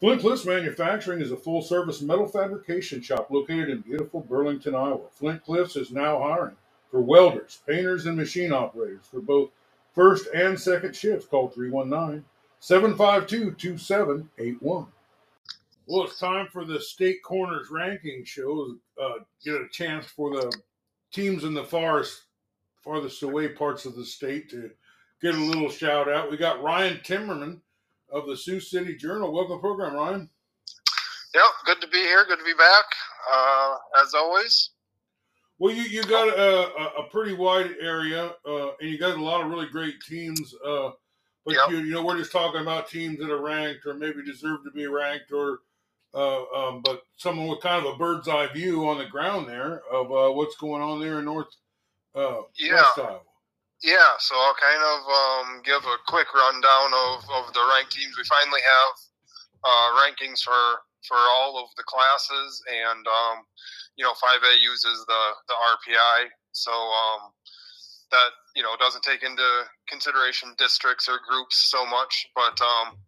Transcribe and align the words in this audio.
Flint 0.00 0.22
Cliffs 0.22 0.46
Manufacturing 0.46 1.20
is 1.20 1.30
a 1.30 1.36
full 1.36 1.60
service 1.60 2.00
metal 2.00 2.26
fabrication 2.26 3.02
shop 3.02 3.30
located 3.30 3.68
in 3.68 3.82
beautiful 3.82 4.20
Burlington, 4.20 4.74
Iowa. 4.74 5.08
Flint 5.12 5.44
Cliffs 5.44 5.76
is 5.76 5.90
now 5.90 6.18
hiring 6.18 6.56
for 6.90 7.02
welders, 7.02 7.58
painters, 7.66 8.06
and 8.06 8.16
machine 8.16 8.50
operators 8.50 9.04
for 9.10 9.20
both 9.20 9.50
first 9.94 10.26
and 10.34 10.58
second 10.58 10.96
shifts. 10.96 11.26
Call 11.26 11.48
319 11.48 12.24
752 12.60 13.52
2781. 13.56 14.86
Well, 15.86 16.04
it's 16.04 16.18
time 16.18 16.46
for 16.50 16.64
the 16.64 16.80
State 16.80 17.22
Corners 17.22 17.66
ranking 17.70 18.24
show. 18.24 18.76
Uh, 19.00 19.18
get 19.44 19.56
a 19.56 19.68
chance 19.70 20.06
for 20.06 20.30
the 20.30 20.50
teams 21.12 21.44
in 21.44 21.52
the 21.52 21.64
farthest, 21.64 22.22
farthest 22.82 23.22
away 23.22 23.48
parts 23.48 23.84
of 23.84 23.96
the 23.96 24.06
state 24.06 24.48
to 24.50 24.70
get 25.20 25.34
a 25.34 25.38
little 25.38 25.68
shout 25.68 26.10
out. 26.10 26.30
We 26.30 26.38
got 26.38 26.62
Ryan 26.62 27.00
Timmerman 27.04 27.60
of 28.12 28.26
the 28.26 28.36
Sioux 28.36 28.60
City 28.60 28.96
Journal. 28.96 29.32
Welcome 29.32 29.52
to 29.52 29.56
the 29.56 29.60
program, 29.60 29.94
Ryan. 29.94 30.28
Yep, 31.34 31.44
good 31.66 31.80
to 31.80 31.88
be 31.88 31.98
here. 31.98 32.24
Good 32.26 32.38
to 32.38 32.44
be 32.44 32.54
back, 32.54 32.84
uh, 33.32 33.76
as 34.02 34.14
always. 34.14 34.70
Well, 35.58 35.74
you, 35.74 35.82
you 35.82 36.02
got 36.04 36.28
a, 36.28 37.00
a 37.00 37.08
pretty 37.10 37.34
wide 37.34 37.76
area, 37.80 38.32
uh, 38.46 38.70
and 38.80 38.90
you 38.90 38.98
got 38.98 39.16
a 39.16 39.22
lot 39.22 39.42
of 39.42 39.50
really 39.50 39.68
great 39.68 40.00
teams. 40.00 40.54
Uh, 40.64 40.90
but 41.44 41.54
yep. 41.54 41.70
you, 41.70 41.78
you 41.78 41.92
know, 41.92 42.04
we're 42.04 42.18
just 42.18 42.32
talking 42.32 42.62
about 42.62 42.88
teams 42.88 43.18
that 43.18 43.30
are 43.30 43.42
ranked 43.42 43.86
or 43.86 43.94
maybe 43.94 44.24
deserve 44.24 44.64
to 44.64 44.70
be 44.70 44.86
ranked, 44.86 45.32
or 45.32 45.60
uh, 46.14 46.44
um, 46.54 46.82
but 46.84 47.02
someone 47.16 47.46
with 47.48 47.60
kind 47.60 47.84
of 47.84 47.94
a 47.94 47.98
bird's 47.98 48.26
eye 48.26 48.48
view 48.52 48.88
on 48.88 48.98
the 48.98 49.06
ground 49.06 49.48
there 49.48 49.82
of 49.92 50.10
uh, 50.10 50.32
what's 50.32 50.56
going 50.56 50.82
on 50.82 50.98
there 50.98 51.18
in 51.18 51.26
North 51.26 51.54
uh, 52.14 52.40
yeah. 52.58 52.74
West 52.74 52.98
Iowa. 52.98 53.20
Yeah, 53.82 54.12
so 54.20 54.36
I'll 54.36 54.60
kind 54.60 54.84
of 54.84 55.00
um, 55.08 55.48
give 55.64 55.80
a 55.80 55.96
quick 56.06 56.28
rundown 56.36 56.92
of, 56.92 57.24
of 57.32 57.52
the 57.56 57.64
ranked 57.72 57.92
teams. 57.96 58.12
We 58.12 58.28
finally 58.28 58.60
have 58.60 58.92
uh, 59.64 59.88
rankings 60.04 60.44
for, 60.44 60.84
for 61.08 61.16
all 61.16 61.56
of 61.56 61.72
the 61.76 61.84
classes, 61.88 62.60
and 62.68 63.04
um, 63.08 63.48
you 63.96 64.04
know, 64.04 64.12
5A 64.12 64.60
uses 64.60 65.04
the 65.08 65.22
the 65.48 65.56
RPI, 65.56 66.28
so 66.52 66.72
um, 66.72 67.32
that 68.12 68.36
you 68.54 68.62
know 68.62 68.76
doesn't 68.76 69.02
take 69.02 69.22
into 69.22 69.64
consideration 69.88 70.52
districts 70.58 71.08
or 71.08 71.16
groups 71.24 71.70
so 71.72 71.86
much. 71.86 72.28
But 72.36 72.60
um, 72.60 73.00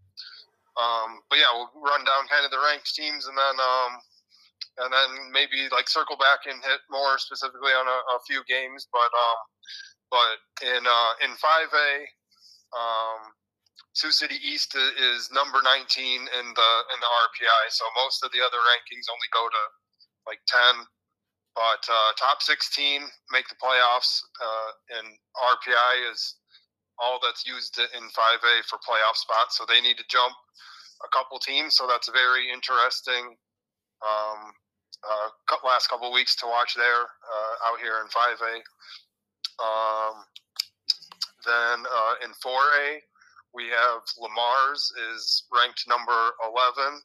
um, 0.81 1.21
but 1.29 1.37
yeah, 1.37 1.53
we'll 1.53 1.69
run 1.85 2.01
down 2.05 2.33
kind 2.33 2.49
of 2.49 2.51
the 2.51 2.65
ranked 2.65 2.95
teams, 2.97 3.29
and 3.29 3.37
then 3.37 3.57
um, 3.61 3.93
and 4.81 4.89
then 4.89 5.33
maybe 5.37 5.69
like 5.69 5.89
circle 5.89 6.17
back 6.17 6.49
and 6.49 6.65
hit 6.65 6.81
more 6.89 7.21
specifically 7.21 7.77
on 7.77 7.85
a, 7.85 7.99
a 8.17 8.25
few 8.25 8.41
games, 8.49 8.89
but 8.89 9.13
but 10.13 10.37
in 10.61 10.85
uh, 10.85 11.13
in 11.25 11.33
5A, 11.41 11.91
um, 12.77 13.33
Sioux 13.97 14.13
City 14.13 14.37
East 14.45 14.77
is 14.77 15.33
number 15.33 15.65
19 15.65 15.89
in 15.89 16.47
the 16.53 16.71
in 16.93 16.99
the 17.01 17.13
RPI. 17.33 17.65
So 17.73 17.89
most 17.97 18.21
of 18.23 18.31
the 18.31 18.45
other 18.45 18.61
rankings 18.61 19.09
only 19.09 19.31
go 19.33 19.49
to 19.49 19.63
like 20.29 20.45
10. 20.47 20.85
But 21.57 21.85
uh, 21.85 22.17
top 22.17 22.41
16 22.41 23.05
make 23.31 23.45
the 23.49 23.61
playoffs, 23.61 24.25
uh, 24.41 24.71
and 24.97 25.09
RPI 25.37 26.13
is 26.13 26.37
all 26.99 27.21
that's 27.21 27.45
used 27.45 27.77
in 27.77 28.05
5A 28.09 28.65
for 28.69 28.81
playoff 28.81 29.17
spots. 29.17 29.59
So 29.59 29.65
they 29.69 29.81
need 29.81 29.99
to 29.99 30.05
jump 30.09 30.33
a 31.05 31.09
couple 31.13 31.39
teams. 31.39 31.77
So 31.77 31.87
that's 31.87 32.09
very 32.09 32.49
interesting. 32.49 33.37
Um, 34.01 34.53
uh, 35.05 35.29
last 35.65 35.89
couple 35.89 36.13
weeks 36.13 36.37
to 36.37 36.47
watch 36.47 36.75
there 36.75 37.05
uh, 37.05 37.69
out 37.69 37.81
here 37.81 38.01
in 38.01 38.09
5A. 38.09 38.63
Um, 39.61 40.25
then 41.45 41.85
uh, 41.85 42.15
in 42.25 42.31
4A, 42.31 43.01
we 43.55 43.65
have 43.69 44.03
Le 44.19 44.29
Mars 44.35 44.93
is 45.13 45.45
ranked 45.53 45.85
number 45.89 46.31
11. 46.47 47.01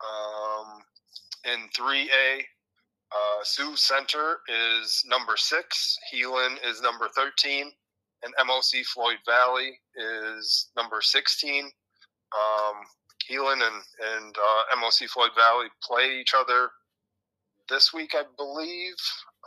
Um, 0.00 0.82
in 1.44 1.68
3A, 1.70 2.42
uh, 3.10 3.42
Sioux 3.42 3.76
Center 3.76 4.38
is 4.48 5.02
number 5.06 5.36
six. 5.36 5.96
Heelan 6.12 6.56
is 6.64 6.82
number 6.82 7.08
13. 7.14 7.72
And 8.22 8.34
MOC 8.46 8.84
Floyd 8.84 9.18
Valley 9.26 9.78
is 9.96 10.70
number 10.76 11.00
16. 11.00 11.64
Um, 11.64 12.74
Heelan 13.30 13.62
and, 13.62 13.82
and 14.16 14.36
uh, 14.36 14.76
MOC 14.80 15.08
Floyd 15.08 15.30
Valley 15.36 15.66
play 15.82 16.18
each 16.20 16.34
other 16.36 16.70
this 17.68 17.92
week, 17.92 18.14
I 18.14 18.24
believe. 18.36 18.96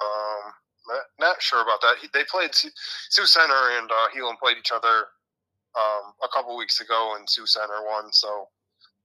Um, 0.01 0.53
not, 0.91 1.03
not 1.19 1.41
sure 1.41 1.61
about 1.61 1.81
that. 1.81 1.95
They 2.13 2.23
played 2.29 2.53
Sioux 2.53 3.25
Center 3.25 3.77
and 3.79 3.89
uh, 3.89 4.07
Heelan 4.15 4.37
played 4.39 4.57
each 4.57 4.71
other 4.71 5.07
um, 5.77 6.13
a 6.23 6.27
couple 6.33 6.57
weeks 6.57 6.81
ago, 6.81 7.15
and 7.17 7.29
Sioux 7.29 7.47
Center 7.47 7.81
won. 7.85 8.11
So 8.11 8.47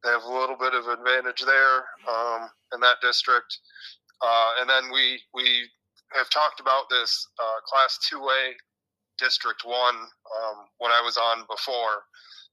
they 0.02 0.10
have 0.10 0.24
a 0.24 0.32
little 0.32 0.56
bit 0.58 0.74
of 0.74 0.88
advantage 0.88 1.42
there 1.47 1.84
um, 2.08 2.50
in 2.74 2.80
that 2.80 2.97
district. 3.00 3.58
Uh, 4.22 4.50
and 4.60 4.69
then 4.69 4.92
we 4.92 5.20
we 5.34 5.69
have 6.12 6.30
talked 6.30 6.60
about 6.60 6.88
this 6.91 7.28
uh, 7.38 7.60
Class 7.66 7.98
Two 8.08 8.20
A 8.20 8.54
District 9.18 9.62
One 9.64 9.97
um, 9.97 10.66
when 10.78 10.92
I 10.92 11.03
was 11.04 11.16
on 11.16 11.44
before. 11.48 12.04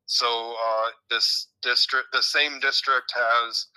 So 0.05 0.27
uh, 0.27 0.89
this 1.09 1.47
district, 1.61 2.07
the 2.11 2.21
same 2.21 2.59
district, 2.59 3.13
has 3.15 3.67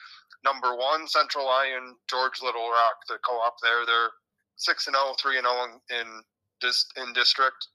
number 0.45 0.75
one 0.75 1.07
Central 1.07 1.47
Lyon, 1.47 1.95
George 2.11 2.43
Little 2.43 2.69
Rock, 2.69 2.97
the 3.09 3.19
co-op 3.27 3.55
there. 3.63 3.87
They're 3.87 4.11
six 4.57 4.87
and 4.87 4.97
0, 4.97 5.15
3 5.21 5.39
and 5.39 5.47
0 5.47 5.65
in, 5.65 5.97
in 6.01 6.23
this 6.61 6.87
in 6.97 7.13
district. 7.13 7.69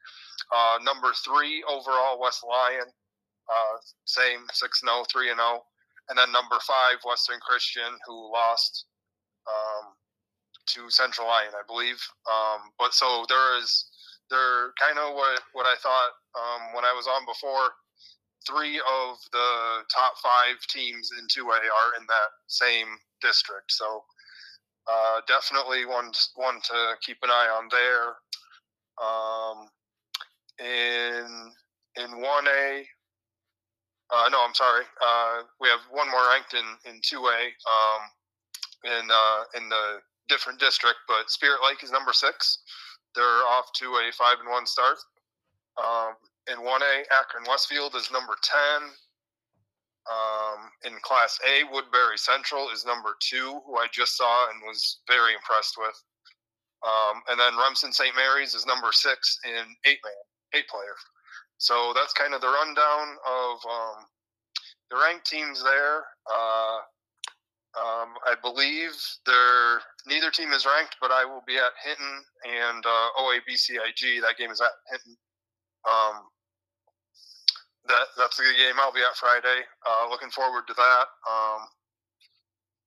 Uh, 0.54 0.80
number 0.84 1.14
three 1.24 1.64
overall, 1.70 2.20
West 2.20 2.44
Lyon, 2.48 2.90
uh, 3.48 3.78
same 4.06 4.46
six 4.52 4.82
and 4.82 4.90
0, 4.90 5.06
3 5.12 5.30
and 5.32 5.40
0, 5.40 5.62
and 6.10 6.18
then 6.18 6.32
number 6.32 6.58
five, 6.68 6.98
Western 7.06 7.40
Christian, 7.40 7.98
who 8.08 8.32
lost 8.34 8.86
um, 9.48 9.94
to 10.68 10.90
Central 10.90 11.28
Lyon, 11.28 11.54
I 11.54 11.64
believe. 11.68 12.02
Um, 12.28 12.72
but 12.80 12.94
so 12.94 13.26
there 13.30 13.58
is 13.60 13.86
they're 14.30 14.72
kind 14.80 14.98
of 14.98 15.14
what 15.14 15.42
what 15.54 15.66
I 15.66 15.76
thought 15.82 16.12
um, 16.36 16.74
when 16.76 16.86
I 16.86 16.94
was 16.94 17.08
on 17.08 17.26
before. 17.26 17.76
Three 18.48 18.82
of 18.82 19.18
the 19.32 19.86
top 19.94 20.18
five 20.18 20.58
teams 20.74 21.12
in 21.14 21.28
2A 21.30 21.46
are 21.54 21.92
in 22.00 22.06
that 22.10 22.30
same 22.48 22.88
district. 23.22 23.70
So 23.70 24.04
uh, 24.90 25.22
definitely 25.28 25.86
one 25.86 26.12
one 26.36 26.62
to 26.62 26.96
keep 27.06 27.18
an 27.24 27.30
eye 27.30 27.50
on 27.50 27.70
there. 27.70 28.16
Um, 29.02 29.68
in 30.60 31.52
in 31.98 32.22
one 32.22 32.48
A, 32.48 32.86
uh, 34.14 34.30
no, 34.30 34.44
I'm 34.46 34.54
sorry. 34.54 34.84
Uh, 35.04 35.44
we 35.60 35.70
have 35.70 35.80
one 35.92 36.10
more 36.10 36.28
ranked 36.30 36.54
in 36.54 36.92
in 36.92 37.00
two 37.04 37.20
A. 37.20 37.40
Um, 37.46 38.02
in 38.84 39.08
uh, 39.12 39.44
in 39.56 39.70
the 39.70 40.00
different 40.30 40.60
district, 40.60 41.00
but 41.08 41.30
Spirit 41.30 41.60
Lake 41.64 41.84
is 41.84 41.92
number 41.92 42.14
six. 42.14 42.60
They're 43.16 43.26
off 43.26 43.72
to 43.76 43.86
a 43.86 44.12
five 44.18 44.38
and 44.40 44.50
one 44.50 44.66
start. 44.66 44.98
Um, 45.78 46.16
in 46.52 46.64
one 46.64 46.82
A, 46.82 47.04
Akron 47.14 47.46
Westfield 47.48 47.96
is 47.96 48.12
number 48.12 48.36
ten. 48.42 48.90
Um, 50.10 50.72
in 50.84 50.98
Class 51.04 51.38
A, 51.46 51.64
Woodbury 51.72 52.18
Central 52.18 52.70
is 52.74 52.86
number 52.86 53.16
two, 53.22 53.62
who 53.66 53.78
I 53.78 53.86
just 53.94 54.18
saw 54.18 54.50
and 54.50 54.62
was 54.66 55.00
very 55.08 55.34
impressed 55.34 55.76
with. 55.78 55.94
Um, 56.82 57.22
and 57.30 57.40
then 57.40 57.58
Remsen 57.58 57.94
St. 57.94 58.16
Mary's 58.16 58.56
is 58.56 58.66
number 58.66 58.92
six 58.92 59.38
in 59.46 59.66
eight 59.86 60.00
man, 60.04 60.24
eight 60.56 60.68
player. 60.68 60.98
So 61.60 61.94
that's 61.94 62.14
kind 62.14 62.34
of 62.34 62.42
the 62.42 62.48
rundown 62.48 63.16
of 63.22 63.58
um, 63.70 64.06
the 64.90 64.98
ranked 64.98 65.28
teams 65.30 65.64
there. 65.64 66.02
Uh, 66.26 66.80
um, 67.78 68.18
I 68.26 68.34
believe 68.42 68.92
they're 69.26 69.80
neither 70.08 70.32
team 70.32 70.52
is 70.52 70.66
ranked, 70.66 70.98
but 71.00 71.12
I 71.12 71.24
will 71.24 71.44
be 71.46 71.58
at 71.58 71.72
Hinton 71.86 72.26
and 72.44 72.84
uh, 72.84 73.10
OABCIG. 73.22 74.22
That 74.22 74.38
game 74.38 74.50
is 74.50 74.60
at 74.60 74.72
Hinton. 74.90 75.16
Um, 75.86 76.28
that 77.88 78.08
that's 78.18 78.40
a 78.40 78.44
good 78.44 78.58
game. 78.58 78.76
I'll 78.80 78.94
be 78.94 79.02
at 79.02 79.16
Friday. 79.16 79.66
Uh, 79.88 80.10
looking 80.10 80.30
forward 80.30 80.68
to 80.68 80.74
that. 80.74 81.06
Um, 81.30 81.62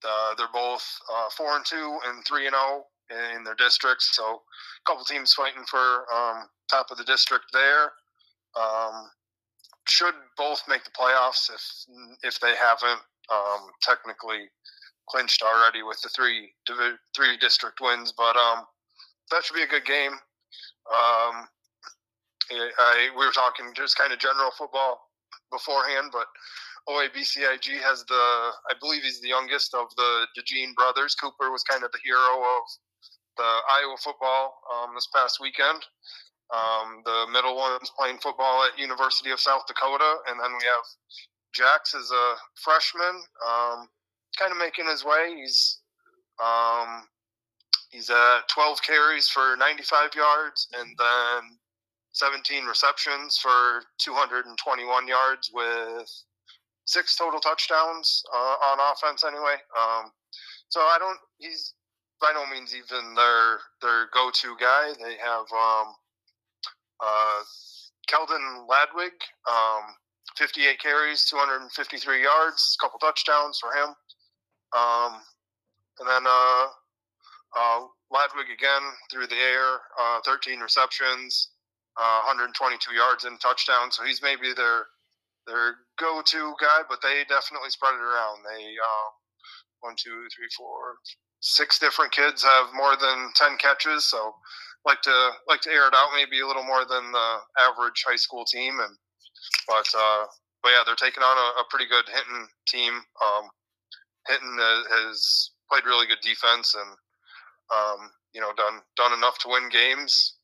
uh, 0.06 0.35
they're 0.37 0.46
both 0.52 0.85
uh, 1.12 1.29
four 1.37 1.56
and 1.56 1.64
two 1.64 1.99
and 2.06 2.25
three 2.26 2.46
and 2.46 2.55
zero 2.55 2.85
oh 2.85 3.35
in 3.37 3.44
their 3.44 3.55
districts. 3.55 4.11
So 4.14 4.25
a 4.25 4.85
couple 4.87 5.05
teams 5.05 5.35
fighting 5.35 5.64
for 5.69 6.05
um, 6.14 6.49
top 6.70 6.91
of 6.91 6.99
the 6.99 7.05
district 7.05 7.46
there. 7.52 7.93
Um, 8.61 9.11
should 9.88 10.14
both 10.38 10.62
make 10.69 10.85
the 10.85 10.91
playoffs 10.91 11.50
if 11.52 11.62
if 12.23 12.41
they 12.41 12.55
haven't 12.55 13.00
um, 13.31 13.70
technically 13.82 14.49
clinched 15.08 15.43
already 15.43 15.82
with 15.82 16.00
the 16.02 16.08
three 16.11 16.52
three 17.14 17.37
district 17.38 17.81
wins. 17.81 18.12
But 18.17 18.37
um, 18.37 18.64
that 19.31 19.44
should 19.44 19.56
be 19.56 19.62
a 19.62 19.67
good 19.67 19.85
game. 19.85 20.12
I, 22.50 23.11
we 23.17 23.25
were 23.25 23.32
talking 23.32 23.73
just 23.75 23.96
kind 23.96 24.12
of 24.12 24.19
general 24.19 24.50
football 24.56 25.00
beforehand, 25.50 26.11
but 26.12 26.26
OABCIG 26.88 27.81
has 27.81 28.05
the, 28.05 28.14
I 28.14 28.75
believe 28.81 29.02
he's 29.02 29.20
the 29.20 29.29
youngest 29.29 29.75
of 29.75 29.87
the 29.96 30.26
DeJean 30.37 30.75
brothers. 30.75 31.14
Cooper 31.14 31.50
was 31.50 31.62
kind 31.62 31.85
of 31.85 31.93
the 31.93 31.99
hero 32.05 32.43
of 32.43 32.64
the 33.37 33.50
Iowa 33.70 33.96
football 34.02 34.61
um, 34.73 34.94
this 34.94 35.08
past 35.14 35.41
weekend. 35.41 35.81
Um, 36.52 37.02
the 37.05 37.26
middle 37.32 37.56
one's 37.56 37.91
playing 37.99 38.19
football 38.19 38.64
at 38.64 38.79
University 38.79 39.31
of 39.31 39.41
South 39.41 39.67
Dakota, 39.67 40.17
and 40.29 40.38
then 40.38 40.52
we 40.52 40.64
have 40.67 40.85
Jax 41.55 41.94
is 41.94 42.11
a 42.11 42.35
freshman, 42.56 43.23
um, 43.46 43.88
kind 44.38 44.52
of 44.52 44.58
making 44.58 44.87
his 44.87 45.05
way. 45.05 45.35
He's 45.37 45.81
um, 46.43 47.06
he's 47.91 48.11
at 48.11 48.49
12 48.49 48.82
carries 48.82 49.29
for 49.29 49.56
95 49.56 50.11
yards, 50.14 50.69
and 50.79 50.94
then 50.99 51.58
17 52.14 52.64
receptions 52.64 53.37
for 53.37 53.82
221 53.99 55.08
yards 55.08 55.50
with 55.52 56.11
six 56.87 57.16
total 57.16 57.40
touchdowns 57.40 58.22
uh, 58.32 58.56
on 58.70 58.78
offense 58.93 59.25
anyway. 59.25 59.56
Um, 59.76 60.11
so 60.69 60.81
I 60.81 60.96
don't. 60.99 61.19
He's 61.38 61.75
by 62.20 62.32
no 62.32 62.46
means 62.46 62.75
even 62.75 63.14
their 63.14 63.58
their 63.82 64.08
go 64.14 64.31
to 64.32 64.56
guy. 64.61 64.93
They 64.99 65.16
have 65.19 65.46
um, 65.52 65.94
uh, 67.00 67.43
Keldon 68.08 68.67
Ladwig, 68.69 69.19
um, 69.50 69.82
58 70.37 70.81
carries, 70.81 71.25
253 71.26 72.22
yards, 72.22 72.76
a 72.78 72.84
couple 72.84 72.99
touchdowns 72.99 73.58
for 73.58 73.72
him. 73.72 73.94
Um, 74.76 75.20
and 76.00 76.08
then 76.08 76.22
uh, 76.26 76.67
uh, 77.56 77.81
Ladwig 78.12 78.52
again 78.52 78.82
through 79.10 79.26
the 79.26 79.37
air, 79.37 79.81
uh, 80.00 80.20
13 80.25 80.60
receptions, 80.60 81.50
uh, 81.96 82.26
122 82.26 82.94
yards 82.94 83.25
and 83.25 83.41
touchdown. 83.41 83.91
So 83.91 84.05
he's 84.05 84.23
maybe 84.23 84.52
their 84.55 84.87
their 85.46 85.76
go-to 85.99 86.55
guy, 86.61 86.81
but 86.88 87.00
they 87.02 87.23
definitely 87.29 87.69
spread 87.69 87.94
it 87.94 88.00
around. 88.00 88.41
They 88.49 88.64
um, 88.81 89.12
one, 89.81 89.94
two, 89.96 90.25
three, 90.35 90.49
four, 90.56 90.96
six 91.41 91.79
different 91.79 92.12
kids 92.12 92.43
have 92.43 92.73
more 92.73 92.96
than 92.96 93.31
10 93.37 93.58
catches. 93.58 94.08
So 94.08 94.35
like 94.87 95.02
to 95.02 95.31
like 95.49 95.61
to 95.62 95.70
air 95.70 95.88
it 95.88 95.94
out 95.94 96.11
maybe 96.14 96.41
a 96.41 96.46
little 96.46 96.64
more 96.64 96.85
than 96.88 97.12
the 97.12 97.37
average 97.61 98.05
high 98.06 98.17
school 98.17 98.44
team. 98.44 98.81
And 98.81 98.96
but 99.69 99.88
uh, 99.96 100.25
but 100.62 100.70
yeah, 100.70 100.82
they're 100.85 100.96
taking 100.96 101.23
on 101.23 101.37
a, 101.37 101.61
a 101.61 101.64
pretty 101.70 101.87
good 101.87 102.05
Hinton 102.08 102.49
team. 102.67 102.94
Um, 103.20 103.49
Hinton 104.29 104.56
has 104.58 105.50
played 105.70 105.85
really 105.85 106.06
good 106.06 106.20
defense 106.23 106.75
and 106.75 106.91
um, 107.73 108.11
you 108.32 108.41
know 108.41 108.52
done 108.56 108.81
done 108.96 109.12
enough 109.12 109.38
to 109.41 109.49
win 109.49 109.69
games. 109.69 110.37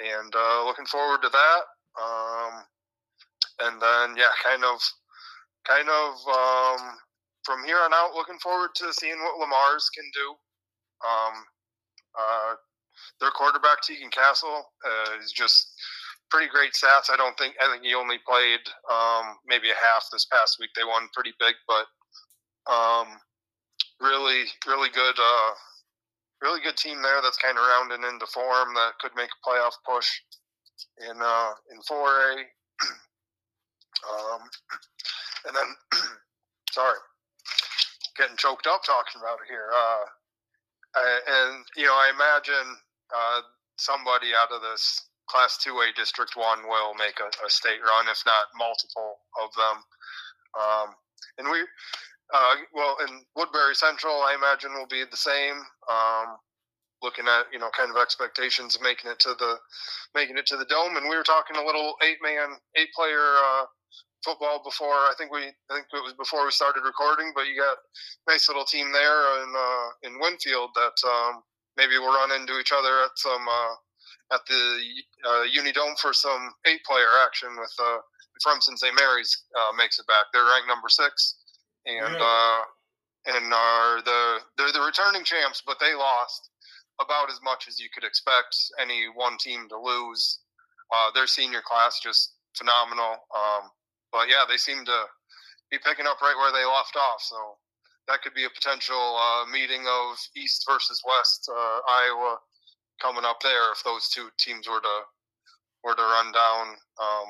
And 0.00 0.32
uh, 0.34 0.64
looking 0.64 0.86
forward 0.86 1.20
to 1.22 1.28
that. 1.28 1.62
Um, 2.00 2.64
and 3.60 3.82
then 3.82 4.16
yeah, 4.16 4.32
kind 4.42 4.64
of 4.64 4.80
kind 5.68 5.88
of 5.88 6.12
um, 6.26 6.96
from 7.44 7.64
here 7.64 7.78
on 7.78 7.92
out, 7.92 8.14
looking 8.14 8.38
forward 8.38 8.70
to 8.76 8.92
seeing 8.92 9.20
what 9.20 9.38
Le 9.38 9.46
Mars 9.46 9.90
can 9.94 10.04
do. 10.14 10.28
Um, 11.04 11.34
uh, 12.18 12.54
their 13.20 13.30
quarterback 13.30 13.82
Tegan 13.82 14.10
Castle 14.10 14.72
uh, 14.84 15.18
is 15.22 15.32
just 15.32 15.72
pretty 16.30 16.48
great 16.48 16.72
stats. 16.72 17.10
I 17.10 17.16
don't 17.16 17.36
think 17.36 17.54
I 17.60 17.70
think 17.70 17.84
he 17.84 17.94
only 17.94 18.18
played 18.26 18.60
um, 18.90 19.36
maybe 19.46 19.70
a 19.70 19.84
half 19.84 20.06
this 20.12 20.26
past 20.26 20.56
week. 20.58 20.70
They 20.76 20.84
won 20.84 21.08
pretty 21.12 21.32
big, 21.38 21.54
but 21.68 21.86
um, 22.70 23.18
really, 24.00 24.44
really 24.66 24.88
good, 24.90 25.16
uh, 25.18 25.52
really 26.42 26.60
good 26.60 26.76
team 26.76 27.02
there. 27.02 27.20
That's 27.22 27.38
kind 27.38 27.58
of 27.58 27.64
rounding 27.64 28.08
into 28.08 28.26
form 28.26 28.74
that 28.74 28.98
could 29.00 29.12
make 29.16 29.30
a 29.30 29.48
playoff 29.48 29.76
push 29.84 30.08
in 30.98 31.16
uh, 31.20 31.52
in 31.70 31.80
4A. 31.80 32.44
um, 34.08 34.40
and 35.46 35.56
then, 35.56 35.68
sorry, 36.72 36.98
getting 38.16 38.36
choked 38.36 38.66
up 38.66 38.82
talking 38.84 39.20
about 39.20 39.38
it 39.44 39.48
here. 39.48 39.68
Uh, 39.72 40.04
I, 40.96 41.20
and 41.28 41.64
you 41.76 41.84
know, 41.84 41.94
I 41.94 42.10
imagine 42.14 42.76
uh, 43.14 43.40
somebody 43.78 44.28
out 44.34 44.52
of 44.54 44.62
this 44.62 45.08
Class 45.28 45.58
Two 45.62 45.78
A 45.80 45.92
District 45.96 46.32
One 46.34 46.66
will 46.66 46.94
make 46.94 47.20
a, 47.20 47.30
a, 47.46 47.50
state 47.50 47.78
run, 47.84 48.06
if 48.10 48.22
not 48.26 48.50
multiple 48.58 49.22
of 49.40 49.50
them. 49.54 49.76
Um, 50.58 50.88
and 51.38 51.46
we, 51.48 51.62
uh, 52.32 52.54
well, 52.74 52.96
in 53.06 53.22
Woodbury 53.36 53.74
Central, 53.74 54.14
I 54.14 54.34
imagine 54.36 54.72
will 54.74 54.88
be 54.88 55.04
the 55.10 55.16
same. 55.16 55.56
Um, 55.90 56.36
looking 57.02 57.24
at 57.26 57.46
you 57.52 57.58
know 57.58 57.70
kind 57.76 57.90
of 57.90 57.96
expectations 57.96 58.76
of 58.76 58.82
making 58.82 59.10
it 59.10 59.18
to 59.20 59.34
the 59.38 59.56
making 60.14 60.38
it 60.38 60.46
to 60.46 60.56
the 60.56 60.66
dome, 60.66 60.96
and 60.96 61.08
we 61.08 61.16
were 61.16 61.24
talking 61.24 61.56
a 61.56 61.64
little 61.64 61.94
eight 62.02 62.18
man, 62.22 62.56
eight 62.76 62.92
player 62.94 63.20
uh, 63.20 63.64
football 64.24 64.62
before. 64.64 65.08
I 65.08 65.14
think 65.18 65.32
we 65.32 65.40
I 65.48 65.70
think 65.74 65.86
it 65.92 66.04
was 66.04 66.14
before 66.14 66.44
we 66.44 66.50
started 66.52 66.82
recording, 66.84 67.32
but 67.34 67.46
you 67.46 67.56
got 67.56 67.78
nice 68.28 68.48
little 68.48 68.64
team 68.64 68.92
there 68.92 69.42
in 69.42 69.48
uh, 69.56 69.88
in 70.04 70.20
Winfield 70.20 70.70
that 70.74 70.98
um, 71.08 71.42
maybe 71.76 71.98
we'll 71.98 72.14
run 72.14 72.32
into 72.32 72.58
each 72.58 72.72
other 72.72 73.02
at 73.04 73.16
some 73.16 73.44
uh, 73.48 73.74
at 74.34 74.40
the 74.46 74.62
uh, 75.26 75.44
Unidome 75.56 75.98
for 75.98 76.12
some 76.12 76.52
eight 76.66 76.84
player 76.84 77.10
action 77.24 77.50
with 77.58 77.74
uh, 77.80 77.98
Remsen 78.46 78.76
St. 78.76 78.94
Mary's 78.98 79.44
uh, 79.58 79.72
makes 79.76 79.98
it 79.98 80.06
back. 80.06 80.26
They're 80.32 80.44
ranked 80.44 80.68
number 80.68 80.88
six, 80.88 81.39
and 81.98 82.14
yeah. 82.14 82.22
uh, 82.22 82.62
and 83.26 83.52
are 83.52 84.02
the 84.02 84.38
they're 84.56 84.72
the 84.72 84.80
returning 84.80 85.24
champs, 85.24 85.62
but 85.66 85.78
they 85.80 85.94
lost 85.94 86.50
about 87.00 87.30
as 87.30 87.40
much 87.42 87.66
as 87.68 87.78
you 87.78 87.88
could 87.92 88.04
expect 88.04 88.56
any 88.80 89.06
one 89.14 89.36
team 89.38 89.68
to 89.68 89.78
lose. 89.78 90.40
Uh, 90.92 91.10
their 91.14 91.26
senior 91.26 91.62
class 91.64 92.00
just 92.02 92.34
phenomenal. 92.56 93.14
Um, 93.30 93.70
but 94.12 94.28
yeah, 94.28 94.44
they 94.48 94.56
seem 94.56 94.84
to 94.84 95.04
be 95.70 95.78
picking 95.78 96.06
up 96.06 96.20
right 96.20 96.34
where 96.36 96.52
they 96.52 96.66
left 96.66 96.96
off. 96.96 97.22
So 97.22 97.36
that 98.08 98.22
could 98.22 98.34
be 98.34 98.44
a 98.44 98.50
potential 98.50 98.98
uh, 99.16 99.46
meeting 99.50 99.86
of 99.86 100.18
East 100.36 100.66
versus 100.68 101.00
West 101.06 101.48
uh, 101.48 101.78
Iowa 101.88 102.38
coming 103.00 103.24
up 103.24 103.40
there 103.40 103.72
if 103.72 103.82
those 103.84 104.08
two 104.08 104.28
teams 104.38 104.68
were 104.68 104.80
to 104.80 104.98
were 105.82 105.94
to 105.94 106.02
run 106.02 106.32
down 106.32 106.76
um, 107.00 107.28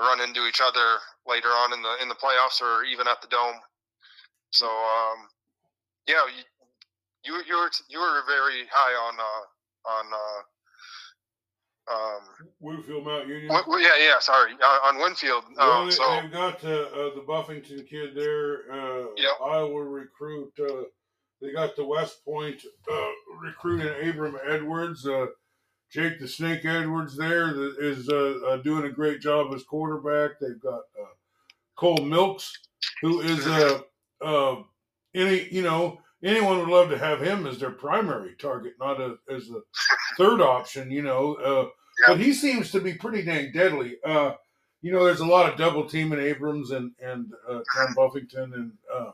run 0.00 0.20
into 0.20 0.46
each 0.48 0.60
other 0.64 0.98
later 1.26 1.48
on 1.48 1.72
in 1.72 1.82
the 1.82 1.94
in 2.02 2.08
the 2.08 2.14
playoffs 2.14 2.60
or 2.60 2.84
even 2.84 3.08
at 3.08 3.20
the 3.22 3.28
dome. 3.28 3.56
So 4.50 4.66
um, 4.66 5.28
yeah, 6.06 6.24
you, 6.36 6.44
you 7.24 7.42
you 7.46 7.56
were 7.56 7.70
you 7.88 7.98
were 8.00 8.22
very 8.26 8.64
high 8.70 8.94
on 8.94 9.14
uh, 9.18 9.88
on 9.88 10.04
uh, 10.12 10.42
um, 11.92 12.48
Winfield 12.60 13.04
Mount 13.04 13.28
Union. 13.28 13.48
Well, 13.48 13.80
yeah, 13.80 13.96
yeah. 13.98 14.18
Sorry, 14.20 14.52
uh, 14.62 14.78
on 14.84 14.98
Winfield. 14.98 15.44
Um, 15.44 15.54
well, 15.58 15.90
so 15.90 16.20
they've 16.20 16.32
got 16.32 16.64
uh, 16.64 16.68
uh, 16.68 17.14
the 17.14 17.24
Buffington 17.26 17.84
kid 17.88 18.14
there. 18.14 18.72
Uh, 18.72 19.06
yep. 19.16 19.32
Iowa 19.44 19.82
recruit. 19.82 20.52
Uh, 20.58 20.84
they 21.40 21.52
got 21.52 21.76
the 21.76 21.84
West 21.84 22.24
Point 22.24 22.62
uh, 22.90 23.10
recruiting 23.42 24.08
Abram 24.08 24.36
Edwards. 24.46 25.06
Uh, 25.96 26.00
Jake 26.00 26.20
the 26.20 26.28
Snake 26.28 26.64
Edwards 26.64 27.16
there 27.16 27.54
is 27.80 28.08
uh, 28.08 28.58
doing 28.62 28.84
a 28.84 28.90
great 28.90 29.20
job 29.20 29.52
as 29.54 29.62
quarterback. 29.64 30.38
They've 30.40 30.60
got 30.60 30.82
Cole 31.76 32.04
Milks, 32.04 32.52
who 33.02 33.20
is 33.20 33.46
a 33.46 33.82
any 35.14 35.48
you 35.50 35.62
know 35.62 36.00
anyone 36.24 36.58
would 36.58 36.68
love 36.68 36.90
to 36.90 36.98
have 36.98 37.20
him 37.20 37.46
as 37.46 37.58
their 37.58 37.70
primary 37.70 38.34
target, 38.38 38.74
not 38.80 39.00
a, 39.00 39.16
as 39.30 39.50
a 39.50 39.60
third 40.16 40.40
option, 40.40 40.90
you 40.90 41.02
know. 41.02 41.34
Uh, 41.34 41.62
yeah. 41.62 42.14
But 42.14 42.20
he 42.20 42.32
seems 42.32 42.72
to 42.72 42.80
be 42.80 42.94
pretty 42.94 43.22
dang 43.22 43.52
deadly. 43.52 43.96
Uh, 44.04 44.32
you 44.82 44.92
know, 44.92 45.04
there's 45.04 45.20
a 45.20 45.26
lot 45.26 45.50
of 45.50 45.58
double 45.58 45.88
teaming 45.88 46.18
Abrams 46.18 46.70
and 46.70 46.92
and 47.00 47.32
uh, 47.48 47.60
Tom 47.74 47.94
Buffington, 47.94 48.54
and 48.54 48.72
uh, 48.92 49.12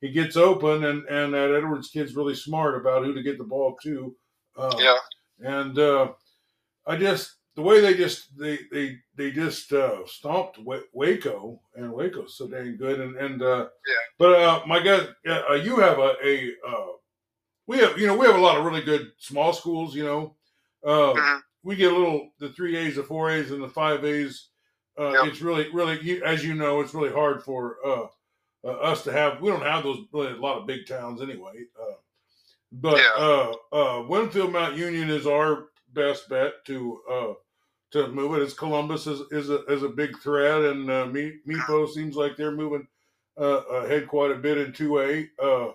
he 0.00 0.10
gets 0.10 0.36
open, 0.36 0.84
and 0.84 1.06
and 1.06 1.34
that 1.34 1.54
Edwards 1.54 1.88
kid's 1.88 2.16
really 2.16 2.34
smart 2.34 2.76
about 2.76 3.04
who 3.04 3.14
to 3.14 3.22
get 3.22 3.38
the 3.38 3.44
ball 3.44 3.76
to. 3.82 4.14
Uh, 4.56 4.74
yeah. 4.78 4.96
And 5.40 5.78
uh, 5.78 6.12
I 6.86 6.96
just 6.96 7.36
the 7.56 7.62
way 7.62 7.80
they 7.80 7.94
just 7.94 8.38
they 8.38 8.58
they 8.70 8.98
they 9.16 9.30
just 9.30 9.72
uh, 9.72 10.06
stomped 10.06 10.58
Waco, 10.92 11.60
and 11.74 11.92
Waco's 11.92 12.36
so 12.36 12.46
dang 12.46 12.76
good. 12.76 13.00
And 13.00 13.16
and 13.16 13.42
uh, 13.42 13.68
yeah. 13.86 13.94
But 14.18 14.42
uh, 14.42 14.62
my 14.66 14.82
God, 14.82 15.14
uh, 15.28 15.54
you 15.54 15.76
have 15.76 15.98
a 15.98 16.14
a 16.24 16.52
uh, 16.66 16.86
we 17.66 17.78
have 17.78 17.98
you 17.98 18.06
know 18.06 18.16
we 18.16 18.26
have 18.26 18.36
a 18.36 18.40
lot 18.40 18.58
of 18.58 18.64
really 18.64 18.82
good 18.82 19.10
small 19.18 19.52
schools. 19.52 19.94
You 19.94 20.04
know, 20.04 20.34
uh, 20.84 21.14
mm-hmm. 21.14 21.38
we 21.64 21.76
get 21.76 21.92
a 21.92 21.96
little 21.96 22.30
the 22.38 22.50
three 22.50 22.76
A's, 22.76 22.96
the 22.96 23.02
four 23.02 23.30
A's, 23.30 23.50
and 23.50 23.62
the 23.62 23.68
five 23.68 24.04
A's. 24.04 24.48
Uh, 24.98 25.10
yep. 25.10 25.26
It's 25.26 25.42
really 25.42 25.68
really 25.72 26.22
as 26.22 26.44
you 26.44 26.54
know, 26.54 26.80
it's 26.80 26.94
really 26.94 27.12
hard 27.12 27.42
for 27.42 27.76
uh, 27.84 28.06
uh, 28.64 28.68
us 28.68 29.02
to 29.04 29.12
have. 29.12 29.40
We 29.40 29.50
don't 29.50 29.62
have 29.62 29.82
those 29.82 30.04
really 30.12 30.32
a 30.32 30.36
lot 30.36 30.58
of 30.58 30.66
big 30.66 30.86
towns 30.86 31.22
anyway. 31.22 31.64
Uh, 31.80 31.94
but 32.72 32.98
yeah. 32.98 33.12
uh, 33.16 33.52
uh, 33.72 34.02
Winfield 34.08 34.52
Mount 34.52 34.76
Union 34.76 35.10
is 35.10 35.26
our 35.26 35.66
best 35.92 36.28
bet 36.28 36.64
to 36.66 37.00
uh, 37.10 37.32
to 37.92 38.08
move 38.08 38.34
it. 38.34 38.42
As 38.42 38.54
Columbus 38.54 39.06
is 39.06 39.20
is 39.30 39.50
a, 39.50 39.64
is 39.66 39.82
a 39.82 39.88
big 39.88 40.18
threat, 40.18 40.62
and 40.62 40.90
uh, 40.90 41.06
Meepo 41.06 41.88
seems 41.88 42.16
like 42.16 42.36
they're 42.36 42.50
moving 42.50 42.86
uh, 43.38 43.62
ahead 43.68 44.08
quite 44.08 44.30
a 44.30 44.36
bit 44.36 44.58
in 44.58 44.72
two 44.72 45.00
A. 45.00 45.28
Uh, 45.42 45.70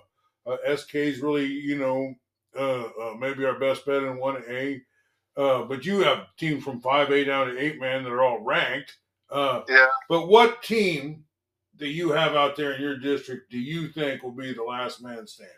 uh, 0.46 0.76
SK 0.76 0.96
is 0.96 1.22
really 1.22 1.46
you 1.46 1.78
know 1.78 2.16
uh, 2.58 2.84
uh, 3.02 3.16
maybe 3.20 3.46
our 3.46 3.60
best 3.60 3.86
bet 3.86 4.04
in 4.04 4.18
one 4.18 4.44
A. 4.50 4.82
Uh, 5.38 5.64
but 5.64 5.86
you 5.86 6.00
have 6.00 6.28
teams 6.38 6.64
from 6.64 6.82
five 6.82 7.10
A 7.10 7.24
down 7.24 7.48
to 7.48 7.58
eight 7.58 7.80
man 7.80 8.04
that 8.04 8.12
are 8.12 8.22
all 8.22 8.44
ranked. 8.44 8.98
Uh, 9.30 9.62
yeah. 9.70 9.88
But 10.10 10.28
what 10.28 10.62
team 10.62 11.24
that 11.78 11.88
you 11.88 12.12
have 12.12 12.36
out 12.36 12.58
there 12.58 12.74
in 12.74 12.82
your 12.82 12.98
district 12.98 13.50
do 13.50 13.58
you 13.58 13.88
think 13.88 14.24
will 14.24 14.32
be 14.32 14.54
the 14.54 14.64
last 14.64 15.02
man 15.02 15.26
standing? 15.26 15.56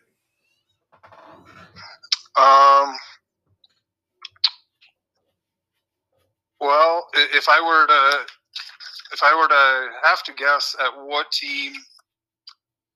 Um. 2.35 2.95
Well, 6.59 7.07
if 7.13 7.47
I 7.49 7.59
were 7.59 7.87
to 7.87 8.25
if 9.13 9.21
I 9.21 9.35
were 9.35 9.47
to 9.47 10.07
have 10.07 10.23
to 10.23 10.33
guess 10.33 10.75
at 10.79 10.91
what 11.05 11.31
team 11.31 11.73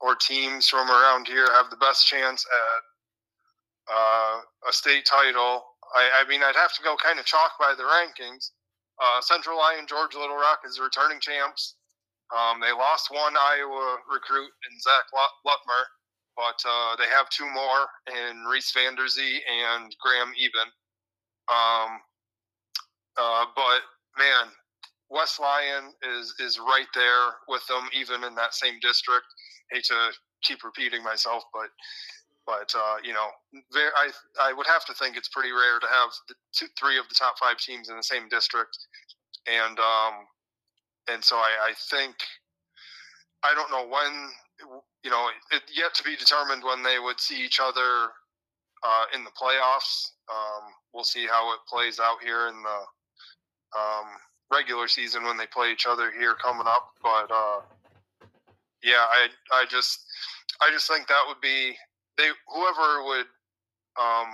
or 0.01 0.15
teams 0.15 0.67
from 0.67 0.89
around 0.89 1.27
here 1.27 1.45
have 1.53 1.69
the 1.69 1.77
best 1.77 2.07
chance 2.07 2.45
at 2.45 3.93
uh, 3.93 4.39
a 4.69 4.73
state 4.73 5.05
title, 5.05 5.63
I, 5.95 6.21
I, 6.21 6.27
mean, 6.27 6.41
I'd 6.43 6.55
have 6.55 6.73
to 6.73 6.83
go 6.83 6.95
kind 6.97 7.19
of 7.19 7.25
chalk 7.25 7.53
by 7.59 7.73
the 7.77 7.83
rankings. 7.83 8.51
Uh, 9.01 9.21
Central 9.21 9.57
Lyon 9.57 9.85
George 9.87 10.15
Little 10.15 10.35
Rock 10.35 10.61
is 10.65 10.79
returning 10.79 11.19
champs. 11.21 11.75
Um, 12.35 12.59
they 12.59 12.71
lost 12.71 13.09
one 13.11 13.35
Iowa 13.37 13.97
recruit 14.11 14.49
in 14.49 14.79
Zach 14.81 15.05
Lutmer, 15.45 15.83
but 16.37 16.61
uh, 16.69 16.95
they 16.97 17.09
have 17.09 17.29
two 17.29 17.49
more 17.51 17.89
in 18.07 18.45
Reese 18.45 18.71
Vanderzee 18.71 19.39
and 19.49 19.93
Graham 19.99 20.31
Eben. 20.37 20.69
Um, 21.49 21.99
uh, 23.17 23.45
but 23.55 23.81
man, 24.17 24.53
West 25.09 25.39
Lyon 25.39 25.93
is 26.15 26.35
is 26.39 26.59
right 26.59 26.87
there 26.93 27.33
with 27.47 27.65
them, 27.67 27.89
even 27.97 28.23
in 28.23 28.35
that 28.35 28.53
same 28.53 28.75
district. 28.81 29.25
Hate 29.71 29.83
to 29.85 30.11
keep 30.43 30.63
repeating 30.63 31.03
myself, 31.03 31.43
but 31.51 31.69
but 32.45 32.71
uh, 32.77 32.97
you 33.03 33.13
know, 33.13 33.27
very, 33.73 33.91
I 33.97 34.11
I 34.49 34.53
would 34.53 34.67
have 34.67 34.85
to 34.85 34.93
think 34.93 35.17
it's 35.17 35.29
pretty 35.29 35.51
rare 35.51 35.79
to 35.79 35.87
have 35.87 36.09
two, 36.53 36.67
three 36.79 36.97
of 36.97 37.09
the 37.09 37.15
top 37.15 37.39
five 37.39 37.57
teams 37.57 37.89
in 37.89 37.97
the 37.97 38.03
same 38.03 38.29
district, 38.29 38.77
and 39.47 39.79
um, 39.79 40.13
and 41.09 41.23
so 41.23 41.37
I, 41.37 41.71
I 41.71 41.73
think 41.89 42.15
I 43.43 43.55
don't 43.55 43.71
know 43.71 43.87
when 43.87 44.29
you 45.07 45.11
know 45.11 45.29
it 45.51 45.63
yet 45.73 45.93
to 45.93 46.03
be 46.03 46.17
determined 46.17 46.65
when 46.65 46.83
they 46.83 46.99
would 46.99 47.17
see 47.17 47.41
each 47.41 47.61
other 47.63 48.11
uh, 48.83 49.05
in 49.15 49.23
the 49.23 49.31
playoffs. 49.41 50.11
Um, 50.27 50.67
we'll 50.93 51.05
see 51.05 51.25
how 51.25 51.53
it 51.53 51.59
plays 51.65 51.97
out 51.97 52.17
here 52.21 52.49
in 52.49 52.61
the 52.61 52.79
um, 53.79 54.07
regular 54.51 54.89
season 54.89 55.23
when 55.23 55.37
they 55.37 55.47
play 55.47 55.71
each 55.71 55.87
other 55.87 56.11
here 56.11 56.35
coming 56.35 56.67
up. 56.67 56.91
But 57.01 57.31
uh, 57.31 57.61
yeah, 58.83 59.07
I 59.07 59.27
I 59.53 59.63
just 59.69 60.03
I 60.61 60.71
just 60.71 60.89
think 60.89 61.07
that 61.07 61.23
would 61.25 61.39
be 61.39 61.77
they 62.17 62.27
whoever 62.53 63.05
would 63.05 63.27
um, 63.95 64.27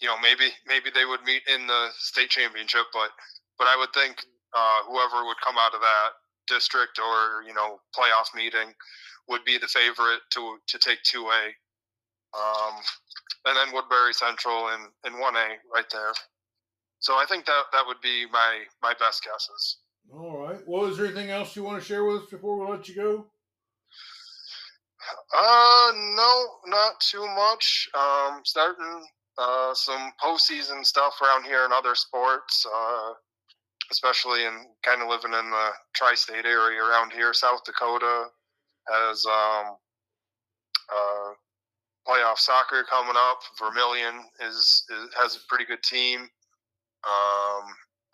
you 0.00 0.08
know 0.08 0.16
maybe 0.22 0.48
maybe 0.66 0.88
they 0.94 1.04
would 1.04 1.24
meet 1.24 1.42
in 1.44 1.66
the 1.66 1.88
state 1.98 2.30
championship, 2.30 2.86
but 2.94 3.10
but 3.58 3.66
I 3.66 3.76
would 3.76 3.92
think 3.92 4.16
uh, 4.56 4.80
whoever 4.88 5.26
would 5.26 5.36
come 5.44 5.56
out 5.58 5.74
of 5.74 5.82
that 5.82 6.08
district 6.46 6.98
or 6.98 7.42
you 7.46 7.52
know 7.52 7.80
playoff 7.92 8.34
meeting 8.34 8.72
would 9.28 9.44
be 9.44 9.58
the 9.58 9.66
favorite 9.66 10.20
to 10.30 10.58
to 10.66 10.78
take 10.78 11.02
two 11.02 11.26
A. 11.26 11.42
Um, 12.38 12.74
and 13.46 13.56
then 13.56 13.74
Woodbury 13.74 14.12
Central 14.12 14.68
in 14.68 15.12
in 15.12 15.20
one 15.20 15.36
A 15.36 15.56
right 15.74 15.88
there. 15.92 16.12
So 17.00 17.14
I 17.14 17.24
think 17.28 17.46
that 17.46 17.64
that 17.72 17.86
would 17.86 18.00
be 18.02 18.26
my 18.32 18.64
my 18.82 18.94
best 18.98 19.24
guesses. 19.24 19.78
All 20.12 20.38
right. 20.38 20.60
Well, 20.66 20.86
is 20.86 20.96
there 20.96 21.06
anything 21.06 21.30
else 21.30 21.54
you 21.54 21.62
want 21.62 21.80
to 21.80 21.86
share 21.86 22.04
with 22.04 22.22
us 22.22 22.30
before 22.30 22.58
we 22.58 22.70
let 22.70 22.88
you 22.88 22.94
go? 22.94 23.26
Uh, 25.36 25.92
no, 25.94 26.46
not 26.66 27.00
too 27.00 27.26
much. 27.26 27.88
Um, 27.94 28.40
starting 28.44 29.06
uh, 29.38 29.74
some 29.74 30.12
postseason 30.22 30.84
stuff 30.84 31.14
around 31.22 31.44
here 31.44 31.64
in 31.64 31.72
other 31.72 31.94
sports, 31.94 32.66
uh, 32.66 33.12
especially 33.90 34.44
in 34.44 34.66
kind 34.82 35.02
of 35.02 35.08
living 35.08 35.32
in 35.32 35.50
the 35.50 35.68
tri-state 35.94 36.44
area 36.44 36.82
around 36.82 37.12
here. 37.12 37.32
South 37.32 37.62
Dakota 37.64 38.26
has 38.90 39.24
um, 39.26 39.76
uh, 40.92 41.32
playoff 42.06 42.38
soccer 42.38 42.84
coming 42.88 43.16
up. 43.16 43.40
Vermillion 43.58 44.24
is, 44.46 44.84
is 44.90 45.14
has 45.20 45.36
a 45.36 45.46
pretty 45.48 45.64
good 45.64 45.82
team. 45.82 46.20
Um, 47.04 47.64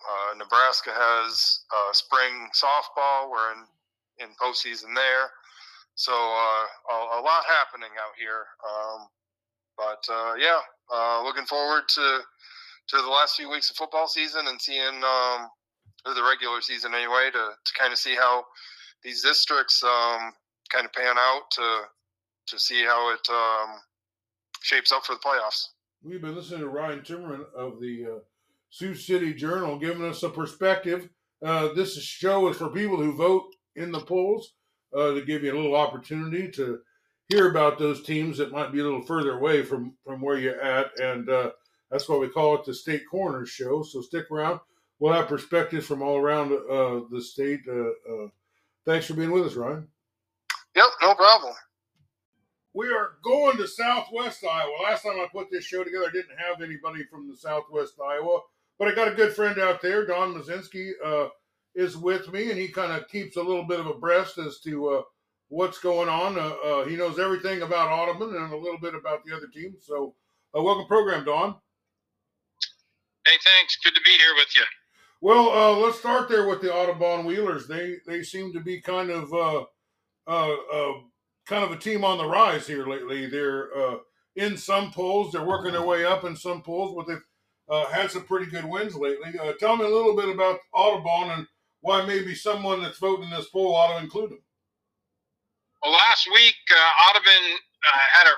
uh, 0.05 0.35
Nebraska 0.37 0.91
has 0.93 1.61
uh, 1.75 1.93
spring 1.93 2.49
softball. 2.53 3.31
We're 3.31 3.53
in 3.53 3.65
in 4.19 4.29
postseason 4.41 4.95
there, 4.95 5.31
so 5.95 6.13
uh, 6.13 6.95
a, 6.95 7.19
a, 7.19 7.21
lot 7.21 7.43
happening 7.49 7.91
out 7.99 8.15
here. 8.17 8.47
Um, 8.63 9.09
but 9.77 10.05
uh, 10.13 10.35
yeah, 10.39 10.61
uh, 10.93 11.23
looking 11.25 11.47
forward 11.47 11.83
to 11.89 12.21
to 12.89 12.97
the 12.97 13.09
last 13.09 13.37
few 13.37 13.51
weeks 13.51 13.71
of 13.71 13.77
football 13.77 14.07
season 14.07 14.47
and 14.47 14.61
seeing 14.61 15.03
um, 15.03 15.49
the 16.05 16.23
regular 16.29 16.61
season 16.61 16.95
anyway 16.95 17.31
to 17.33 17.51
to 17.65 17.73
kind 17.79 17.93
of 17.93 17.99
see 17.99 18.15
how 18.15 18.45
these 19.03 19.23
districts 19.23 19.83
um, 19.83 20.33
kind 20.71 20.85
of 20.85 20.93
pan 20.93 21.17
out 21.19 21.51
to 21.53 21.81
to 22.47 22.59
see 22.59 22.85
how 22.85 23.13
it 23.13 23.27
um, 23.31 23.81
shapes 24.61 24.93
up 24.93 25.05
for 25.05 25.15
the 25.15 25.21
playoffs. 25.21 25.69
We've 26.03 26.21
been 26.21 26.35
listening 26.35 26.61
to 26.61 26.69
Ryan 26.69 27.01
Timmerman 27.01 27.47
of 27.57 27.81
the 27.81 28.07
uh, 28.07 28.19
Sioux 28.69 28.95
City 28.95 29.33
Journal, 29.33 29.79
giving 29.79 30.05
us 30.05 30.23
a 30.23 30.29
perspective. 30.29 31.09
Uh, 31.43 31.73
this 31.73 31.97
show 32.03 32.49
is 32.49 32.57
for 32.57 32.69
people 32.69 32.97
who 32.97 33.17
vote 33.17 33.45
in 33.77 33.91
the 33.91 34.01
polls 34.01 34.53
uh, 34.95 35.13
to 35.15 35.23
give 35.23 35.43
you 35.43 35.53
a 35.53 35.57
little 35.57 35.77
opportunity 35.77 36.51
to 36.51 36.81
hear 37.29 37.49
about 37.51 37.79
those 37.79 38.03
teams 38.03 38.37
that 38.37 38.53
might 38.53 38.73
be 38.73 38.81
a 38.81 38.85
little 38.85 39.03
further 39.03 39.39
away 39.39 39.63
from 39.63 39.95
from 40.05 40.21
where 40.21 40.39
you're 40.39 40.61
at, 40.61 40.99
and 41.01 41.29
uh, 41.31 41.51
that's 41.91 42.09
why 42.09 42.17
we 42.17 42.29
call 42.29 42.55
it 42.57 42.65
the 42.65 42.75
State 42.75 43.05
Corners 43.11 43.49
Show. 43.49 43.83
So 43.83 44.03
stick 44.03 44.31
around. 44.31 44.61
We'll 44.99 45.13
have 45.13 45.29
perspectives 45.29 45.87
from 45.87 46.03
all 46.03 46.19
around 46.19 46.53
uh, 46.53 47.07
the 47.11 47.21
state. 47.23 47.61
Uh, 47.69 48.29
thanks 48.87 49.07
for 49.07 49.15
being 49.15 49.33
with 49.33 49.47
us, 49.47 49.55
Ryan. 49.55 49.89
Yep, 50.75 50.87
no 51.03 51.15
problem. 51.15 51.55
We 52.73 52.89
are 52.89 53.13
going 53.23 53.57
to 53.59 53.69
Southwest 53.69 54.45
Iowa. 54.45 54.73
Last 54.83 55.03
time 55.05 55.21
I 55.21 55.29
put 55.31 55.51
this 55.51 55.65
show 55.65 55.85
together, 55.85 56.07
I 56.09 56.13
didn't 56.13 56.37
have 56.37 56.61
anybody 56.61 57.05
from 57.05 57.29
the 57.29 57.37
Southwest 57.37 57.95
Iowa. 58.05 58.41
But 58.79 58.89
I 58.89 58.95
got 58.95 59.07
a 59.07 59.15
good 59.15 59.33
friend 59.33 59.59
out 59.61 59.81
there, 59.81 60.05
Don 60.05 60.35
Mosinski, 60.35 60.91
uh, 61.05 61.29
is 61.77 61.97
with 61.97 62.33
me, 62.33 62.51
and 62.51 62.59
he 62.59 62.67
kind 62.67 62.91
of 62.91 63.09
keeps 63.09 63.37
a 63.37 63.43
little 63.43 63.63
bit 63.63 63.79
of 63.79 63.87
abreast 63.87 64.39
as 64.39 64.59
to 64.61 64.89
uh, 64.89 65.03
what's 65.49 65.79
going 65.79 66.09
on. 66.09 66.37
Uh, 66.37 66.55
uh, 66.65 66.85
he 66.85 66.97
knows 66.97 67.21
everything 67.21 67.63
about 67.63 67.91
Audubon 67.91 68.35
and 68.35 68.53
a 68.53 68.57
little 68.57 68.81
bit 68.81 68.97
about 68.97 69.25
the 69.25 69.37
other 69.37 69.47
teams. 69.47 69.87
So, 69.87 70.17
uh, 70.57 70.63
welcome 70.63 70.87
program, 70.87 71.25
Don. 71.25 71.55
Hey, 73.25 73.37
thanks. 73.45 73.77
Good 73.85 73.95
to 73.95 74.01
be 74.05 74.11
here 74.11 74.35
with 74.35 74.57
you. 74.57 74.65
Well, 75.21 75.51
uh, 75.51 75.79
let's 75.79 76.01
start 76.01 76.29
there 76.29 76.49
with 76.49 76.61
the 76.61 76.75
Audubon 76.75 77.25
Wheelers. 77.25 77.69
They 77.69 77.97
they 78.07 78.23
seem 78.23 78.53
to 78.53 78.61
be 78.61 78.81
kind 78.81 79.11
of 79.11 79.67
kind 80.27 81.65
of 81.65 81.73
a 81.73 81.77
team 81.77 82.05
on 82.05 82.19
the 82.19 82.27
rise 82.27 82.67
here 82.67 82.87
lately. 82.87 83.27
They're 83.27 83.69
in 84.37 84.57
some 84.57 84.91
polls, 84.91 85.33
they're 85.33 85.45
working 85.45 85.73
their 85.73 85.83
way 85.83 86.05
up 86.05 86.25
in 86.25 86.37
some 86.37 86.63
polls, 86.63 86.95
but 86.97 87.07
they've 87.07 87.23
uh, 87.69 87.87
had 87.87 88.11
some 88.11 88.25
pretty 88.25 88.51
good 88.51 88.65
wins 88.65 88.95
lately. 88.95 89.39
Uh, 89.39 89.53
tell 89.59 89.77
me 89.77 89.85
a 89.85 89.89
little 89.89 90.17
bit 90.17 90.29
about 90.29 90.61
Audubon 90.73 91.39
and 91.39 91.47
why 91.81 92.05
maybe 92.05 92.35
someone 92.35 92.83
that's 92.83 92.99
voting 92.99 93.31
this 93.31 93.49
poll 93.49 93.75
ought 93.75 93.97
to 93.97 94.03
include 94.03 94.31
them. 94.31 94.43
Well, 95.83 95.93
last 95.93 96.29
week 96.33 96.57
uh, 96.73 97.11
Audubon 97.11 97.45
uh, 97.55 97.99
had 98.13 98.27
a 98.27 98.35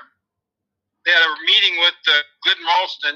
they 1.05 1.15
had 1.15 1.23
a 1.23 1.45
meeting 1.47 1.79
with 1.79 1.95
uh, 2.11 2.19
Glidden 2.43 2.65
Ralston. 2.67 3.15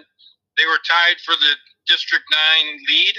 They 0.56 0.64
were 0.64 0.80
tied 0.88 1.20
for 1.28 1.36
the 1.36 1.54
District 1.88 2.24
Nine 2.32 2.80
lead. 2.88 3.16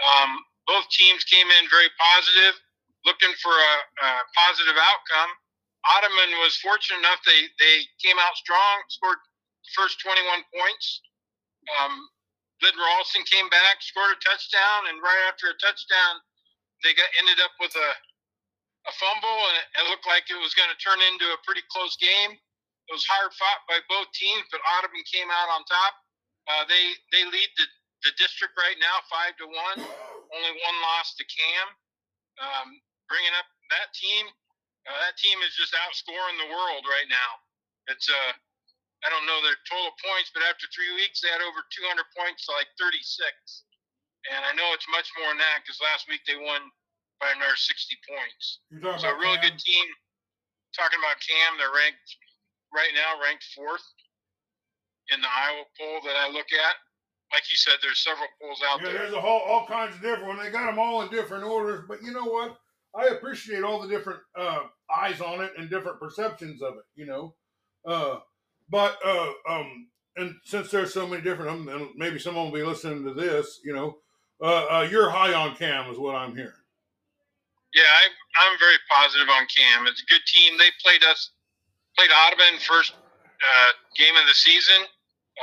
Um, 0.00 0.40
both 0.66 0.88
teams 0.88 1.22
came 1.24 1.44
in 1.44 1.68
very 1.68 1.92
positive, 2.00 2.56
looking 3.06 3.32
for 3.40 3.54
a, 3.54 3.74
a 4.02 4.10
positive 4.34 4.76
outcome. 4.76 5.32
Audubon 5.86 6.34
was 6.42 6.58
fortunate 6.58 7.00
enough; 7.00 7.22
they 7.22 7.46
they 7.62 7.86
came 8.02 8.18
out 8.18 8.34
strong, 8.36 8.82
scored 8.90 9.22
first 9.74 10.02
21 10.02 10.42
points. 10.50 11.00
Um, 11.78 11.94
Ralston 12.62 13.22
came 13.26 13.48
back, 13.50 13.82
scored 13.82 14.14
a 14.14 14.18
touchdown, 14.22 14.90
and 14.90 15.02
right 15.02 15.22
after 15.30 15.50
a 15.50 15.56
touchdown, 15.62 16.18
they 16.82 16.94
got 16.94 17.08
ended 17.22 17.38
up 17.42 17.54
with 17.62 17.74
a 17.74 17.90
a 18.86 18.92
fumble, 19.02 19.40
and 19.50 19.56
it 19.82 19.84
looked 19.90 20.06
like 20.06 20.30
it 20.30 20.38
was 20.38 20.54
going 20.54 20.70
to 20.70 20.78
turn 20.78 21.02
into 21.02 21.26
a 21.34 21.42
pretty 21.42 21.62
close 21.74 21.98
game. 21.98 22.38
It 22.86 22.92
was 22.94 23.02
hard 23.10 23.34
fought 23.34 23.66
by 23.66 23.82
both 23.90 24.06
teams, 24.14 24.46
but 24.54 24.62
Audubon 24.78 25.02
came 25.10 25.26
out 25.26 25.50
on 25.50 25.66
top. 25.66 25.94
Uh, 26.46 26.62
they 26.70 26.94
they 27.10 27.26
lead 27.26 27.50
the, 27.58 27.66
the 28.06 28.12
district 28.14 28.54
right 28.54 28.78
now 28.78 29.02
five 29.10 29.34
to 29.42 29.46
one. 29.50 29.78
Only 30.30 30.52
one 30.62 30.78
loss 30.86 31.18
to 31.18 31.24
Cam. 31.26 31.66
Um, 32.38 32.68
bringing 33.06 33.34
up 33.38 33.46
that 33.74 33.90
team, 33.94 34.24
uh, 34.86 34.98
that 35.02 35.18
team 35.18 35.38
is 35.42 35.54
just 35.58 35.74
outscoring 35.74 36.36
the 36.38 36.50
world 36.50 36.86
right 36.86 37.10
now. 37.10 37.30
It's 37.90 38.06
uh, 38.06 38.32
I 39.04 39.08
don't 39.12 39.26
know 39.28 39.38
their 39.44 39.58
total 39.68 39.94
points, 40.02 40.34
but 40.34 40.42
after 40.46 40.66
three 40.74 40.90
weeks, 40.98 41.22
they 41.22 41.30
had 41.30 41.44
over 41.44 41.62
200 41.62 42.02
points 42.16 42.48
to 42.48 42.56
like 42.56 42.70
36. 42.80 42.98
And 44.32 44.42
I 44.42 44.50
know 44.58 44.66
it's 44.74 44.88
much 44.90 45.06
more 45.14 45.30
than 45.30 45.38
that 45.38 45.62
because 45.62 45.78
last 45.78 46.10
week 46.10 46.26
they 46.26 46.34
won 46.34 46.66
by 47.22 47.30
another 47.30 47.54
60 47.54 47.70
points. 48.02 48.66
So 48.98 49.06
a 49.06 49.14
really 49.14 49.38
Cam? 49.38 49.54
good 49.54 49.58
team. 49.62 49.86
Talking 50.74 50.98
about 50.98 51.22
Cam, 51.22 51.56
they're 51.56 51.72
ranked 51.72 52.10
right 52.74 52.90
now, 52.92 53.16
ranked 53.22 53.46
fourth 53.54 53.84
in 55.14 55.22
the 55.22 55.30
Iowa 55.30 55.64
poll 55.78 56.02
that 56.04 56.18
I 56.18 56.26
look 56.28 56.50
at. 56.50 56.74
Like 57.32 57.46
you 57.50 57.56
said, 57.56 57.78
there's 57.82 58.02
several 58.02 58.28
polls 58.42 58.62
out 58.66 58.82
yeah, 58.82 58.90
there. 58.90 58.98
There's 59.06 59.18
a 59.18 59.20
whole 59.20 59.42
all 59.46 59.66
kinds 59.66 59.94
of 59.94 60.02
different. 60.02 60.28
ones. 60.28 60.42
They 60.42 60.50
got 60.50 60.66
them 60.66 60.78
all 60.78 61.02
in 61.02 61.10
different 61.10 61.44
orders, 61.44 61.86
but 61.86 62.02
you 62.02 62.12
know 62.12 62.26
what? 62.26 62.58
I 62.96 63.06
appreciate 63.08 63.62
all 63.62 63.80
the 63.80 63.88
different 63.88 64.20
uh, 64.38 64.60
eyes 64.94 65.20
on 65.20 65.42
it 65.42 65.52
and 65.58 65.68
different 65.68 66.00
perceptions 66.00 66.62
of 66.62 66.74
it. 66.74 66.84
You 66.94 67.06
know, 67.06 67.34
uh, 67.86 68.18
but 68.70 68.98
uh, 69.04 69.32
um, 69.48 69.88
and 70.16 70.34
since 70.44 70.70
there's 70.70 70.94
so 70.94 71.06
many 71.06 71.22
different, 71.22 71.68
and 71.68 71.88
maybe 71.96 72.18
someone 72.18 72.46
will 72.46 72.58
be 72.58 72.64
listening 72.64 73.04
to 73.04 73.14
this, 73.14 73.60
you 73.64 73.74
know, 73.74 73.98
uh, 74.42 74.66
uh, 74.70 74.88
you're 74.90 75.10
high 75.10 75.34
on 75.34 75.54
Cam, 75.56 75.90
is 75.90 75.98
what 75.98 76.14
I'm 76.14 76.34
hearing. 76.34 76.52
Yeah, 77.74 77.82
I, 77.82 78.08
I'm 78.44 78.58
very 78.58 78.76
positive 78.90 79.28
on 79.28 79.46
Cam. 79.54 79.86
It's 79.86 80.02
a 80.02 80.06
good 80.06 80.22
team. 80.26 80.56
They 80.58 80.70
played 80.82 81.04
us, 81.04 81.32
played 81.96 82.10
Audubon 82.10 82.58
first 82.60 82.94
uh, 82.94 83.72
game 83.98 84.16
of 84.16 84.26
the 84.26 84.34
season. 84.34 84.82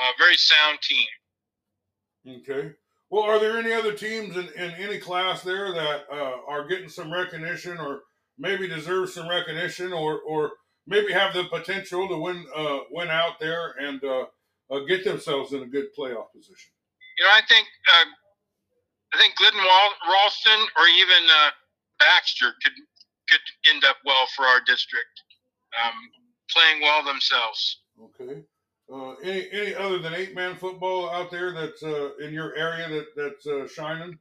Uh, 0.01 0.11
very 0.17 0.35
sound 0.35 0.79
team. 0.81 1.05
Okay. 2.41 2.73
Well, 3.13 3.25
are 3.25 3.37
there 3.37 3.59
any 3.59 3.71
other 3.71 3.93
teams 3.93 4.35
in, 4.35 4.47
in 4.57 4.71
any 4.71 4.97
class 4.97 5.43
there 5.43 5.71
that 5.71 6.05
uh, 6.11 6.37
are 6.47 6.67
getting 6.67 6.89
some 6.89 7.13
recognition 7.13 7.77
or 7.77 8.01
maybe 8.39 8.67
deserve 8.67 9.11
some 9.11 9.29
recognition 9.29 9.93
or, 9.93 10.21
or 10.21 10.53
maybe 10.87 11.13
have 11.13 11.35
the 11.35 11.43
potential 11.43 12.07
to 12.07 12.17
win 12.17 12.43
uh, 12.55 12.79
win 12.89 13.09
out 13.09 13.39
there 13.39 13.75
and 13.79 14.03
uh, 14.03 14.25
uh, 14.71 14.79
get 14.87 15.03
themselves 15.03 15.53
in 15.53 15.61
a 15.61 15.67
good 15.67 15.89
playoff 15.95 16.33
position? 16.35 16.71
You 17.19 17.25
know, 17.25 17.31
I 17.37 17.41
think 17.47 17.67
uh, 17.87 18.09
I 19.13 19.19
think 19.19 19.35
Glidden 19.35 19.61
Ralston 19.61 20.67
or 20.79 20.87
even 20.87 21.23
uh, 21.29 21.51
Baxter 21.99 22.51
could 22.63 22.73
could 23.29 23.71
end 23.71 23.83
up 23.85 23.97
well 24.07 24.25
for 24.35 24.45
our 24.45 24.61
district, 24.65 25.21
um, 25.85 25.93
playing 26.49 26.81
well 26.81 27.03
themselves. 27.03 27.77
Okay. 28.01 28.41
Uh, 28.93 29.13
any 29.23 29.47
any 29.51 29.73
other 29.73 29.97
than 29.97 30.13
eight 30.13 30.35
man 30.35 30.55
football 30.55 31.09
out 31.09 31.31
there 31.31 31.51
that's 31.51 31.81
uh, 31.81 32.09
in 32.21 32.31
your 32.31 32.55
area 32.55 32.87
that 32.89 33.05
that's 33.15 33.47
uh, 33.47 33.67
shining? 33.67 34.17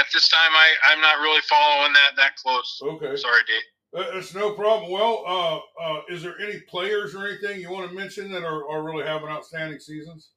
At 0.00 0.06
this 0.14 0.28
time, 0.28 0.52
I 0.52 0.72
I'm 0.90 1.00
not 1.00 1.18
really 1.18 1.42
following 1.42 1.92
that 1.92 2.16
that 2.16 2.36
close. 2.36 2.80
Okay. 2.82 3.14
Sorry, 3.16 3.42
Dave. 3.46 4.00
Uh, 4.00 4.18
it's 4.18 4.34
no 4.34 4.52
problem. 4.52 4.90
Well, 4.90 5.22
uh, 5.26 5.58
uh, 5.82 6.00
is 6.08 6.22
there 6.22 6.34
any 6.40 6.60
players 6.60 7.14
or 7.14 7.26
anything 7.26 7.60
you 7.60 7.70
want 7.70 7.90
to 7.90 7.96
mention 7.96 8.30
that 8.32 8.44
are, 8.44 8.68
are 8.70 8.82
really 8.82 9.04
having 9.04 9.28
outstanding 9.28 9.80
seasons? 9.80 10.30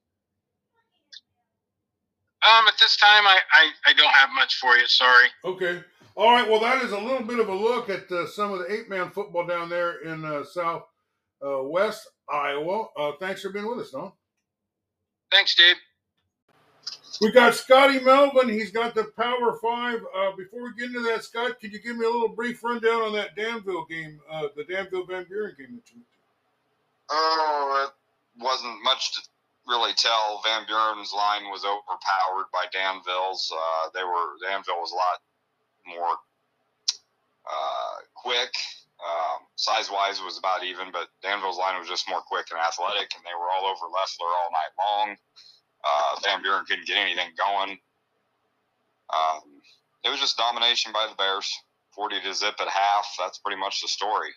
Um, 2.50 2.65
at 2.67 2.74
this 2.79 2.98
time, 2.98 3.27
I, 3.27 3.38
I, 3.53 3.70
I 3.88 3.93
don't 3.93 4.12
have 4.13 4.29
much 4.34 4.55
for 4.55 4.75
you. 4.77 4.88
Sorry. 4.88 5.27
Okay. 5.46 5.84
All 6.15 6.31
right. 6.31 6.50
Well, 6.50 6.62
that 6.62 6.81
is 6.81 6.91
a 6.91 7.00
little 7.00 7.24
bit 7.24 7.39
of 7.39 7.50
a 7.50 7.53
look 7.53 7.89
at 7.89 8.12
uh, 8.12 8.25
some 8.25 8.51
of 8.51 8.60
the 8.60 8.74
eight 8.74 8.89
man 8.89 9.12
football 9.12 9.46
down 9.46 9.70
there 9.70 10.01
in 10.01 10.25
uh, 10.25 10.43
South 10.43 10.84
uh, 11.46 11.62
West 11.63 12.08
Iowa. 12.30 12.88
Uh, 12.98 13.12
thanks 13.20 13.42
for 13.42 13.50
being 13.50 13.68
with 13.68 13.80
us, 13.80 13.92
Don. 13.92 14.12
Thanks, 15.32 15.56
Dave. 15.56 15.75
We 17.22 17.32
got 17.32 17.54
Scotty 17.54 18.00
Melvin. 18.00 18.50
He's 18.50 18.72
got 18.72 18.96
the 18.96 19.06
Power 19.16 19.58
Five. 19.62 20.01
Uh, 20.16 20.32
before 20.36 20.63
we 20.63 20.74
get 20.78 20.88
into 20.88 21.01
that, 21.01 21.24
Scott, 21.24 21.60
could 21.60 21.72
you 21.72 21.80
give 21.80 21.96
me 21.96 22.06
a 22.06 22.10
little 22.10 22.30
brief 22.30 22.63
rundown 22.63 23.01
on 23.04 23.13
that 23.13 23.36
Danville 23.36 23.86
game, 23.86 24.20
uh, 24.30 24.48
the 24.56 24.63
Danville 24.63 25.06
Van 25.06 25.25
Buren 25.30 25.56
game 25.58 25.75
that 25.75 25.92
you 25.92 25.98
went 25.98 26.06
to? 26.08 26.20
Oh, 27.12 27.88
it 27.88 28.44
wasn't 28.44 28.84
much 28.84 29.13
to 29.13 29.22
really 29.68 29.94
tell. 29.94 30.42
Van 30.44 30.66
Buren's 30.66 31.13
line 31.13 31.44
was 31.51 31.63
overpowered 31.63 32.48
by 32.51 32.66
Danville's. 32.74 33.51
Uh, 33.54 33.90
they 33.94 34.04
were 34.04 34.38
Danville 34.42 34.80
was 34.80 34.92
a 34.92 34.96
lot 34.96 35.22
more 35.86 36.16
uh, 37.46 37.96
quick. 38.16 38.51
Um, 39.01 39.46
size 39.62 39.91
wise 39.91 40.20
was 40.22 40.39
about 40.39 40.65
even, 40.65 40.89
but 40.91 41.10
Danville's 41.22 41.58
line 41.58 41.77
was 41.77 41.88
just 41.88 42.10
more 42.10 42.22
quick 42.25 42.48
and 42.50 42.60
athletic, 42.60 43.13
and 43.13 43.22
they 43.22 43.38
were 43.38 43.46
all 43.53 43.70
over 43.70 43.86
Loeffler 43.86 44.34
all 44.34 44.50
night 44.50 44.74
long. 44.82 45.15
Uh, 45.86 46.20
Van 46.24 46.41
Buren 46.41 46.65
couldn't 46.65 46.88
get 46.88 46.98
anything 46.98 47.30
going. 47.38 47.77
Um, 49.13 49.62
it 50.03 50.10
was 50.10 50.20
just 50.20 50.38
domination 50.38 50.91
by 50.91 51.06
the 51.08 51.15
Bears, 51.15 51.48
forty 51.94 52.20
to 52.20 52.34
zip 52.34 52.56
at 52.60 52.68
half. 52.68 53.06
That's 53.20 53.38
pretty 53.38 53.60
much 53.60 53.82
the 53.82 53.88
story. 53.88 54.30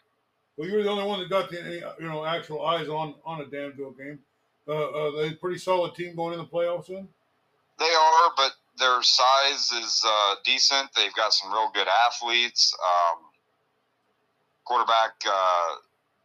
Well, 0.57 0.69
you 0.69 0.76
were 0.76 0.83
the 0.83 0.90
only 0.90 1.07
one 1.07 1.21
that 1.21 1.31
got 1.31 1.49
the 1.49 1.64
any 1.64 1.76
you 1.76 2.09
know 2.09 2.25
actual 2.25 2.64
eyes 2.66 2.88
on 2.88 3.14
on 3.25 3.40
a 3.40 3.47
Danville 3.47 3.93
game. 3.93 4.19
Uh, 4.69 4.73
uh, 4.73 5.11
they 5.23 5.28
a 5.28 5.37
pretty 5.37 5.59
solid 5.59 5.95
team 5.95 6.16
going 6.16 6.35
in 6.35 6.38
the 6.38 6.47
playoffs. 6.47 6.87
Then 6.87 7.09
they 7.78 7.85
are, 7.85 8.31
but 8.37 8.52
their 8.78 9.02
size 9.02 9.73
is 9.73 10.04
uh, 10.07 10.35
decent. 10.45 10.90
They've 10.95 11.14
got 11.14 11.33
some 11.33 11.52
real 11.52 11.71
good 11.73 11.88
athletes. 12.07 12.75
Um, 12.83 13.25
quarterback 14.64 15.12
uh, 15.26 15.68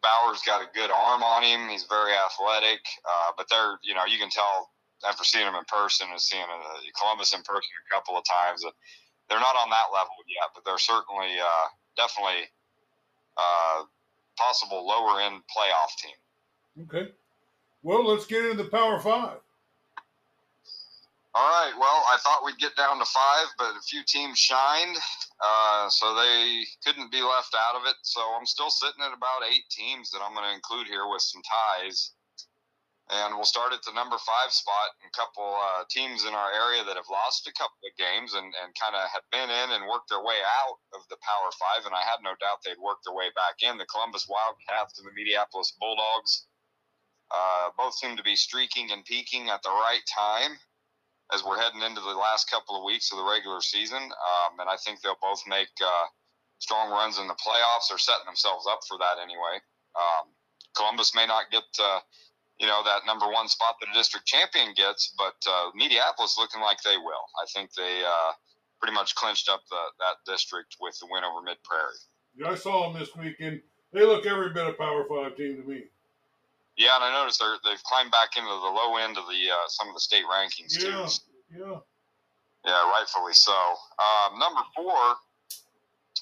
Bauer's 0.02 0.42
got 0.42 0.62
a 0.62 0.68
good 0.74 0.92
arm 0.92 1.24
on 1.24 1.44
him. 1.44 1.70
He's 1.70 1.84
very 1.84 2.14
athletic, 2.14 2.80
uh, 3.04 3.32
but 3.38 3.48
they're 3.50 3.80
you 3.84 3.94
know 3.94 4.06
you 4.08 4.18
can 4.18 4.30
tell 4.30 4.72
after 5.08 5.24
seeing 5.24 5.48
him 5.48 5.56
in 5.56 5.64
person 5.66 6.08
and 6.12 6.20
seeing 6.20 6.44
uh, 6.44 6.80
Columbus 7.00 7.34
in 7.34 7.42
person 7.42 7.70
a 7.88 7.94
couple 7.94 8.18
of 8.18 8.24
times 8.24 8.62
that 8.62 8.74
they're 9.30 9.40
not 9.40 9.56
on 9.56 9.70
that 9.70 9.94
level 9.94 10.16
yet, 10.28 10.52
but 10.54 10.66
they're 10.66 10.80
certainly 10.80 11.40
uh, 11.40 11.68
definitely 11.96 12.48
uh, 13.38 13.84
possible 14.38 14.86
lower 14.88 15.22
end 15.22 15.42
playoff 15.52 15.92
team. 16.00 16.86
Okay. 16.88 17.12
Well, 17.84 18.06
let's 18.06 18.26
get 18.26 18.44
into 18.44 18.64
the 18.64 18.70
Power 18.70 19.00
Five. 19.00 19.40
All 21.36 21.46
right. 21.46 21.78
Well, 21.78 22.02
I 22.10 22.18
thought 22.26 22.42
we'd 22.42 22.58
get 22.58 22.76
down 22.76 22.98
to 22.98 23.06
five, 23.06 23.48
but 23.62 23.78
a 23.78 23.86
few 23.86 24.02
teams 24.02 24.40
shined, 24.40 24.98
uh, 25.38 25.86
so 25.90 26.18
they 26.18 26.66
couldn't 26.82 27.12
be 27.14 27.22
left 27.22 27.54
out 27.54 27.78
of 27.78 27.86
it. 27.86 27.96
So 28.02 28.22
I'm 28.34 28.50
still 28.50 28.74
sitting 28.74 29.06
at 29.06 29.14
about 29.14 29.46
eight 29.46 29.70
teams 29.70 30.10
that 30.10 30.26
I'm 30.26 30.34
going 30.34 30.50
to 30.50 30.58
include 30.58 30.88
here 30.90 31.06
with 31.06 31.22
some 31.22 31.46
ties. 31.46 32.18
And 33.14 33.38
we'll 33.38 33.46
start 33.46 33.74
at 33.74 33.86
the 33.86 33.94
number 33.94 34.18
five 34.18 34.50
spot. 34.50 34.90
A 35.06 35.14
couple 35.14 35.46
uh, 35.46 35.86
teams 35.90 36.26
in 36.26 36.34
our 36.34 36.50
area 36.50 36.82
that 36.86 36.98
have 36.98 37.10
lost 37.10 37.46
a 37.46 37.54
couple 37.54 37.82
of 37.86 37.94
games 37.98 38.34
and, 38.34 38.50
and 38.66 38.74
kind 38.78 38.98
of 38.98 39.06
have 39.14 39.26
been 39.30 39.50
in 39.54 39.70
and 39.78 39.90
worked 39.90 40.10
their 40.10 40.26
way 40.26 40.38
out 40.66 40.78
of 40.98 41.06
the 41.14 41.18
Power 41.22 41.50
Five. 41.62 41.86
And 41.86 41.94
I 41.94 42.06
had 42.06 42.26
no 42.26 42.34
doubt 42.42 42.66
they'd 42.66 42.82
work 42.82 43.06
their 43.06 43.18
way 43.18 43.30
back 43.38 43.62
in. 43.62 43.78
The 43.78 43.90
Columbus 43.90 44.26
Wildcats 44.26 44.98
and 44.98 45.06
the 45.06 45.14
Mediapolis 45.14 45.74
Bulldogs 45.78 46.50
uh, 47.30 47.70
both 47.78 47.94
seem 47.98 48.18
to 48.18 48.26
be 48.26 48.38
streaking 48.38 48.90
and 48.90 49.06
peaking 49.06 49.50
at 49.50 49.62
the 49.62 49.74
right 49.74 50.06
time 50.10 50.58
as 51.34 51.44
we're 51.44 51.60
heading 51.60 51.82
into 51.82 52.02
the 52.02 52.18
last 52.18 52.50
couple 52.50 52.76
of 52.76 52.84
weeks 52.84 53.12
of 53.12 53.18
the 53.18 53.24
regular 53.24 53.62
season. 53.62 54.02
Um, 54.02 54.60
and 54.60 54.70
I 54.70 54.78
think 54.78 55.02
they'll 55.02 55.20
both 55.22 55.42
make 55.48 55.70
uh, 55.82 56.08
strong 56.58 56.92
runs 56.92 57.20
in 57.20 57.28
the 57.28 57.38
playoffs. 57.38 57.90
They're 57.90 58.02
setting 58.02 58.26
themselves 58.26 58.66
up 58.68 58.80
for 58.88 58.98
that 58.98 59.22
anyway. 59.22 59.62
Um, 59.96 60.34
Columbus 60.76 61.14
may 61.16 61.26
not 61.26 61.52
get, 61.52 61.66
uh, 61.80 62.00
you 62.60 62.68
know, 62.68 62.82
that 62.84 63.06
number 63.06 63.30
one 63.30 63.48
spot 63.48 63.76
that 63.80 63.90
a 63.90 63.94
district 63.94 64.26
champion 64.26 64.74
gets, 64.74 65.14
but 65.18 65.38
uh, 65.48 65.72
Mediapolis 65.78 66.38
looking 66.38 66.62
like 66.62 66.82
they 66.82 66.98
will. 66.98 67.26
I 67.38 67.46
think 67.54 67.74
they 67.74 68.04
uh, 68.06 68.32
pretty 68.80 68.94
much 68.94 69.16
clinched 69.16 69.50
up 69.50 69.62
the, 69.70 69.82
that 70.00 70.32
district 70.32 70.78
with 70.80 70.98
the 71.00 71.08
win 71.10 71.24
over 71.24 71.42
Mid 71.42 71.58
Prairie. 71.64 72.02
Yeah, 72.36 72.52
I 72.52 72.56
saw 72.56 72.92
them 72.92 73.00
this 73.00 73.16
weekend. 73.16 73.62
They 73.92 74.06
look 74.06 74.26
every 74.26 74.54
bit 74.54 74.68
a 74.68 74.74
Power 74.74 75.06
Five 75.10 75.36
team 75.36 75.62
to 75.62 75.68
me. 75.68 75.84
Yeah, 76.80 76.96
and 76.96 77.04
I 77.04 77.12
noticed 77.12 77.44
they're, 77.44 77.60
they've 77.68 77.84
climbed 77.84 78.10
back 78.10 78.40
into 78.40 78.48
the 78.48 78.72
low 78.72 78.96
end 78.96 79.20
of 79.20 79.28
the 79.28 79.52
uh, 79.52 79.68
some 79.68 79.92
of 79.92 79.94
the 79.94 80.00
state 80.00 80.24
rankings 80.24 80.80
yeah, 80.80 80.88
too. 80.88 81.04
Yeah. 81.52 81.78
Yeah, 82.64 82.92
rightfully 82.96 83.36
so. 83.36 83.56
Um, 84.00 84.40
number 84.40 84.64
four, 84.76 84.96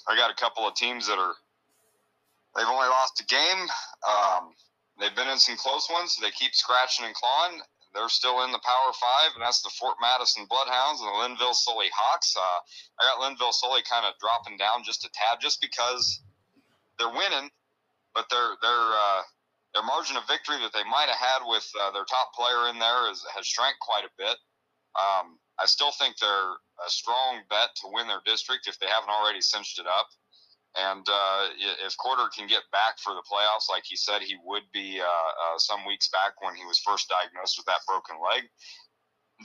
I 0.10 0.18
got 0.18 0.34
a 0.34 0.36
couple 0.36 0.68
of 0.68 0.74
teams 0.74 1.06
that 1.08 1.18
are 1.22 1.34
they've 2.58 2.66
only 2.66 2.90
lost 2.90 3.22
a 3.22 3.26
game. 3.26 3.70
Um, 4.02 4.58
they've 5.00 5.16
been 5.16 5.30
in 5.30 5.38
some 5.38 5.58
close 5.58 5.88
ones. 5.94 6.18
They 6.18 6.32
keep 6.32 6.54
scratching 6.54 7.06
and 7.06 7.14
clawing. 7.14 7.62
They're 7.94 8.10
still 8.10 8.44
in 8.44 8.52
the 8.52 8.62
Power 8.66 8.92
Five, 8.98 9.38
and 9.38 9.42
that's 9.46 9.62
the 9.62 9.74
Fort 9.78 9.98
Madison 10.02 10.46
Bloodhounds 10.50 11.02
and 11.02 11.10
the 11.10 11.18
Lynnville 11.22 11.54
Sully 11.54 11.90
Hawks. 11.94 12.36
Uh, 12.36 12.60
I 12.98 13.06
got 13.06 13.22
Lynnville 13.22 13.54
Sully 13.54 13.82
kind 13.86 14.06
of 14.10 14.18
dropping 14.18 14.58
down 14.58 14.82
just 14.84 15.06
a 15.06 15.10
tad, 15.14 15.38
just 15.40 15.62
because 15.62 16.22
they're 16.98 17.14
winning, 17.14 17.50
but 18.14 18.26
they're 18.30 18.58
they're 18.62 18.90
uh, 18.98 19.22
their 19.78 19.86
margin 19.86 20.18
of 20.18 20.26
victory 20.26 20.58
that 20.58 20.74
they 20.74 20.82
might 20.90 21.06
have 21.06 21.22
had 21.22 21.46
with 21.46 21.70
uh, 21.78 21.94
their 21.94 22.10
top 22.10 22.34
player 22.34 22.74
in 22.74 22.82
there 22.82 23.14
is, 23.14 23.22
has 23.30 23.46
shrank 23.46 23.78
quite 23.78 24.02
a 24.02 24.18
bit. 24.18 24.34
Um, 24.98 25.38
I 25.62 25.70
still 25.70 25.94
think 25.94 26.18
they're 26.18 26.58
a 26.82 26.90
strong 26.90 27.46
bet 27.46 27.78
to 27.86 27.94
win 27.94 28.10
their 28.10 28.26
district 28.26 28.66
if 28.66 28.82
they 28.82 28.90
haven't 28.90 29.14
already 29.14 29.38
cinched 29.38 29.78
it 29.78 29.86
up. 29.86 30.10
And 30.82 31.06
uh, 31.06 31.54
if 31.86 31.94
Quarter 31.98 32.34
can 32.34 32.50
get 32.50 32.66
back 32.74 32.98
for 32.98 33.14
the 33.14 33.22
playoffs, 33.30 33.70
like 33.70 33.86
he 33.86 33.96
said 33.96 34.26
he 34.26 34.38
would 34.42 34.66
be 34.74 34.98
uh, 34.98 35.06
uh, 35.06 35.58
some 35.62 35.86
weeks 35.86 36.10
back 36.10 36.42
when 36.42 36.58
he 36.58 36.66
was 36.66 36.82
first 36.82 37.06
diagnosed 37.10 37.62
with 37.62 37.70
that 37.70 37.86
broken 37.86 38.18
leg, 38.18 38.50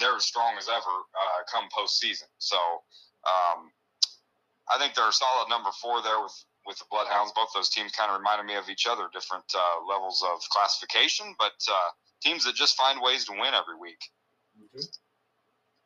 they're 0.01 0.17
as 0.17 0.25
strong 0.25 0.57
as 0.57 0.69
ever 0.69 0.97
uh, 1.13 1.41
come 1.53 1.69
postseason. 1.69 2.29
So 2.41 2.57
um, 3.29 3.69
I 4.73 4.81
think 4.81 4.97
they're 4.97 5.13
a 5.13 5.13
solid 5.13 5.53
number 5.53 5.71
four 5.81 6.01
there 6.01 6.21
with 6.25 6.33
with 6.67 6.79
the 6.79 6.85
Bloodhounds. 6.91 7.33
Both 7.35 7.49
those 7.55 7.69
teams 7.69 7.93
kind 7.93 8.11
of 8.11 8.19
reminded 8.19 8.47
me 8.47 8.55
of 8.55 8.69
each 8.69 8.87
other, 8.87 9.09
different 9.13 9.45
uh, 9.55 9.87
levels 9.89 10.23
of 10.23 10.41
classification, 10.51 11.35
but 11.39 11.53
uh, 11.69 11.91
teams 12.23 12.45
that 12.45 12.55
just 12.55 12.77
find 12.77 13.01
ways 13.03 13.25
to 13.27 13.33
win 13.33 13.55
every 13.55 13.77
week. 13.79 13.99
Yeah. 14.75 14.83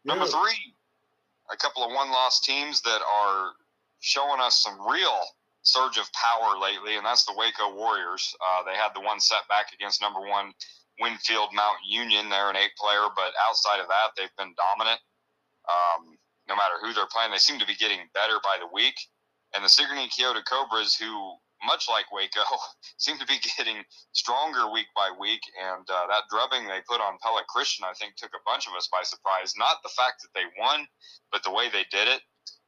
Number 0.05 0.27
three, 0.27 0.75
a 1.53 1.57
couple 1.57 1.83
of 1.83 1.91
one-loss 1.91 2.41
teams 2.41 2.83
that 2.83 3.01
are 3.01 3.53
showing 4.01 4.41
us 4.41 4.63
some 4.63 4.79
real 4.87 5.21
surge 5.63 5.99
of 5.99 6.07
power 6.13 6.59
lately, 6.59 6.97
and 6.97 7.05
that's 7.05 7.25
the 7.25 7.35
Waco 7.37 7.75
Warriors. 7.75 8.35
Uh, 8.39 8.63
they 8.65 8.77
had 8.77 8.95
the 8.95 9.01
one 9.01 9.19
setback 9.19 9.73
against 9.73 10.01
number 10.01 10.21
one 10.21 10.53
Winfield 11.01 11.51
Mount 11.53 11.79
Union. 11.89 12.29
They're 12.29 12.51
an 12.51 12.57
eight-player, 12.57 13.09
but 13.17 13.33
outside 13.49 13.81
of 13.81 13.89
that, 13.89 14.15
they've 14.17 14.37
been 14.39 14.55
dominant. 14.55 15.01
Um, 15.67 16.17
no 16.49 16.55
matter 16.55 16.75
who 16.81 16.93
they're 16.93 17.11
playing, 17.11 17.33
they 17.33 17.39
seem 17.39 17.59
to 17.59 17.67
be 17.67 17.75
getting 17.75 17.99
better 18.15 18.39
by 18.45 18.57
the 18.61 18.69
week. 18.73 18.95
And 19.55 19.65
the 19.65 19.69
Sigourney 19.69 20.09
Keota 20.09 20.45
Cobras, 20.45 20.97
who, 20.97 21.37
much 21.65 21.87
like 21.89 22.11
Waco, 22.13 22.43
seem 22.99 23.19
to 23.19 23.27
be 23.27 23.39
getting 23.57 23.83
stronger 24.13 24.71
week 24.71 24.89
by 24.95 25.11
week. 25.19 25.41
And 25.63 25.87
uh, 25.89 26.07
that 26.09 26.29
drubbing 26.31 26.67
they 26.67 26.81
put 26.89 27.01
on 27.01 27.19
Pella 27.23 27.43
Christian, 27.49 27.85
I 27.85 27.95
think, 27.95 28.17
took 28.17 28.35
a 28.35 28.45
bunch 28.45 28.67
of 28.67 28.75
us 28.75 28.89
by 28.93 29.03
surprise. 29.03 29.55
Not 29.57 29.83
the 29.83 29.95
fact 29.97 30.23
that 30.23 30.35
they 30.35 30.47
won, 30.59 30.87
but 31.33 31.43
the 31.43 31.53
way 31.53 31.69
they 31.69 31.87
did 31.91 32.09
it. 32.09 32.23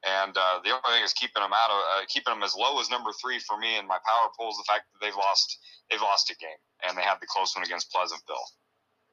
And 0.06 0.36
uh, 0.36 0.62
the 0.62 0.70
only 0.70 0.94
thing 0.94 1.02
is 1.02 1.12
keeping 1.12 1.42
them 1.42 1.52
out 1.52 1.70
of 1.74 1.80
uh, 1.82 2.06
keeping 2.06 2.30
them 2.32 2.44
as 2.44 2.54
low 2.54 2.78
as 2.78 2.88
number 2.88 3.10
three 3.18 3.40
for 3.40 3.58
me 3.58 3.78
in 3.78 3.86
my 3.86 3.98
power 4.06 4.30
pool 4.38 4.50
is 4.50 4.56
the 4.56 4.70
fact 4.70 4.86
that 4.94 5.04
they've 5.04 5.16
lost 5.16 5.58
they've 5.90 6.00
lost 6.00 6.30
a 6.30 6.36
game 6.38 6.60
and 6.86 6.96
they 6.96 7.02
had 7.02 7.18
the 7.20 7.26
close 7.26 7.56
one 7.56 7.66
against 7.66 7.90
Pleasantville. 7.90 8.46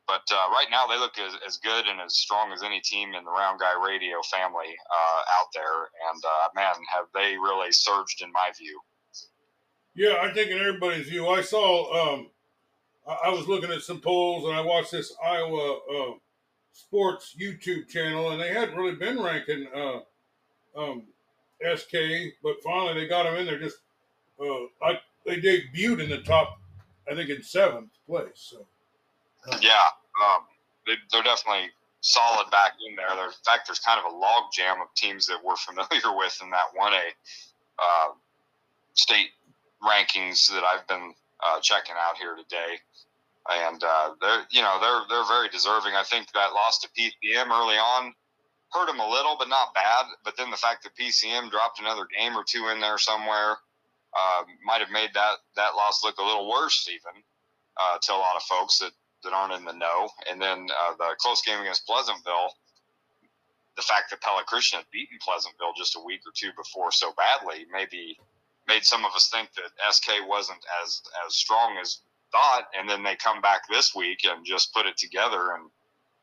But 0.08 0.22
uh, 0.32 0.50
right 0.52 0.68
now 0.70 0.86
they 0.88 1.00
look 1.00 1.18
as, 1.18 1.34
as 1.46 1.58
good 1.58 1.86
and 1.88 2.00
as 2.00 2.16
strong 2.16 2.52
as 2.52 2.62
any 2.62 2.80
team 2.80 3.16
in 3.16 3.26
the 3.26 3.32
Round 3.32 3.60
Guy 3.60 3.74
Radio 3.74 4.22
family 4.32 4.70
uh, 4.70 5.22
out 5.40 5.48
there. 5.54 5.90
And 6.12 6.24
uh, 6.24 6.48
man, 6.54 6.76
have 6.94 7.06
they 7.14 7.38
really 7.38 7.72
surged 7.72 8.22
in 8.22 8.32
my 8.32 8.52
view? 8.58 8.80
Yeah, 9.96 10.18
I 10.22 10.34
think 10.34 10.52
in 10.52 10.60
everybody's 10.60 11.08
view. 11.08 11.28
I 11.28 11.42
saw 11.42 12.14
um, 12.14 12.30
I, 13.08 13.30
was 13.30 13.48
looking 13.48 13.72
at 13.72 13.82
some 13.82 14.02
polls 14.02 14.46
and 14.46 14.54
I 14.54 14.62
watched 14.62 14.92
this 14.92 15.14
Iowa 15.26 15.78
uh, 15.78 16.14
sports 16.74 17.36
YouTube 17.40 17.88
channel 17.88 18.32
and 18.32 18.42
they 18.42 18.54
hadn't 18.54 18.76
really 18.76 18.96
been 18.96 19.22
ranking 19.22 19.68
uh, 19.74 20.00
um, 20.78 21.04
SK, 21.76 21.94
but 22.44 22.62
finally 22.64 22.94
they 22.94 23.08
got 23.08 23.26
him 23.26 23.36
in 23.36 23.46
there. 23.46 23.60
Just 23.60 23.78
uh, 24.40 24.66
I, 24.84 25.00
they 25.26 25.38
debuted 25.38 26.04
in 26.04 26.10
the 26.10 26.22
top, 26.22 26.60
I 27.10 27.16
think 27.16 27.30
in 27.30 27.42
seventh 27.42 27.92
place. 28.08 28.32
So 28.36 28.68
yeah, 29.62 29.88
um, 30.22 30.44
they, 30.86 30.94
are 31.18 31.24
definitely 31.24 31.70
solid 32.02 32.50
back 32.52 32.74
in 32.88 32.96
there. 32.96 33.10
There, 33.16 33.28
in 33.28 33.46
fact, 33.46 33.68
there's 33.68 33.80
kind 33.80 34.00
of 34.00 34.12
a 34.12 34.16
log 34.16 34.52
jam 34.54 34.82
of 34.82 34.88
teams 34.96 35.28
that 35.28 35.40
we're 35.44 35.56
familiar 35.68 36.16
with 36.18 36.38
in 36.42 36.50
that 36.52 36.74
one 36.74 36.94
A 36.94 37.06
uh, 37.80 38.12
state 38.94 39.30
rankings 39.84 40.48
that 40.50 40.64
I've 40.64 40.88
been 40.88 41.14
uh, 41.44 41.60
checking 41.62 41.96
out 42.00 42.18
here 42.18 42.36
today. 42.36 42.80
And 43.46 43.84
uh, 43.84 44.10
they're, 44.20 44.42
you 44.50 44.62
know, 44.62 44.80
they're 44.82 45.06
they're 45.08 45.28
very 45.28 45.50
deserving. 45.50 45.94
I 45.94 46.02
think 46.02 46.32
that 46.34 46.54
loss 46.54 46.80
to 46.80 46.90
PCM 46.98 47.52
early 47.52 47.78
on 47.78 48.14
hurt 48.72 48.88
them 48.88 49.00
a 49.00 49.08
little, 49.08 49.36
but 49.38 49.48
not 49.48 49.74
bad. 49.74 50.06
But 50.24 50.36
then 50.38 50.50
the 50.50 50.58
fact 50.58 50.84
that 50.84 50.96
PCM 50.96 51.52
dropped 51.52 51.80
another 51.80 52.08
game 52.18 52.36
or 52.36 52.44
two 52.44 52.68
in 52.74 52.82
there 52.82 52.98
somewhere 52.98 53.58
uh, 54.18 54.44
might 54.66 54.82
have 54.82 54.92
made 54.92 55.12
that 55.14 55.36
that 55.56 55.76
loss 55.76 56.04
look 56.04 56.18
a 56.18 56.24
little 56.24 56.50
worse, 56.50 56.88
even 56.90 57.22
uh, 57.78 57.98
to 58.02 58.14
a 58.14 58.18
lot 58.18 58.36
of 58.36 58.44
folks 58.44 58.80
that 58.80 58.92
that 59.26 59.34
aren't 59.34 59.54
in 59.54 59.66
the 59.66 59.74
know. 59.74 60.10
And 60.30 60.42
then 60.42 60.68
uh, 60.72 60.96
the 60.98 61.16
close 61.20 61.42
game 61.42 61.60
against 61.60 61.86
Pleasantville, 61.86 62.56
the 63.76 63.82
fact 63.82 64.10
that 64.12 64.22
Christian 64.48 64.80
had 64.80 64.86
beaten 64.92 65.18
Pleasantville 65.22 65.74
just 65.78 65.98
a 65.98 66.00
week 66.00 66.22
or 66.26 66.32
two 66.34 66.52
before 66.56 66.92
so 66.92 67.12
badly, 67.18 67.66
maybe 67.72 68.18
made 68.68 68.84
some 68.84 69.06
of 69.06 69.12
us 69.14 69.30
think 69.30 69.50
that 69.54 69.94
SK 69.94 70.28
wasn't 70.28 70.64
as 70.84 71.02
as 71.28 71.36
strong 71.36 71.78
as 71.82 72.00
thought. 72.32 72.68
And 72.78 72.90
then 72.90 73.04
they 73.04 73.16
come 73.16 73.42
back 73.42 73.68
this 73.70 73.94
week 73.94 74.22
and 74.26 74.46
just 74.46 74.74
put 74.74 74.86
it 74.86 74.98
together 74.98 75.56
and 75.56 75.70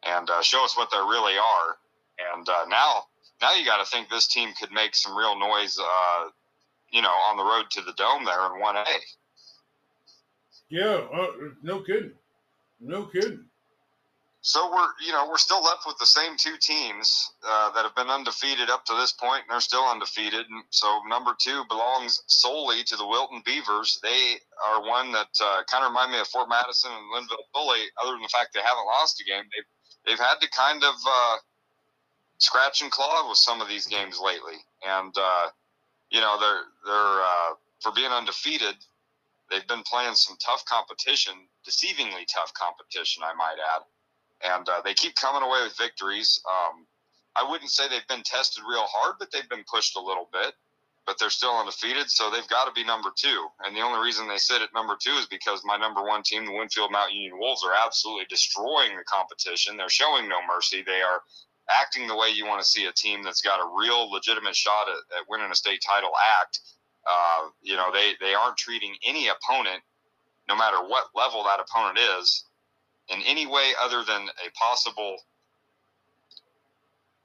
and 0.04 0.30
uh, 0.30 0.42
show 0.42 0.64
us 0.64 0.76
what 0.76 0.90
they 0.90 0.98
really 0.98 1.36
are. 1.36 1.76
And 2.34 2.48
uh, 2.48 2.64
now, 2.68 3.06
now 3.40 3.54
you 3.54 3.64
got 3.64 3.84
to 3.84 3.90
think 3.90 4.08
this 4.08 4.26
team 4.26 4.50
could 4.58 4.72
make 4.72 4.94
some 4.94 5.16
real 5.16 5.38
noise, 5.38 5.78
uh, 5.78 6.28
you 6.90 7.02
know, 7.02 7.08
on 7.08 7.36
the 7.36 7.44
road 7.44 7.70
to 7.70 7.82
the 7.82 7.92
dome 7.92 8.24
there 8.24 8.46
in 8.54 8.60
one 8.60 8.76
A. 8.76 8.84
Yeah, 10.68 11.00
uh, 11.12 11.26
no 11.62 11.80
kidding, 11.80 12.12
no 12.82 13.04
kidding. 13.04 13.46
So 14.44 14.72
we're, 14.74 14.88
you 15.06 15.12
know, 15.12 15.28
we're 15.28 15.38
still 15.38 15.62
left 15.62 15.86
with 15.86 15.96
the 15.98 16.06
same 16.06 16.36
two 16.36 16.56
teams 16.60 17.30
uh, 17.48 17.70
that 17.74 17.84
have 17.84 17.94
been 17.94 18.08
undefeated 18.08 18.70
up 18.70 18.84
to 18.86 18.94
this 18.94 19.12
point, 19.12 19.42
and 19.46 19.54
they're 19.54 19.60
still 19.60 19.84
undefeated. 19.84 20.46
And 20.50 20.64
so 20.70 21.00
number 21.08 21.30
two 21.38 21.62
belongs 21.68 22.20
solely 22.26 22.82
to 22.84 22.96
the 22.96 23.06
Wilton 23.06 23.42
Beavers. 23.46 24.00
They 24.02 24.34
are 24.66 24.82
one 24.82 25.12
that 25.12 25.30
uh, 25.40 25.62
kind 25.70 25.84
of 25.84 25.90
remind 25.90 26.10
me 26.10 26.18
of 26.18 26.26
Fort 26.26 26.48
Madison 26.48 26.90
and 26.90 27.06
Lynnville 27.14 27.46
Bully. 27.54 27.86
Other 28.02 28.12
than 28.12 28.22
the 28.22 28.28
fact 28.34 28.50
they 28.52 28.60
haven't 28.60 28.86
lost 28.86 29.20
a 29.20 29.24
game, 29.24 29.44
they've 29.54 29.70
they've 30.06 30.26
had 30.26 30.40
to 30.40 30.50
kind 30.50 30.82
of 30.82 30.94
uh, 31.06 31.36
scratch 32.38 32.82
and 32.82 32.90
claw 32.90 33.28
with 33.28 33.38
some 33.38 33.60
of 33.60 33.68
these 33.68 33.86
games 33.86 34.18
lately, 34.20 34.58
and 34.84 35.14
uh, 35.16 35.46
you 36.10 36.20
know 36.20 36.36
they're 36.40 36.64
they're 36.84 37.22
uh, 37.22 37.54
for 37.80 37.92
being 37.92 38.10
undefeated. 38.10 38.74
They've 39.52 39.68
been 39.68 39.82
playing 39.82 40.14
some 40.14 40.38
tough 40.40 40.64
competition, 40.64 41.34
deceivingly 41.68 42.24
tough 42.32 42.54
competition, 42.54 43.22
I 43.22 43.34
might 43.34 43.60
add, 43.60 44.56
and 44.56 44.68
uh, 44.68 44.80
they 44.82 44.94
keep 44.94 45.14
coming 45.14 45.42
away 45.42 45.60
with 45.62 45.76
victories. 45.76 46.40
Um, 46.48 46.86
I 47.36 47.48
wouldn't 47.48 47.70
say 47.70 47.86
they've 47.88 48.08
been 48.08 48.22
tested 48.24 48.64
real 48.66 48.86
hard, 48.88 49.16
but 49.18 49.30
they've 49.30 49.48
been 49.48 49.64
pushed 49.70 49.96
a 49.96 50.00
little 50.00 50.28
bit. 50.32 50.54
But 51.04 51.18
they're 51.18 51.30
still 51.30 51.58
undefeated, 51.58 52.08
so 52.10 52.30
they've 52.30 52.46
got 52.46 52.66
to 52.66 52.72
be 52.72 52.84
number 52.84 53.10
two. 53.14 53.48
And 53.66 53.74
the 53.76 53.80
only 53.80 54.00
reason 54.00 54.28
they 54.28 54.38
sit 54.38 54.62
at 54.62 54.72
number 54.72 54.96
two 54.96 55.10
is 55.18 55.26
because 55.26 55.60
my 55.64 55.76
number 55.76 56.00
one 56.00 56.22
team, 56.22 56.46
the 56.46 56.54
Winfield 56.54 56.92
Mount 56.92 57.12
Union 57.12 57.40
Wolves, 57.40 57.64
are 57.64 57.74
absolutely 57.74 58.26
destroying 58.30 58.96
the 58.96 59.02
competition. 59.04 59.76
They're 59.76 59.88
showing 59.88 60.28
no 60.28 60.38
mercy. 60.46 60.84
They 60.86 61.02
are 61.02 61.20
acting 61.68 62.06
the 62.06 62.16
way 62.16 62.28
you 62.28 62.46
want 62.46 62.62
to 62.62 62.66
see 62.68 62.86
a 62.86 62.92
team 62.92 63.22
that's 63.22 63.42
got 63.42 63.58
a 63.58 63.74
real 63.76 64.12
legitimate 64.12 64.54
shot 64.54 64.88
at, 64.88 65.18
at 65.18 65.28
winning 65.28 65.50
a 65.50 65.56
state 65.56 65.82
title 65.84 66.12
act. 66.40 66.60
Uh, 67.08 67.48
you 67.62 67.76
know, 67.76 67.90
they, 67.92 68.12
they 68.20 68.34
aren't 68.34 68.56
treating 68.56 68.94
any 69.04 69.28
opponent, 69.28 69.82
no 70.48 70.56
matter 70.56 70.76
what 70.86 71.06
level 71.14 71.44
that 71.44 71.60
opponent 71.60 71.98
is, 72.18 72.44
in 73.08 73.20
any 73.22 73.46
way 73.46 73.72
other 73.82 74.04
than 74.04 74.22
a 74.22 74.50
possible, 74.54 75.16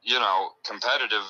you 0.01 0.19
know, 0.19 0.49
competitive 0.65 1.23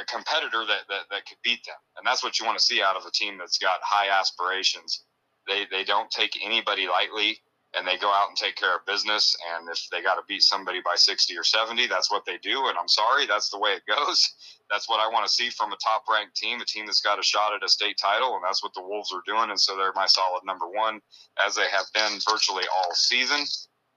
a 0.00 0.04
competitor 0.04 0.64
that, 0.66 0.82
that, 0.88 1.02
that 1.10 1.26
could 1.26 1.38
beat 1.44 1.64
them. 1.64 1.76
And 1.96 2.06
that's 2.06 2.24
what 2.24 2.40
you 2.40 2.46
want 2.46 2.58
to 2.58 2.64
see 2.64 2.82
out 2.82 2.96
of 2.96 3.04
a 3.06 3.10
team 3.10 3.38
that's 3.38 3.58
got 3.58 3.78
high 3.82 4.10
aspirations. 4.10 5.04
They, 5.46 5.66
they 5.70 5.84
don't 5.84 6.10
take 6.10 6.36
anybody 6.44 6.88
lightly 6.88 7.38
and 7.78 7.86
they 7.86 7.96
go 7.96 8.10
out 8.10 8.28
and 8.28 8.36
take 8.36 8.56
care 8.56 8.74
of 8.74 8.84
business. 8.86 9.36
And 9.54 9.68
if 9.68 9.86
they 9.90 10.02
got 10.02 10.16
to 10.16 10.22
beat 10.26 10.42
somebody 10.42 10.80
by 10.84 10.96
60 10.96 11.36
or 11.38 11.44
70, 11.44 11.86
that's 11.86 12.10
what 12.10 12.24
they 12.26 12.36
do. 12.38 12.66
And 12.66 12.76
I'm 12.76 12.88
sorry, 12.88 13.26
that's 13.26 13.50
the 13.50 13.58
way 13.58 13.70
it 13.70 13.82
goes. 13.86 14.28
That's 14.70 14.86
what 14.86 15.00
I 15.00 15.08
want 15.10 15.26
to 15.26 15.32
see 15.32 15.48
from 15.48 15.72
a 15.72 15.78
top 15.82 16.02
ranked 16.12 16.36
team, 16.36 16.60
a 16.60 16.64
team 16.66 16.84
that's 16.84 17.00
got 17.00 17.18
a 17.18 17.22
shot 17.22 17.54
at 17.54 17.64
a 17.64 17.68
state 17.70 17.96
title. 17.96 18.34
And 18.34 18.44
that's 18.44 18.62
what 18.62 18.74
the 18.74 18.82
Wolves 18.82 19.10
are 19.14 19.22
doing. 19.24 19.48
And 19.48 19.58
so 19.58 19.78
they're 19.78 19.94
my 19.94 20.04
solid 20.04 20.42
number 20.44 20.68
one, 20.68 21.00
as 21.42 21.54
they 21.54 21.64
have 21.72 21.86
been 21.94 22.18
virtually 22.28 22.64
all 22.76 22.92
season. 22.92 23.46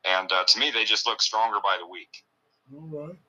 And 0.06 0.32
uh, 0.32 0.46
to 0.48 0.60
me, 0.60 0.72
they 0.72 0.86
just 0.86 1.06
look 1.06 1.22
stronger 1.22 1.58
by 1.62 1.76
the 1.78 1.86
week. 1.86 2.24
All 2.74 2.88
right. 2.88 3.20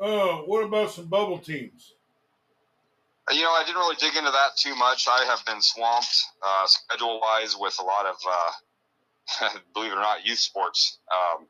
Uh, 0.00 0.36
what 0.46 0.64
about 0.64 0.90
some 0.92 1.08
bubble 1.08 1.36
teams? 1.36 1.92
You 3.30 3.42
know, 3.42 3.50
I 3.50 3.64
didn't 3.66 3.76
really 3.76 3.96
dig 3.96 4.16
into 4.16 4.30
that 4.30 4.56
too 4.56 4.74
much. 4.74 5.06
I 5.08 5.26
have 5.26 5.44
been 5.44 5.60
swamped 5.60 6.24
uh, 6.42 6.66
schedule 6.66 7.20
wise 7.20 7.54
with 7.54 7.76
a 7.78 7.84
lot 7.84 8.06
of 8.06 8.16
uh, 8.26 8.52
believe 9.74 9.92
it 9.92 9.96
or 9.96 10.00
not, 10.00 10.26
youth 10.26 10.38
sports. 10.38 10.98
Um, 11.12 11.46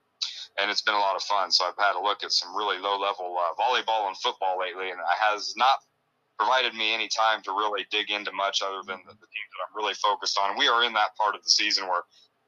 and 0.61 0.71
it's 0.71 0.83
been 0.83 0.95
a 0.95 0.99
lot 0.99 1.17
of 1.17 1.23
fun. 1.23 1.51
So 1.51 1.65
I've 1.65 1.79
had 1.79 1.97
a 1.97 2.03
look 2.03 2.25
at 2.25 2.33
some 2.33 2.55
really 2.57 2.79
low 2.79 2.99
level 2.99 3.37
uh, 3.39 3.55
volleyball 3.61 4.09
and 4.09 4.17
football 4.17 4.59
lately, 4.59 4.91
and 4.91 4.99
it 4.99 5.19
has 5.21 5.55
not 5.57 5.79
provided 6.39 6.75
me 6.75 6.95
any 6.95 7.09
time 7.09 7.43
to 7.43 7.51
really 7.51 7.87
dig 7.91 8.11
into 8.11 8.33
much 8.33 8.63
other 8.63 8.83
than 8.87 8.99
the, 9.07 9.13
the 9.13 9.29
teams 9.31 9.51
that 9.55 9.61
I'm 9.67 9.77
really 9.77 9.95
focused 9.95 10.39
on. 10.39 10.59
We 10.59 10.69
are 10.69 10.85
in 10.85 10.93
that 10.95 11.17
part 11.17 11.35
of 11.35 11.43
the 11.43 11.51
season 11.51 11.87
where, 11.87 12.03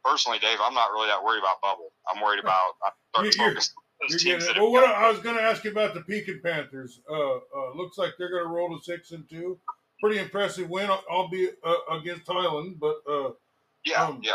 personally, 0.04 0.38
Dave, 0.38 0.58
I'm 0.62 0.74
not 0.74 0.90
really 0.90 1.08
that 1.08 1.22
worried 1.22 1.40
about 1.40 1.60
bubble. 1.60 1.92
I'm 2.12 2.22
worried 2.22 2.40
about 2.44 2.74
I'm 2.84 2.92
starting 3.10 3.32
to 3.32 3.38
focus. 3.38 3.74
Well, 4.56 4.72
what 4.72 4.84
I 4.84 5.10
was 5.10 5.20
going 5.20 5.36
to 5.36 5.42
ask 5.42 5.62
you 5.64 5.70
about 5.70 5.94
the 5.94 6.00
Pekin 6.00 6.40
Panthers. 6.42 7.00
Uh, 7.08 7.36
uh, 7.36 7.74
looks 7.74 7.98
like 7.98 8.12
they're 8.18 8.30
going 8.30 8.44
to 8.44 8.48
roll 8.48 8.76
to 8.76 8.82
six 8.82 9.10
and 9.10 9.28
two. 9.28 9.58
Pretty 10.00 10.18
impressive 10.18 10.70
win, 10.70 10.88
albeit 10.88 11.58
uh, 11.62 11.74
against 11.90 12.26
Highland, 12.26 12.80
but 12.80 13.02
uh, 13.06 13.32
yeah, 13.84 14.04
um, 14.04 14.20
yeah 14.22 14.32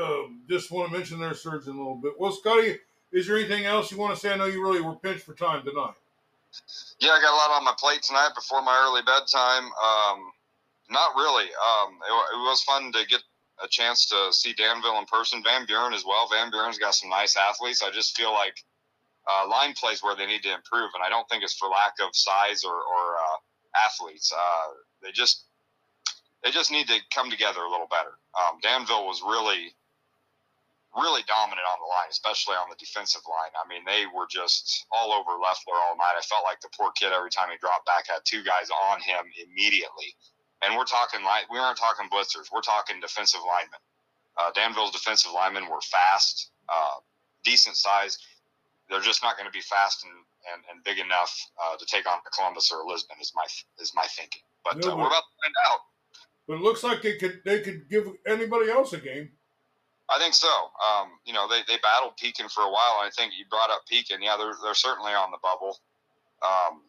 um, 0.00 0.42
just 0.48 0.70
want 0.70 0.90
to 0.90 0.96
mention 0.96 1.18
their 1.18 1.34
surgeon 1.34 1.74
a 1.74 1.78
little 1.78 1.96
bit. 1.96 2.12
Well, 2.18 2.32
Scotty, 2.32 2.78
is 3.12 3.26
there 3.26 3.36
anything 3.36 3.64
else 3.64 3.90
you 3.90 3.98
want 3.98 4.14
to 4.14 4.20
say? 4.20 4.32
I 4.32 4.36
know 4.36 4.46
you 4.46 4.62
really 4.62 4.80
were 4.80 4.96
pinched 4.96 5.24
for 5.24 5.34
time 5.34 5.64
tonight. 5.64 5.94
Yeah, 7.00 7.10
I 7.10 7.20
got 7.20 7.32
a 7.32 7.36
lot 7.36 7.56
on 7.58 7.64
my 7.64 7.74
plate 7.78 8.02
tonight 8.02 8.30
before 8.34 8.62
my 8.62 8.76
early 8.86 9.02
bedtime. 9.02 9.64
Um, 9.64 10.32
not 10.90 11.14
really. 11.16 11.44
Um, 11.44 11.98
it, 12.00 12.12
it, 12.12 12.40
was 12.46 12.62
fun 12.62 12.92
to 12.92 13.06
get 13.08 13.22
a 13.62 13.68
chance 13.68 14.06
to 14.06 14.32
see 14.32 14.54
Danville 14.54 14.98
in 14.98 15.04
person. 15.06 15.42
Van 15.42 15.66
Buren 15.66 15.92
as 15.92 16.04
well. 16.06 16.28
Van 16.30 16.50
Buren's 16.50 16.78
got 16.78 16.94
some 16.94 17.10
nice 17.10 17.36
athletes. 17.36 17.82
I 17.82 17.90
just 17.90 18.16
feel 18.16 18.32
like 18.32 18.64
uh, 19.28 19.48
line 19.48 19.74
plays 19.74 20.02
where 20.02 20.16
they 20.16 20.26
need 20.26 20.42
to 20.44 20.54
improve, 20.54 20.90
and 20.94 21.02
I 21.04 21.08
don't 21.08 21.28
think 21.28 21.42
it's 21.42 21.54
for 21.54 21.68
lack 21.68 21.94
of 22.00 22.14
size 22.14 22.64
or, 22.64 22.74
or 22.74 23.16
uh, 23.16 23.36
athletes. 23.84 24.32
Uh, 24.32 24.68
they 25.02 25.12
just 25.12 25.44
they 26.44 26.50
just 26.50 26.70
need 26.70 26.86
to 26.86 26.98
come 27.12 27.30
together 27.30 27.60
a 27.60 27.70
little 27.70 27.88
better. 27.90 28.14
Um, 28.38 28.58
Danville 28.62 29.06
was 29.06 29.20
really 29.22 29.74
really 30.96 31.22
dominant 31.28 31.68
on 31.68 31.78
the 31.78 31.88
line, 31.92 32.08
especially 32.10 32.56
on 32.56 32.72
the 32.72 32.80
defensive 32.80 33.22
line. 33.28 33.52
I 33.52 33.68
mean, 33.68 33.84
they 33.84 34.08
were 34.08 34.26
just 34.26 34.88
all 34.90 35.12
over 35.12 35.36
Leffler 35.36 35.76
all 35.76 35.96
night. 35.96 36.16
I 36.16 36.24
felt 36.24 36.42
like 36.48 36.60
the 36.64 36.72
poor 36.72 36.90
kid 36.96 37.12
every 37.12 37.30
time 37.30 37.52
he 37.52 37.60
dropped 37.60 37.84
back 37.84 38.08
had 38.08 38.24
two 38.24 38.40
guys 38.42 38.72
on 38.72 39.04
him 39.04 39.28
immediately. 39.36 40.16
And 40.64 40.72
we're 40.74 40.88
talking 40.88 41.20
like 41.20 41.52
we 41.52 41.60
aren't 41.60 41.76
talking 41.76 42.08
blitzers. 42.08 42.48
We're 42.48 42.64
talking 42.64 42.98
defensive 42.98 43.44
linemen. 43.44 43.82
Uh, 44.40 44.50
Danville's 44.56 44.92
defensive 44.92 45.32
linemen 45.32 45.68
were 45.68 45.80
fast, 45.84 46.50
uh, 46.68 47.00
decent 47.44 47.76
size. 47.76 48.18
They're 48.88 49.04
just 49.04 49.22
not 49.22 49.36
going 49.36 49.46
to 49.46 49.52
be 49.52 49.60
fast 49.60 50.04
and, 50.04 50.12
and, 50.52 50.62
and 50.70 50.84
big 50.84 50.98
enough 50.98 51.32
uh, 51.60 51.76
to 51.76 51.84
take 51.86 52.08
on 52.08 52.18
Columbus 52.32 52.72
or 52.72 52.86
Lisbon. 52.88 53.16
Is 53.20 53.32
my 53.36 53.46
is 53.78 53.92
my 53.94 54.06
thinking. 54.16 54.42
But 54.64 54.78
no, 54.78 54.92
uh, 54.92 54.96
we're 54.96 55.12
about 55.12 55.24
to 55.28 55.36
find 55.44 55.54
out. 55.68 55.80
But 56.48 56.54
it 56.54 56.62
looks 56.62 56.82
like 56.82 57.02
they 57.02 57.16
could 57.16 57.42
they 57.44 57.60
could 57.60 57.88
give 57.90 58.08
anybody 58.26 58.70
else 58.70 58.92
a 58.92 58.98
game. 58.98 59.30
I 60.08 60.18
think 60.18 60.34
so. 60.34 60.48
Um, 60.48 61.18
you 61.24 61.32
know, 61.32 61.48
they, 61.48 61.60
they 61.66 61.78
battled 61.82 62.16
Pekin 62.16 62.48
for 62.48 62.62
a 62.62 62.70
while. 62.70 63.02
I 63.02 63.10
think 63.16 63.32
you 63.36 63.44
brought 63.50 63.70
up 63.70 63.82
Pekin. 63.90 64.22
Yeah, 64.22 64.36
they're, 64.38 64.54
they're 64.62 64.74
certainly 64.74 65.12
on 65.12 65.30
the 65.30 65.38
bubble. 65.42 65.78
Um, 66.42 66.82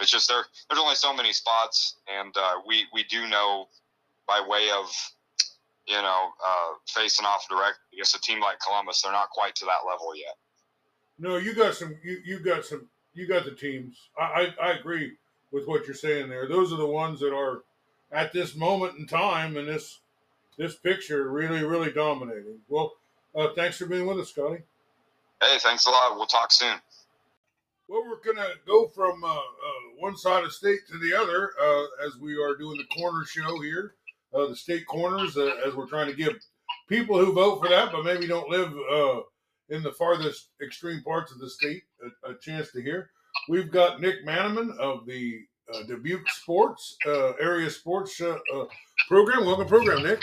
it's 0.00 0.10
just 0.10 0.28
there. 0.28 0.44
There's 0.68 0.80
only 0.80 0.94
so 0.94 1.14
many 1.14 1.32
spots, 1.32 1.96
and 2.08 2.34
uh, 2.36 2.54
we 2.66 2.86
we 2.92 3.04
do 3.04 3.26
know 3.28 3.66
by 4.26 4.44
way 4.46 4.68
of 4.70 4.86
you 5.86 6.00
know 6.00 6.30
uh, 6.46 6.72
facing 6.88 7.24
off 7.24 7.48
direct 7.48 7.78
against 7.92 8.16
a 8.16 8.20
team 8.20 8.40
like 8.40 8.60
Columbus, 8.60 9.02
they're 9.02 9.12
not 9.12 9.30
quite 9.30 9.54
to 9.56 9.64
that 9.64 9.88
level 9.88 10.14
yet. 10.14 10.36
No, 11.18 11.36
you 11.36 11.54
got 11.54 11.74
some. 11.74 11.96
You 12.04 12.20
you 12.24 12.38
got 12.40 12.64
some. 12.64 12.88
You 13.14 13.26
got 13.26 13.44
the 13.44 13.52
teams. 13.52 13.96
I 14.18 14.52
I, 14.60 14.68
I 14.68 14.72
agree 14.72 15.12
with 15.50 15.66
what 15.66 15.86
you're 15.86 15.94
saying 15.94 16.28
there. 16.28 16.48
Those 16.48 16.72
are 16.72 16.76
the 16.76 16.86
ones 16.86 17.20
that 17.20 17.34
are 17.34 17.62
at 18.12 18.32
this 18.32 18.54
moment 18.54 18.98
in 18.98 19.06
time 19.06 19.56
and 19.56 19.66
this 19.66 20.00
this 20.56 20.76
picture 20.76 21.30
really 21.30 21.64
really 21.64 21.92
dominating. 21.92 22.58
Well, 22.68 22.92
uh, 23.34 23.48
thanks 23.54 23.76
for 23.78 23.86
being 23.86 24.06
with 24.06 24.18
us, 24.18 24.30
Scotty. 24.30 24.62
Hey, 25.42 25.58
thanks 25.60 25.86
a 25.86 25.90
lot. 25.90 26.16
We'll 26.16 26.26
talk 26.26 26.50
soon. 26.50 26.76
Well, 27.88 28.02
we're 28.04 28.22
going 28.24 28.44
to 28.44 28.54
go 28.66 28.88
from 28.88 29.22
uh, 29.22 29.28
uh, 29.28 29.40
one 29.98 30.16
side 30.16 30.44
of 30.44 30.52
state 30.52 30.80
to 30.90 30.98
the 30.98 31.14
other 31.16 31.52
uh, 31.60 32.06
as 32.06 32.16
we 32.16 32.34
are 32.34 32.56
doing 32.56 32.78
the 32.78 33.00
corner 33.00 33.24
show 33.24 33.60
here, 33.60 33.94
uh, 34.34 34.46
the 34.46 34.56
state 34.56 34.86
corners, 34.86 35.36
uh, 35.36 35.52
as 35.64 35.74
we're 35.74 35.86
trying 35.86 36.08
to 36.08 36.16
give 36.16 36.34
people 36.88 37.18
who 37.18 37.32
vote 37.32 37.60
for 37.60 37.68
that 37.68 37.92
but 37.92 38.04
maybe 38.04 38.26
don't 38.26 38.50
live 38.50 38.72
uh, 38.90 39.20
in 39.68 39.82
the 39.82 39.92
farthest 39.92 40.48
extreme 40.62 41.02
parts 41.02 41.32
of 41.32 41.38
the 41.38 41.48
state 41.50 41.82
a, 42.24 42.30
a 42.30 42.38
chance 42.38 42.72
to 42.72 42.82
hear. 42.82 43.10
We've 43.48 43.70
got 43.70 44.00
Nick 44.00 44.24
Maneman 44.24 44.76
of 44.78 45.06
the 45.06 45.40
Dubuque 45.86 46.28
Sports 46.28 46.96
Area 47.06 47.70
Sports 47.70 48.20
Program. 49.08 49.44
Welcome, 49.44 49.68
program, 49.68 50.02
Nick. 50.02 50.22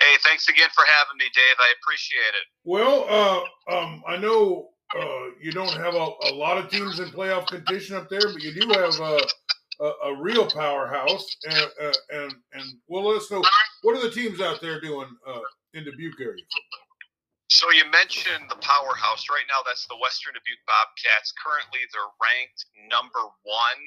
Hey, 0.00 0.14
thanks 0.24 0.48
again 0.48 0.68
for 0.74 0.84
having 0.86 1.16
me, 1.18 1.24
Dave. 1.34 1.56
I 1.58 1.72
appreciate 1.80 2.18
it. 2.18 2.46
Well, 2.64 3.48
um, 3.68 4.02
I 4.06 4.16
know 4.16 4.70
uh, 4.94 5.30
you 5.40 5.52
don't 5.52 5.72
have 5.72 5.94
a, 5.94 6.08
a, 6.30 6.34
lot 6.34 6.58
of 6.58 6.70
teams 6.70 7.00
in 7.00 7.08
playoff 7.08 7.46
contention 7.46 7.96
up 7.96 8.08
there, 8.08 8.20
but 8.20 8.42
you 8.42 8.52
do 8.52 8.68
have 8.68 9.00
a, 9.00 9.20
a, 9.80 10.10
a 10.10 10.20
real 10.20 10.48
powerhouse. 10.48 11.26
And, 11.44 11.70
uh, 11.82 11.92
and 12.10 12.34
and 12.52 12.64
well, 12.88 13.04
let 13.08 13.16
us 13.16 13.30
know 13.30 13.42
what 13.82 13.96
are 13.96 14.02
the 14.02 14.10
teams 14.10 14.40
out 14.40 14.60
there 14.60 14.80
doing 14.80 15.08
uh, 15.26 15.40
in 15.74 15.84
Dubuque 15.84 16.20
area 16.20 16.44
So 17.48 17.70
you 17.70 17.86
mentioned 17.94 18.50
the 18.50 18.58
powerhouse. 18.58 19.30
Right 19.30 19.46
now, 19.46 19.62
that's 19.62 19.86
the 19.86 19.98
Western 20.02 20.34
Dubuque 20.34 20.66
Bobcats. 20.66 21.30
Currently, 21.38 21.86
they're 21.94 22.14
ranked 22.18 22.66
number 22.90 23.22
one, 23.46 23.82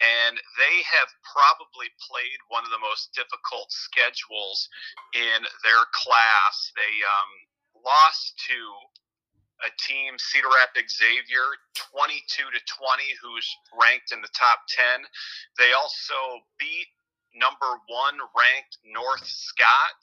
and 0.00 0.40
they 0.56 0.76
have 0.88 1.12
probably 1.20 1.92
played 2.00 2.40
one 2.48 2.64
of 2.64 2.72
the 2.72 2.80
most 2.80 3.12
difficult 3.12 3.68
schedules 3.68 4.68
in 5.12 5.44
their 5.60 5.84
class. 5.92 6.72
They 6.72 6.94
um, 7.04 7.32
lost 7.84 8.40
to 8.48 8.58
a 9.68 9.70
team, 9.84 10.16
Cedar 10.16 10.48
Rapids 10.48 10.96
Xavier, 10.96 11.60
22 11.76 12.18
to 12.40 12.60
20, 12.72 13.04
who's 13.20 13.48
ranked 13.76 14.16
in 14.16 14.24
the 14.24 14.32
top 14.32 14.64
10. 14.72 15.04
They 15.60 15.76
also 15.76 16.40
beat 16.56 16.88
number 17.36 17.68
one 17.86 18.16
ranked 18.32 18.80
North 18.84 19.28
Scott, 19.28 20.00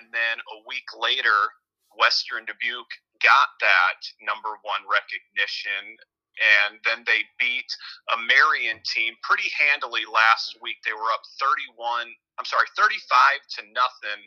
and 0.00 0.08
then 0.08 0.40
a 0.40 0.56
week 0.64 0.88
later, 0.96 1.52
Western 1.98 2.44
Dubuque 2.44 2.94
got 3.22 3.52
that 3.60 4.00
number 4.22 4.56
one 4.62 4.82
recognition 4.88 5.98
and 6.40 6.80
then 6.88 7.04
they 7.04 7.26
beat 7.36 7.68
a 8.14 8.16
Marion 8.16 8.80
team 8.86 9.14
pretty 9.20 9.52
handily 9.52 10.08
last 10.08 10.56
week. 10.64 10.80
They 10.84 10.96
were 10.96 11.12
up 11.12 11.24
31, 11.36 12.08
I'm 12.38 12.48
sorry, 12.48 12.66
35 12.76 13.44
to 13.58 13.62
nothing, 13.76 14.20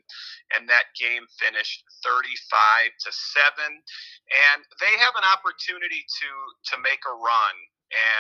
and 0.53 0.69
that 0.69 0.93
game 0.93 1.25
finished 1.41 1.83
35 2.05 2.93
to 3.07 3.09
7. 3.09 3.49
And 3.65 4.59
they 4.77 4.93
have 5.01 5.15
an 5.17 5.25
opportunity 5.25 6.05
to 6.05 6.29
to 6.73 6.75
make 6.85 7.01
a 7.09 7.17
run. 7.17 7.55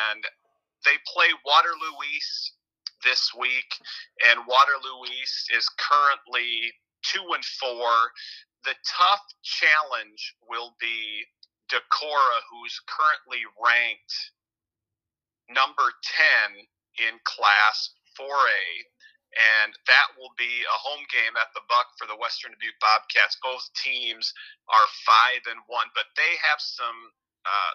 And 0.09 0.21
they 0.85 0.97
play 1.05 1.29
Waterloo 1.45 1.97
East 2.17 2.57
this 3.05 3.31
week, 3.37 3.69
and 4.29 4.41
Waterloo 4.47 5.05
East 5.21 5.51
is 5.53 5.67
currently 5.77 6.73
two 7.03 7.23
and 7.35 7.45
four. 7.45 7.93
The 8.63 8.75
tough 8.87 9.25
challenge 9.43 10.35
will 10.47 10.75
be 10.79 11.27
Decorah, 11.71 12.41
who's 12.51 12.79
currently 12.87 13.43
ranked 13.59 14.13
number 15.49 15.91
10 16.55 16.63
in 17.07 17.19
Class 17.23 17.91
4A. 18.19 18.63
And 19.33 19.73
that 19.89 20.13
will 20.13 20.31
be 20.37 20.61
a 20.61 20.77
home 20.77 21.01
game 21.09 21.33
at 21.41 21.49
the 21.57 21.65
Buck 21.65 21.89
for 21.97 22.05
the 22.05 22.15
Western 22.21 22.53
Dubuque 22.53 22.77
Bobcats. 22.77 23.35
Both 23.41 23.65
teams 23.81 24.29
are 24.69 24.87
five 25.09 25.41
and 25.49 25.57
one, 25.65 25.89
but 25.97 26.05
they 26.13 26.37
have 26.45 26.61
some 26.61 26.99
uh, 27.41 27.73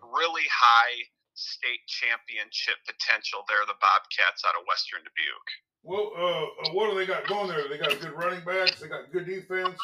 really 0.00 0.48
high 0.48 1.04
state 1.36 1.84
championship 1.86 2.80
potential. 2.88 3.44
They're 3.44 3.68
the 3.68 3.76
Bobcats 3.84 4.48
out 4.48 4.56
of 4.56 4.64
Western 4.64 5.04
Dubuque. 5.04 5.52
Well, 5.84 6.08
uh, 6.16 6.48
uh 6.64 6.72
what 6.72 6.88
do 6.88 6.96
they 6.96 7.04
got 7.04 7.28
going 7.28 7.52
there? 7.52 7.68
They 7.68 7.76
got 7.76 8.00
good 8.00 8.16
running 8.16 8.40
backs. 8.40 8.80
They 8.80 8.88
got 8.88 9.12
good 9.12 9.28
defense. 9.28 9.76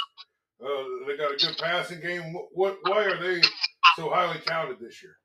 Uh, 0.60 0.84
they 1.06 1.16
got 1.16 1.32
a 1.32 1.40
good 1.40 1.56
passing 1.56 2.00
game. 2.00 2.36
What? 2.52 2.78
Why 2.84 3.04
are 3.04 3.16
they 3.16 3.40
so 3.96 4.10
highly 4.10 4.40
touted 4.44 4.78
this 4.78 5.02
year? 5.02 5.16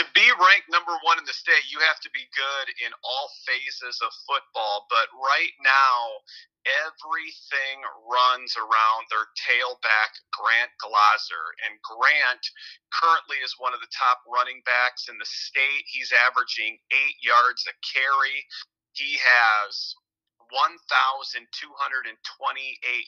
To 0.00 0.04
be 0.14 0.26
ranked 0.40 0.72
number 0.72 0.96
one 1.04 1.20
in 1.20 1.28
the 1.28 1.36
state, 1.36 1.70
you 1.70 1.78
have 1.84 2.00
to 2.00 2.10
be 2.10 2.26
good 2.34 2.66
in 2.82 2.90
all 3.04 3.28
phases 3.46 4.00
of 4.02 4.10
football. 4.26 4.88
But 4.90 5.06
right 5.14 5.54
now, 5.62 6.18
everything 6.66 7.84
runs 8.08 8.56
around 8.56 9.06
their 9.12 9.28
tailback, 9.36 10.16
Grant 10.32 10.72
Glazer. 10.80 11.46
And 11.68 11.78
Grant 11.84 12.42
currently 12.90 13.38
is 13.44 13.54
one 13.60 13.76
of 13.76 13.84
the 13.84 13.92
top 13.92 14.24
running 14.26 14.64
backs 14.64 15.06
in 15.06 15.20
the 15.20 15.28
state. 15.28 15.84
He's 15.86 16.10
averaging 16.10 16.80
eight 16.90 17.16
yards 17.22 17.68
a 17.68 17.74
carry. 17.84 18.48
He 18.96 19.20
has 19.20 19.94
1,228 20.54 22.14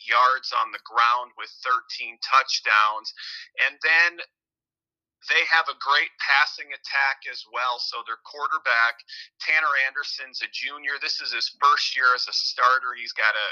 yards 0.03 0.51
on 0.51 0.75
the 0.75 0.83
ground 0.83 1.31
with 1.39 1.51
13 1.63 2.19
touchdowns. 2.27 3.15
And 3.63 3.79
then 3.87 4.19
they 5.29 5.43
have 5.51 5.67
a 5.67 5.79
great 5.83 6.13
passing 6.23 6.71
attack 6.71 7.27
as 7.31 7.43
well. 7.51 7.79
So 7.83 8.03
their 8.07 8.21
quarterback, 8.23 9.03
Tanner 9.43 9.75
Anderson's 9.87 10.43
a 10.43 10.51
junior. 10.51 10.99
This 11.03 11.19
is 11.19 11.35
his 11.35 11.51
first 11.59 11.97
year 11.99 12.15
as 12.15 12.29
a 12.31 12.35
starter. 12.37 12.95
He's 12.95 13.17
got 13.17 13.35
a 13.35 13.49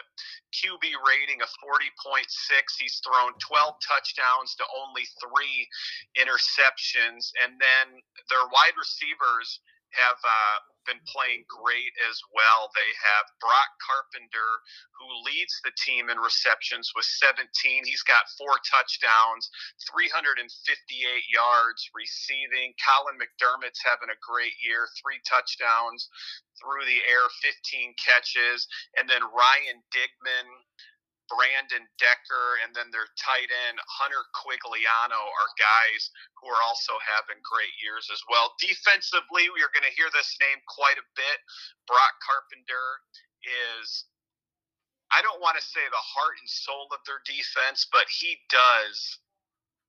QB 0.55 0.87
rating 1.03 1.43
of 1.43 1.51
40.6. 1.59 2.31
He's 2.79 3.03
thrown 3.03 3.35
12 3.43 3.75
touchdowns 3.83 4.55
to 4.61 4.65
only 4.71 5.07
three 5.19 5.67
interceptions. 6.15 7.35
And 7.43 7.59
then 7.59 7.87
their 8.31 8.47
wide 8.55 8.79
receivers 8.79 9.59
have 9.99 10.19
uh, 10.23 10.59
been 10.87 11.03
playing 11.09 11.45
great 11.49 11.93
as 12.09 12.19
well. 12.33 12.71
They 12.73 12.91
have 13.05 13.27
Brock 13.41 13.71
Carpenter, 13.81 14.51
who 14.97 15.09
leads 15.27 15.57
the 15.65 15.75
team 15.81 16.09
in 16.09 16.19
receptions 16.21 16.93
with 16.95 17.05
17. 17.05 17.45
He's 17.85 18.05
got 18.07 18.31
four 18.37 18.57
touchdowns, 18.65 19.51
358 19.91 20.47
yards 21.29 21.81
receiving. 21.93 22.77
Colin 22.81 23.21
McDermott's 23.21 23.83
having 23.83 24.13
a 24.13 24.25
great 24.25 24.57
year, 24.63 24.89
three 25.01 25.21
touchdowns 25.25 26.09
through 26.61 26.87
the 26.87 27.03
air, 27.09 27.27
15 27.43 27.95
catches. 27.99 28.67
And 28.97 29.09
then 29.09 29.23
Ryan 29.35 29.83
Digman 29.91 30.49
Brandon 31.35 31.83
Decker, 31.99 32.63
and 32.63 32.71
then 32.79 32.95
their 32.95 33.11
tight 33.19 33.51
end 33.67 33.83
Hunter 33.91 34.23
Quigliano 34.39 35.19
are 35.19 35.59
guys 35.59 36.03
who 36.39 36.47
are 36.47 36.63
also 36.63 36.95
having 37.03 37.43
great 37.43 37.75
years 37.83 38.07
as 38.15 38.23
well. 38.31 38.55
Defensively, 38.63 39.51
we 39.51 39.63
are 39.67 39.75
going 39.75 39.87
to 39.87 39.99
hear 39.99 40.11
this 40.15 40.39
name 40.39 40.63
quite 40.71 40.99
a 40.99 41.11
bit. 41.19 41.39
Brock 41.91 42.15
Carpenter 42.23 43.03
is, 43.43 44.07
I 45.11 45.27
don't 45.27 45.43
want 45.43 45.59
to 45.59 45.65
say 45.65 45.83
the 45.91 46.07
heart 46.15 46.39
and 46.39 46.51
soul 46.51 46.87
of 46.95 47.03
their 47.03 47.23
defense, 47.27 47.91
but 47.91 48.07
he 48.07 48.39
does 48.47 49.19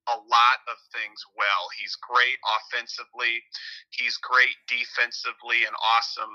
a 0.07 0.17
lot 0.29 0.59
of 0.69 0.77
things 0.93 1.19
well. 1.33 1.69
He's 1.77 1.97
great 1.97 2.37
offensively, 2.45 3.41
he's 3.89 4.17
great 4.21 4.55
defensively, 4.69 5.65
and 5.65 5.75
awesome 5.97 6.33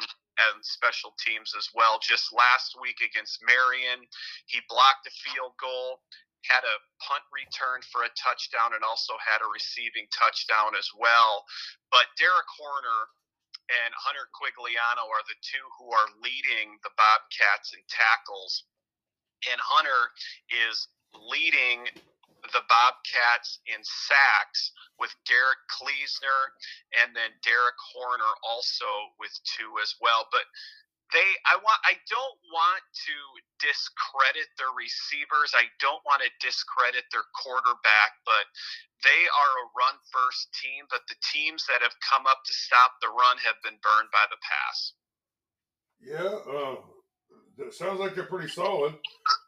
and 0.49 0.65
special 0.65 1.13
teams 1.21 1.53
as 1.57 1.69
well. 1.75 2.01
Just 2.01 2.33
last 2.33 2.75
week 2.81 3.05
against 3.05 3.45
Marion, 3.45 4.03
he 4.47 4.59
blocked 4.69 5.07
a 5.07 5.13
field 5.13 5.53
goal, 5.61 6.01
had 6.49 6.65
a 6.65 6.83
punt 7.05 7.25
return 7.31 7.85
for 7.93 8.03
a 8.03 8.15
touchdown, 8.17 8.73
and 8.73 8.83
also 8.83 9.15
had 9.21 9.45
a 9.45 9.53
receiving 9.53 10.09
touchdown 10.11 10.73
as 10.75 10.89
well. 10.97 11.45
But 11.93 12.09
Derek 12.17 12.49
Horner 12.57 13.13
and 13.71 13.93
Hunter 13.95 14.27
Quigliano 14.35 15.07
are 15.07 15.27
the 15.31 15.39
two 15.45 15.63
who 15.79 15.95
are 15.95 16.09
leading 16.25 16.81
the 16.83 16.91
Bobcats 16.99 17.71
in 17.71 17.83
tackles. 17.87 18.67
And 19.47 19.61
Hunter 19.63 20.11
is 20.51 20.89
leading 21.15 21.87
the 22.53 22.65
Bobcats 22.69 23.61
in 23.67 23.81
sacks 23.83 24.73
with 24.99 25.13
Derek 25.29 25.61
Kleesner 25.69 26.41
and 27.01 27.15
then 27.17 27.33
Derek 27.45 27.79
Horner 27.93 28.33
also 28.45 28.89
with 29.19 29.33
two 29.45 29.77
as 29.83 29.95
well. 30.01 30.29
But 30.33 30.45
they 31.13 31.29
I 31.47 31.59
want 31.59 31.81
I 31.83 31.99
don't 32.07 32.39
want 32.51 32.83
to 33.07 33.17
discredit 33.59 34.49
their 34.57 34.73
receivers. 34.73 35.53
I 35.53 35.67
don't 35.83 36.03
want 36.07 36.23
to 36.23 36.31
discredit 36.39 37.07
their 37.11 37.27
quarterback, 37.35 38.15
but 38.25 38.47
they 39.03 39.23
are 39.27 39.55
a 39.65 39.71
run 39.75 39.97
first 40.13 40.53
team, 40.55 40.87
but 40.91 41.03
the 41.09 41.19
teams 41.33 41.67
that 41.67 41.83
have 41.83 41.97
come 42.05 42.29
up 42.29 42.45
to 42.47 42.55
stop 42.55 43.01
the 43.03 43.11
run 43.11 43.37
have 43.43 43.59
been 43.65 43.79
burned 43.83 44.13
by 44.13 44.25
the 44.31 44.41
pass. 44.41 44.79
Yeah, 46.01 46.37
uh, 46.47 46.81
that 47.61 47.75
sounds 47.75 48.01
like 48.01 48.15
they're 48.17 48.25
pretty 48.25 48.49
solid. 48.49 48.97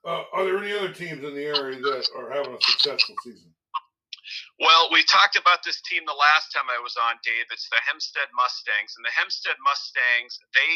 Uh, 0.04 0.22
are 0.32 0.44
there 0.44 0.58
any 0.58 0.76
other 0.76 0.92
teams 0.92 1.24
in 1.24 1.34
the 1.34 1.48
area 1.48 1.80
that 1.80 2.08
are 2.16 2.30
having 2.30 2.52
a 2.52 2.60
successful 2.60 3.16
season? 3.24 3.48
Well, 4.60 4.92
we 4.92 5.02
talked 5.04 5.34
about 5.34 5.64
this 5.64 5.80
team 5.82 6.04
the 6.06 6.14
last 6.14 6.52
time 6.52 6.68
I 6.70 6.78
was 6.78 6.94
on, 6.94 7.16
Dave. 7.24 7.48
It's 7.50 7.68
the 7.72 7.80
Hempstead 7.88 8.28
Mustangs. 8.36 8.94
And 8.94 9.04
the 9.04 9.10
Hempstead 9.16 9.56
Mustangs, 9.64 10.38
they 10.54 10.74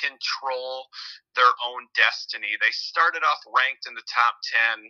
control 0.00 0.88
their 1.36 1.52
own 1.68 1.84
destiny. 1.92 2.56
They 2.56 2.72
started 2.72 3.20
off 3.20 3.44
ranked 3.52 3.84
in 3.84 3.92
the 3.92 4.06
top 4.08 4.40
10 4.80 4.88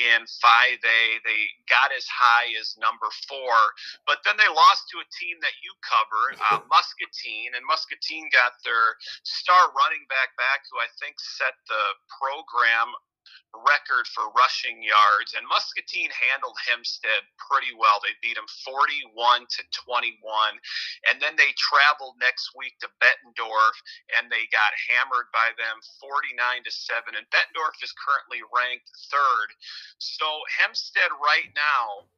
in 0.00 0.24
5A. 0.24 1.00
They 1.20 1.40
got 1.68 1.92
as 1.92 2.08
high 2.08 2.48
as 2.56 2.74
number 2.80 3.12
four, 3.28 3.54
but 4.08 4.24
then 4.24 4.40
they 4.40 4.48
lost 4.48 4.88
to 4.90 5.04
a 5.04 5.12
team 5.12 5.36
that 5.44 5.56
you 5.60 5.72
covered, 5.84 6.40
uh, 6.48 6.64
Muscatine, 6.72 7.52
and 7.52 7.62
Muscatine 7.68 8.32
got 8.32 8.56
their 8.64 8.96
star 9.22 9.68
running 9.76 10.08
back 10.08 10.32
back, 10.40 10.64
who 10.72 10.80
I 10.80 10.88
think 10.96 11.20
set 11.20 11.54
the 11.68 11.84
program 12.08 12.96
record 13.52 14.08
for 14.10 14.32
rushing 14.32 14.80
yards, 14.80 15.36
and 15.36 15.44
Muscatine 15.48 16.12
handled 16.12 16.56
Hempstead 16.64 17.24
pretty 17.36 17.72
well. 17.76 18.00
They 18.00 18.16
beat 18.24 18.36
them 18.36 18.48
41 18.64 19.12
to 19.44 19.62
21, 19.86 20.16
and 21.08 21.20
then 21.20 21.36
they 21.36 21.52
traveled 21.56 22.16
next 22.20 22.52
week 22.56 22.76
to 22.80 22.88
Bettendorf, 23.00 23.76
and 24.16 24.32
they 24.32 24.48
got 24.48 24.72
hammered 24.88 25.28
by 25.32 25.52
them 25.60 25.76
49 26.00 26.64
to 26.64 26.72
7. 26.72 27.12
And 27.12 27.28
Bettendorf 27.28 27.76
is 27.84 27.92
currently 27.96 28.40
ranked 28.48 28.88
third. 29.12 29.48
So 29.98 30.26
Hempstead 30.58 31.12
right 31.20 31.52
now 31.52 32.08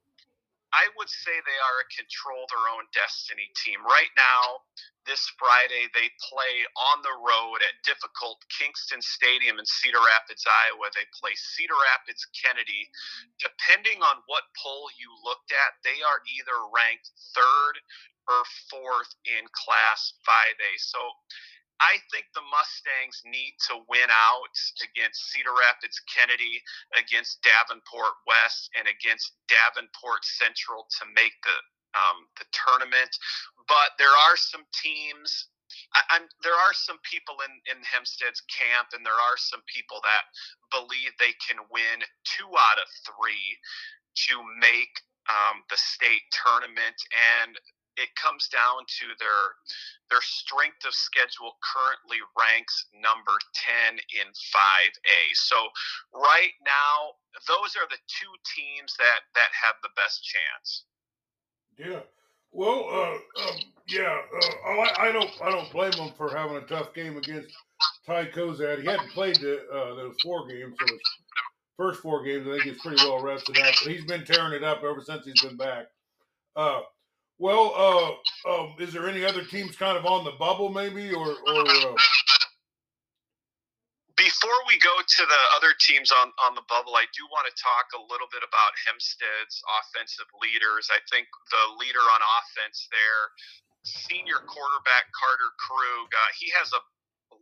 I 0.74 0.90
would 0.98 1.08
say 1.08 1.30
they 1.30 1.60
are 1.62 1.78
a 1.86 1.94
control 1.94 2.44
their 2.50 2.66
own 2.74 2.90
destiny 2.90 3.46
team. 3.62 3.78
Right 3.86 4.10
now, 4.18 4.66
this 5.06 5.22
Friday, 5.38 5.86
they 5.94 6.10
play 6.18 6.54
on 6.74 6.98
the 7.06 7.14
road 7.22 7.62
at 7.62 7.78
difficult 7.86 8.42
Kingston 8.50 8.98
Stadium 8.98 9.62
in 9.62 9.66
Cedar 9.66 10.02
Rapids, 10.02 10.42
Iowa. 10.48 10.90
They 10.92 11.06
play 11.14 11.36
Cedar 11.38 11.78
Rapids 11.94 12.26
Kennedy. 12.34 12.90
Depending 13.38 14.02
on 14.02 14.26
what 14.26 14.50
poll 14.58 14.90
you 14.98 15.12
looked 15.22 15.54
at, 15.54 15.78
they 15.86 16.02
are 16.02 16.20
either 16.26 16.58
ranked 16.74 17.12
third 17.36 17.78
or 18.26 18.42
fourth 18.72 19.12
in 19.28 19.44
Class 19.52 20.16
5A. 20.26 20.72
So 20.80 20.98
I 21.80 21.98
think 22.10 22.30
the 22.34 22.46
Mustangs 22.54 23.18
need 23.26 23.58
to 23.70 23.82
win 23.90 24.06
out 24.10 24.54
against 24.78 25.30
Cedar 25.34 25.54
Rapids 25.54 25.98
Kennedy, 26.06 26.62
against 26.94 27.42
Davenport 27.42 28.14
West, 28.26 28.70
and 28.78 28.86
against 28.86 29.34
Davenport 29.50 30.22
Central 30.22 30.86
to 31.00 31.04
make 31.14 31.34
the 31.42 31.58
um, 31.94 32.26
the 32.38 32.46
tournament. 32.50 33.10
But 33.66 33.94
there 33.98 34.14
are 34.26 34.36
some 34.36 34.66
teams. 34.74 35.50
I, 35.94 36.22
am 36.22 36.30
there 36.42 36.54
are 36.54 36.74
some 36.74 36.98
people 37.02 37.42
in, 37.42 37.52
in 37.70 37.82
Hempstead's 37.82 38.42
camp, 38.46 38.94
and 38.94 39.02
there 39.02 39.18
are 39.18 39.38
some 39.38 39.62
people 39.66 39.98
that 40.02 40.30
believe 40.70 41.10
they 41.18 41.34
can 41.42 41.58
win 41.70 42.02
two 42.22 42.50
out 42.50 42.78
of 42.78 42.88
three 43.02 43.58
to 44.30 44.34
make 44.62 44.94
um, 45.26 45.62
the 45.70 45.78
state 45.78 46.22
tournament. 46.30 46.98
And 47.42 47.58
it 47.96 48.10
comes 48.16 48.48
down 48.48 48.84
to 48.86 49.06
their 49.18 49.42
their 50.10 50.22
strength 50.22 50.84
of 50.86 50.94
schedule 50.94 51.56
currently 51.62 52.18
ranks 52.38 52.86
number 52.92 53.36
10 53.88 53.98
in 54.20 54.28
5A. 54.28 55.20
So 55.34 55.56
right 56.12 56.54
now 56.64 57.16
those 57.48 57.74
are 57.76 57.88
the 57.88 58.00
two 58.06 58.32
teams 58.54 58.94
that 58.98 59.26
that 59.34 59.50
have 59.52 59.76
the 59.82 59.94
best 59.96 60.24
chance. 60.24 60.84
Yeah. 61.78 62.00
Well, 62.52 62.86
uh, 62.88 63.42
um, 63.42 63.56
yeah, 63.88 64.16
uh, 64.32 64.68
I, 64.68 65.08
I, 65.08 65.12
don't 65.12 65.30
I 65.42 65.50
don't 65.50 65.72
blame 65.72 65.92
him 65.94 66.12
for 66.16 66.30
having 66.30 66.56
a 66.56 66.60
tough 66.60 66.94
game 66.94 67.16
against 67.16 67.52
Ty 68.06 68.26
Kozad. 68.26 68.80
He 68.80 68.86
hadn't 68.86 69.10
played 69.10 69.36
the, 69.36 69.66
uh, 69.68 69.96
those 69.96 70.14
four 70.22 70.46
games, 70.46 70.76
so 70.78 70.86
his 70.86 71.00
first 71.76 72.00
four 72.00 72.22
games, 72.22 72.46
I 72.46 72.52
think 72.52 72.62
he's 72.62 72.80
pretty 72.80 73.04
well 73.04 73.20
rested 73.20 73.58
up. 73.58 73.74
He's 73.82 74.04
been 74.04 74.24
tearing 74.24 74.52
it 74.52 74.62
up 74.62 74.84
ever 74.84 75.02
since 75.02 75.26
he's 75.26 75.42
been 75.42 75.56
back. 75.56 75.86
Well, 77.38 77.74
uh, 77.74 78.14
um, 78.48 78.74
is 78.78 78.92
there 78.92 79.08
any 79.08 79.24
other 79.24 79.42
teams 79.42 79.74
kind 79.74 79.98
of 79.98 80.06
on 80.06 80.24
the 80.24 80.38
bubble, 80.38 80.70
maybe, 80.70 81.12
or 81.12 81.34
or? 81.34 81.60
Uh... 81.66 81.94
Before 84.14 84.60
we 84.70 84.78
go 84.78 84.94
to 84.94 85.22
the 85.26 85.42
other 85.58 85.74
teams 85.82 86.14
on 86.14 86.30
on 86.46 86.54
the 86.54 86.62
bubble, 86.70 86.94
I 86.94 87.10
do 87.10 87.26
want 87.34 87.50
to 87.50 87.54
talk 87.58 87.90
a 87.98 88.02
little 88.06 88.30
bit 88.30 88.46
about 88.46 88.70
Hempstead's 88.86 89.58
offensive 89.82 90.30
leaders. 90.38 90.86
I 90.94 91.02
think 91.10 91.26
the 91.50 91.64
leader 91.82 91.98
on 91.98 92.20
offense 92.38 92.86
there, 92.94 93.24
senior 93.82 94.38
quarterback 94.46 95.10
Carter 95.10 95.50
Krug, 95.58 96.14
uh, 96.14 96.30
he 96.38 96.54
has 96.54 96.70
a 96.70 96.80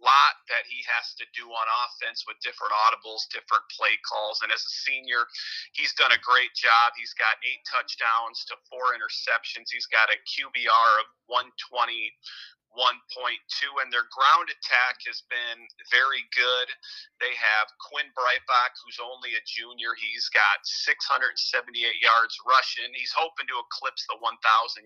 lot 0.02 0.34
that 0.50 0.66
he 0.66 0.82
has 0.90 1.14
to 1.16 1.24
do 1.32 1.46
on 1.46 1.66
offense 1.86 2.26
with 2.26 2.36
different 2.42 2.74
audibles, 2.74 3.24
different 3.30 3.64
play 3.70 3.94
calls. 4.02 4.42
And 4.42 4.50
as 4.50 4.60
a 4.60 4.74
senior, 4.84 5.24
he's 5.72 5.94
done 5.94 6.12
a 6.12 6.20
great 6.20 6.52
job. 6.58 6.92
He's 6.98 7.14
got 7.14 7.38
eight 7.46 7.62
touchdowns 7.64 8.44
to 8.50 8.58
four 8.66 8.92
interceptions. 8.92 9.70
He's 9.70 9.88
got 9.88 10.10
a 10.10 10.18
QBR 10.26 10.90
of 11.00 11.06
120 11.30 12.12
1.2, 12.72 13.36
and 13.84 13.92
their 13.92 14.08
ground 14.08 14.48
attack 14.48 15.04
has 15.04 15.20
been 15.28 15.60
very 15.92 16.24
good. 16.32 16.68
They 17.20 17.32
have 17.36 17.68
Quinn 17.78 18.08
Breitbach, 18.16 18.72
who's 18.80 19.00
only 19.00 19.36
a 19.36 19.42
junior. 19.44 19.92
He's 19.96 20.32
got 20.32 20.64
678 20.64 21.36
yards 22.00 22.34
rushing. 22.48 22.88
He's 22.96 23.12
hoping 23.12 23.48
to 23.52 23.60
eclipse 23.60 24.08
the 24.08 24.16
1,000 24.20 24.38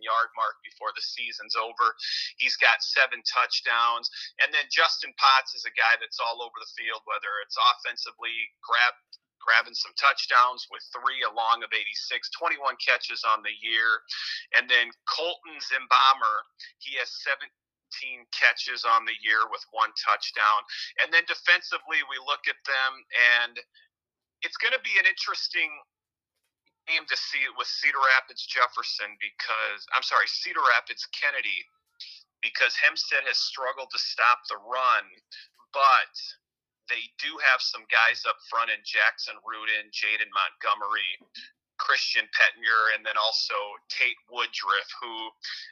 yard 0.02 0.30
mark 0.34 0.58
before 0.66 0.90
the 0.98 1.04
season's 1.04 1.54
over. 1.54 1.94
He's 2.42 2.58
got 2.58 2.82
seven 2.82 3.22
touchdowns. 3.22 4.10
And 4.42 4.50
then 4.50 4.66
Justin 4.68 5.14
Potts 5.16 5.54
is 5.54 5.64
a 5.64 5.74
guy 5.78 5.94
that's 6.02 6.18
all 6.18 6.42
over 6.42 6.58
the 6.58 6.74
field, 6.74 7.06
whether 7.06 7.30
it's 7.46 7.58
offensively, 7.58 8.34
grab 8.66 8.94
grabbing 9.46 9.78
some 9.78 9.94
touchdowns 9.94 10.66
with 10.74 10.82
three 10.90 11.22
along 11.22 11.62
of 11.62 11.70
86, 11.70 11.94
21 12.34 12.74
catches 12.82 13.22
on 13.22 13.46
the 13.46 13.54
year. 13.62 14.02
And 14.58 14.66
then 14.66 14.90
Colton 15.06 15.54
Zimbaumer, 15.62 16.42
he 16.82 16.98
has 16.98 17.06
17 17.22 17.46
catches 18.32 18.84
on 18.84 19.04
the 19.04 19.16
year 19.22 19.48
with 19.48 19.64
one 19.72 19.90
touchdown. 19.96 20.60
And 21.02 21.12
then 21.12 21.24
defensively, 21.26 22.00
we 22.06 22.18
look 22.22 22.44
at 22.46 22.60
them, 22.66 22.92
and 23.40 23.54
it's 24.44 24.56
going 24.60 24.76
to 24.76 24.82
be 24.84 24.96
an 25.00 25.08
interesting 25.08 25.70
game 26.86 27.04
to 27.10 27.18
see 27.18 27.42
it 27.42 27.54
with 27.58 27.66
Cedar 27.66 27.98
Rapids 28.14 28.46
Jefferson 28.46 29.10
because, 29.18 29.80
I'm 29.90 30.06
sorry, 30.06 30.30
Cedar 30.30 30.62
Rapids 30.62 31.02
Kennedy, 31.10 31.66
because 32.42 32.78
Hempstead 32.78 33.26
has 33.26 33.42
struggled 33.42 33.90
to 33.90 33.98
stop 33.98 34.46
the 34.46 34.60
run, 34.62 35.06
but 35.74 36.14
they 36.86 37.10
do 37.18 37.34
have 37.42 37.58
some 37.58 37.82
guys 37.90 38.22
up 38.22 38.38
front 38.46 38.70
in 38.70 38.78
Jackson 38.86 39.34
Rudin, 39.42 39.90
Jaden 39.90 40.30
Montgomery, 40.30 41.18
Christian 41.78 42.24
Pettinger 42.32 42.94
and 42.96 43.04
then 43.04 43.16
also 43.16 43.56
Tate 43.88 44.18
Woodruff, 44.30 44.88
who 45.00 45.14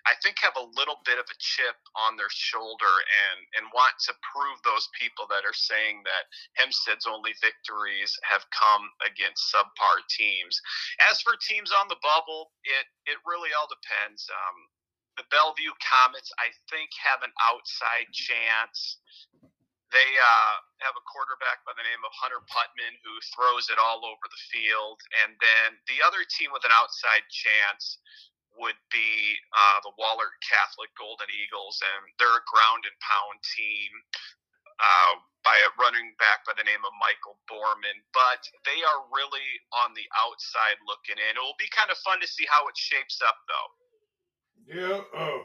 I 0.07 0.15
think 0.23 0.39
have 0.41 0.57
a 0.57 0.71
little 0.77 1.01
bit 1.05 1.19
of 1.19 1.27
a 1.29 1.41
chip 1.41 1.77
on 1.97 2.17
their 2.17 2.31
shoulder 2.31 2.91
and, 2.91 3.39
and 3.59 3.75
want 3.75 3.97
to 4.09 4.13
prove 4.23 4.61
those 4.63 4.89
people 4.97 5.27
that 5.29 5.45
are 5.45 5.57
saying 5.57 6.05
that 6.05 6.29
Hempstead's 6.55 7.09
only 7.09 7.35
victories 7.41 8.13
have 8.25 8.45
come 8.53 8.89
against 9.05 9.53
subpar 9.53 10.05
teams. 10.09 10.61
As 11.11 11.21
for 11.21 11.37
teams 11.41 11.73
on 11.73 11.89
the 11.89 12.01
bubble, 12.01 12.53
it, 12.65 12.87
it 13.09 13.19
really 13.25 13.51
all 13.57 13.69
depends. 13.69 14.29
Um, 14.31 14.59
the 15.17 15.27
Bellevue 15.31 15.75
Comets, 15.79 16.31
I 16.43 16.51
think, 16.71 16.91
have 16.99 17.23
an 17.23 17.31
outside 17.39 18.11
chance 18.11 18.99
they 19.95 20.11
uh, 20.19 20.55
have 20.83 20.99
a 20.99 21.05
quarterback 21.07 21.63
by 21.63 21.73
the 21.79 21.87
name 21.87 22.03
of 22.03 22.11
Hunter 22.19 22.43
Putman 22.51 22.99
who 23.07 23.15
throws 23.31 23.71
it 23.71 23.79
all 23.79 24.03
over 24.03 24.27
the 24.27 24.43
field. 24.51 24.99
And 25.23 25.39
then 25.39 25.79
the 25.87 26.03
other 26.03 26.27
team 26.27 26.51
with 26.51 26.67
an 26.67 26.75
outside 26.75 27.23
chance 27.31 28.03
would 28.59 28.79
be 28.91 29.39
uh, 29.55 29.79
the 29.87 29.95
Wahlert 29.95 30.35
Catholic 30.43 30.91
Golden 30.99 31.31
Eagles, 31.31 31.79
and 31.83 32.07
they're 32.19 32.39
a 32.39 32.51
ground 32.51 32.87
and 32.87 32.95
pound 33.03 33.39
team 33.43 33.91
uh, 34.79 35.15
by 35.43 35.59
a 35.59 35.71
running 35.79 36.15
back 36.19 36.47
by 36.47 36.55
the 36.59 36.67
name 36.67 36.83
of 36.83 36.95
Michael 36.99 37.39
Borman. 37.47 37.99
But 38.11 38.43
they 38.67 38.79
are 38.83 39.07
really 39.11 39.47
on 39.79 39.95
the 39.95 40.07
outside 40.19 40.79
looking 40.87 41.19
in. 41.19 41.39
It 41.39 41.43
will 41.43 41.59
be 41.59 41.71
kind 41.75 41.91
of 41.91 41.99
fun 42.03 42.23
to 42.23 42.29
see 42.31 42.47
how 42.51 42.67
it 42.71 42.79
shapes 42.79 43.23
up, 43.23 43.39
though. 43.47 43.71
Yeah, 44.71 44.99
uh, 45.15 45.43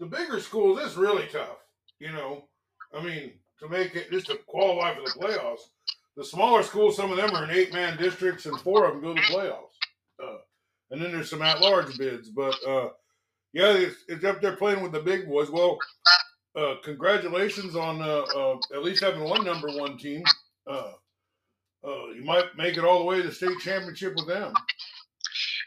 the 0.00 0.08
bigger 0.08 0.40
schools, 0.40 0.80
it's 0.80 0.96
really 0.96 1.28
tough. 1.28 1.60
You 2.00 2.12
know, 2.12 2.48
I 2.92 3.00
mean, 3.00 3.36
to 3.60 3.68
make 3.68 3.94
it 3.94 4.10
just 4.10 4.26
to 4.26 4.38
qualify 4.46 4.94
for 4.94 5.02
the 5.02 5.18
playoffs. 5.18 5.68
The 6.16 6.24
smaller 6.24 6.62
schools, 6.62 6.96
some 6.96 7.10
of 7.10 7.16
them 7.16 7.34
are 7.34 7.44
in 7.44 7.50
eight 7.50 7.72
man 7.72 7.98
districts, 7.98 8.46
and 8.46 8.58
four 8.60 8.86
of 8.86 8.92
them 8.92 9.02
go 9.02 9.14
to 9.14 9.20
the 9.20 9.26
playoffs. 9.26 9.76
Uh, 10.22 10.38
and 10.90 11.00
then 11.00 11.12
there's 11.12 11.30
some 11.30 11.42
at 11.42 11.60
large 11.60 11.96
bids, 11.98 12.30
but 12.30 12.54
uh, 12.66 12.88
yeah, 13.52 13.72
it's, 13.72 13.96
it's, 14.08 14.24
up 14.24 14.40
there 14.40 14.56
playing 14.56 14.82
with 14.82 14.92
the 14.92 15.00
big 15.00 15.26
boys. 15.26 15.50
Well, 15.50 15.78
uh, 16.56 16.76
congratulations 16.82 17.76
on 17.76 18.00
uh, 18.00 18.24
uh, 18.34 18.56
at 18.74 18.82
least 18.82 19.02
having 19.02 19.24
one 19.24 19.44
number 19.44 19.68
one 19.68 19.98
team. 19.98 20.22
Uh, 20.66 20.92
you 21.84 22.22
might 22.24 22.56
make 22.56 22.76
it 22.76 22.84
all 22.84 22.98
the 22.98 23.04
way 23.04 23.18
to 23.18 23.28
the 23.28 23.32
state 23.32 23.58
championship 23.60 24.14
with 24.16 24.26
them. 24.26 24.52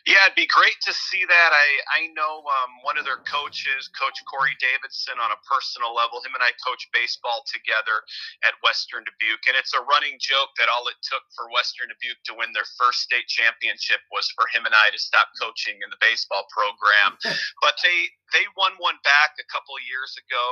Yeah, 0.09 0.25
it'd 0.25 0.33
be 0.33 0.49
great 0.49 0.73
to 0.89 0.93
see 0.97 1.21
that. 1.21 1.51
I 1.53 1.69
I 1.93 2.09
know 2.17 2.41
um, 2.41 2.71
one 2.81 2.97
of 2.97 3.05
their 3.05 3.21
coaches, 3.29 3.93
Coach 3.93 4.17
Corey 4.25 4.57
Davidson, 4.57 5.21
on 5.21 5.29
a 5.29 5.37
personal 5.45 5.93
level. 5.93 6.17
Him 6.25 6.33
and 6.33 6.41
I 6.41 6.49
coach 6.65 6.89
baseball 6.89 7.45
together 7.45 8.01
at 8.41 8.57
Western 8.65 9.05
Dubuque, 9.05 9.45
and 9.45 9.53
it's 9.53 9.77
a 9.77 9.85
running 9.85 10.17
joke 10.17 10.49
that 10.57 10.65
all 10.65 10.89
it 10.89 10.97
took 11.05 11.21
for 11.37 11.53
Western 11.53 11.93
Dubuque 11.93 12.25
to 12.25 12.33
win 12.33 12.49
their 12.57 12.65
first 12.81 13.05
state 13.05 13.29
championship 13.29 14.01
was 14.09 14.25
for 14.33 14.49
him 14.49 14.65
and 14.65 14.73
I 14.73 14.89
to 14.89 14.97
stop 14.97 15.29
coaching 15.37 15.77
in 15.77 15.93
the 15.93 16.01
baseball 16.01 16.49
program. 16.49 17.13
but 17.63 17.77
they 17.85 18.09
they 18.33 18.49
won 18.57 18.73
one 18.81 18.97
back 19.05 19.37
a 19.37 19.45
couple 19.53 19.77
of 19.77 19.85
years 19.85 20.17
ago 20.17 20.45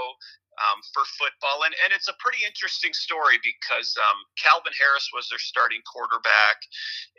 um, 0.58 0.80
for 0.94 1.06
football. 1.18 1.66
And, 1.66 1.74
and 1.86 1.94
it's 1.94 2.10
a 2.10 2.18
pretty 2.18 2.42
interesting 2.46 2.94
story 2.94 3.38
because 3.46 3.94
um, 3.98 4.20
Calvin 4.38 4.74
Harris 4.74 5.10
was 5.14 5.30
their 5.30 5.42
starting 5.42 5.82
quarterback, 5.86 6.58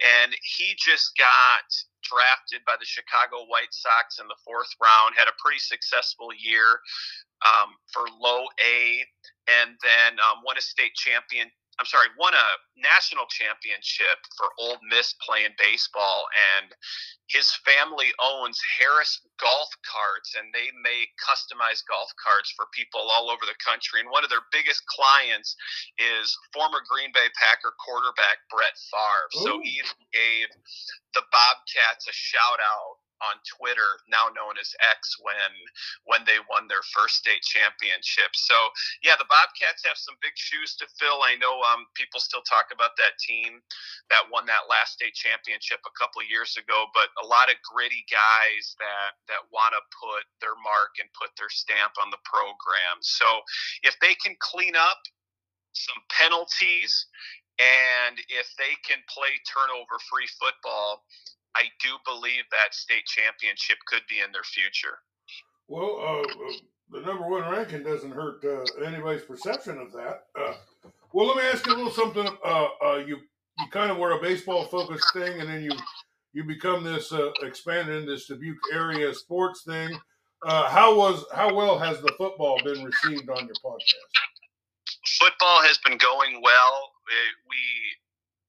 and 0.02 0.34
he 0.42 0.74
just 0.78 1.14
got 1.16 1.66
drafted 2.02 2.62
by 2.66 2.74
the 2.78 2.86
Chicago 2.86 3.46
White 3.50 3.74
Sox 3.74 4.18
in 4.18 4.26
the 4.26 4.38
fourth 4.42 4.70
round, 4.82 5.18
had 5.18 5.30
a 5.30 5.36
pretty 5.42 5.60
successful 5.60 6.30
year 6.34 6.80
um, 7.46 7.74
for 7.90 8.06
low 8.18 8.46
A, 8.62 9.02
and 9.46 9.78
then 9.82 10.18
um, 10.18 10.42
won 10.42 10.58
a 10.58 10.64
state 10.64 10.94
champion 10.94 11.50
I'm 11.78 11.86
sorry, 11.86 12.10
won 12.18 12.34
a 12.34 12.48
national 12.74 13.30
championship 13.30 14.18
for 14.34 14.50
Ole 14.58 14.82
Miss 14.90 15.14
playing 15.22 15.54
baseball, 15.58 16.26
and 16.58 16.74
his 17.30 17.54
family 17.62 18.10
owns 18.18 18.58
Harris 18.78 19.22
Golf 19.38 19.70
Carts, 19.86 20.34
and 20.34 20.50
they 20.50 20.74
make 20.82 21.14
customized 21.22 21.86
golf 21.86 22.10
carts 22.18 22.50
for 22.58 22.66
people 22.74 23.06
all 23.14 23.30
over 23.30 23.46
the 23.46 23.58
country. 23.62 24.02
And 24.02 24.10
one 24.10 24.26
of 24.26 24.30
their 24.30 24.42
biggest 24.50 24.82
clients 24.90 25.54
is 26.02 26.34
former 26.50 26.82
Green 26.90 27.14
Bay 27.14 27.30
Packer 27.38 27.70
quarterback 27.78 28.42
Brett 28.50 28.74
Favre. 28.90 29.30
Ooh. 29.38 29.44
So 29.46 29.52
he 29.62 29.78
gave 30.10 30.50
the 31.14 31.22
Bobcats 31.30 32.10
a 32.10 32.14
shout 32.14 32.58
out 32.58 32.98
on 33.22 33.40
Twitter, 33.44 33.98
now 34.06 34.30
known 34.34 34.54
as 34.60 34.70
X, 34.90 35.16
when 35.22 35.52
when 36.04 36.22
they 36.24 36.38
won 36.50 36.66
their 36.68 36.84
first 36.94 37.18
state 37.20 37.42
championship. 37.42 38.32
So 38.34 38.56
yeah, 39.02 39.18
the 39.18 39.28
Bobcats 39.28 39.84
have 39.86 39.98
some 39.98 40.16
big 40.22 40.34
shoes 40.36 40.76
to 40.78 40.86
fill. 40.98 41.22
I 41.22 41.36
know 41.36 41.60
um, 41.66 41.86
people 41.94 42.20
still 42.20 42.44
talk 42.46 42.70
about 42.70 42.94
that 42.98 43.18
team 43.18 43.60
that 44.10 44.26
won 44.30 44.46
that 44.46 44.70
last 44.70 44.98
state 44.98 45.14
championship 45.14 45.82
a 45.84 45.94
couple 45.98 46.22
years 46.26 46.56
ago, 46.56 46.86
but 46.94 47.10
a 47.22 47.26
lot 47.26 47.50
of 47.50 47.58
gritty 47.66 48.06
guys 48.08 48.76
that 48.78 49.18
that 49.28 49.42
want 49.50 49.74
to 49.74 49.82
put 49.94 50.24
their 50.40 50.56
mark 50.62 50.96
and 51.02 51.10
put 51.14 51.34
their 51.36 51.50
stamp 51.50 51.94
on 52.00 52.10
the 52.10 52.22
program. 52.24 53.02
So 53.02 53.26
if 53.82 53.98
they 54.00 54.14
can 54.18 54.36
clean 54.38 54.76
up 54.76 54.98
some 55.72 56.00
penalties 56.10 57.06
and 57.58 58.18
if 58.30 58.46
they 58.58 58.74
can 58.86 59.02
play 59.10 59.34
turnover 59.46 59.98
free 60.10 60.30
football 60.38 61.02
I 61.54 61.64
do 61.80 61.96
believe 62.04 62.44
that 62.50 62.74
state 62.74 63.06
championship 63.06 63.78
could 63.86 64.02
be 64.08 64.20
in 64.24 64.32
their 64.32 64.44
future. 64.44 64.98
Well, 65.68 65.98
uh, 66.00 66.20
uh, 66.22 66.52
the 66.90 67.00
number 67.06 67.28
one 67.28 67.42
ranking 67.50 67.82
doesn't 67.82 68.10
hurt 68.10 68.42
uh, 68.44 68.84
anybody's 68.84 69.22
perception 69.22 69.78
of 69.78 69.92
that. 69.92 70.24
Uh, 70.38 70.54
well, 71.12 71.26
let 71.26 71.36
me 71.36 71.42
ask 71.42 71.66
you 71.66 71.74
a 71.74 71.76
little 71.76 71.92
something. 71.92 72.26
Uh, 72.44 72.68
uh, 72.84 72.96
you 73.06 73.18
you 73.58 73.66
kind 73.70 73.90
of 73.90 73.98
were 73.98 74.12
a 74.12 74.20
baseball 74.20 74.64
focused 74.64 75.12
thing, 75.12 75.40
and 75.40 75.48
then 75.48 75.62
you 75.62 75.70
you 76.32 76.44
become 76.44 76.84
this 76.84 77.12
expanded 77.42 78.02
in 78.02 78.06
this 78.06 78.26
Dubuque 78.26 78.56
area 78.72 79.12
sports 79.12 79.62
thing. 79.62 79.90
how 80.44 80.96
was 80.96 81.24
how 81.34 81.52
well 81.54 81.78
has 81.78 82.00
the 82.00 82.12
football 82.16 82.58
been 82.64 82.84
received 82.84 83.28
on 83.28 83.46
your 83.46 83.56
podcast? 83.64 84.08
Football 85.18 85.62
has 85.62 85.78
been 85.78 85.98
going 85.98 86.40
well. 86.42 86.92
we 87.06 87.14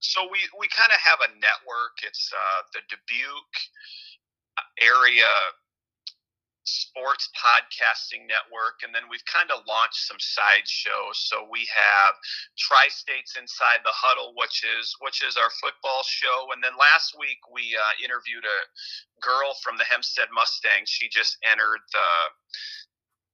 so 0.10 0.26
we 0.26 0.41
we 0.57 0.66
kind 0.74 0.89
of 0.89 0.97
have 0.97 1.22
a 1.22 1.30
network. 1.38 2.01
It's 2.01 2.34
uh, 2.34 2.62
the 2.74 2.82
Dubuque 2.89 3.60
uh, 4.57 4.66
area 4.82 5.30
sports 6.70 7.30
podcasting 7.34 8.30
network 8.30 8.86
and 8.86 8.93
then 8.93 9.10
we've 9.10 9.26
kind 9.26 9.49
of 9.49 9.66
launched 9.66 10.05
some 10.05 10.22
side 10.22 10.66
shows. 10.70 11.18
So 11.18 11.49
we 11.49 11.66
have 11.66 12.14
tri-states 12.57 13.34
inside 13.41 13.82
the 13.82 13.95
huddle 13.95 14.38
which 14.38 14.62
is 14.62 14.93
which 15.01 15.26
is 15.26 15.34
our 15.38 15.49
football 15.57 16.05
show. 16.05 16.53
And 16.53 16.62
then 16.62 16.78
last 16.78 17.18
week 17.18 17.41
we 17.49 17.74
uh, 17.74 17.93
interviewed 18.05 18.45
a 18.45 18.60
girl 19.18 19.57
from 19.66 19.82
the 19.82 19.89
hempstead 19.89 20.30
mustangs 20.30 20.89
she 20.89 21.10
just 21.10 21.38
entered 21.41 21.82
the 21.89 22.10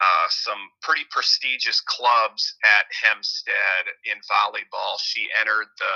uh, 0.02 0.28
some 0.30 0.60
pretty 0.82 1.04
prestigious 1.12 1.80
clubs 1.80 2.56
at 2.64 2.86
hempstead 2.92 3.88
in 4.04 4.20
volleyball. 4.28 5.00
She 5.00 5.28
entered 5.40 5.72
the 5.80 5.96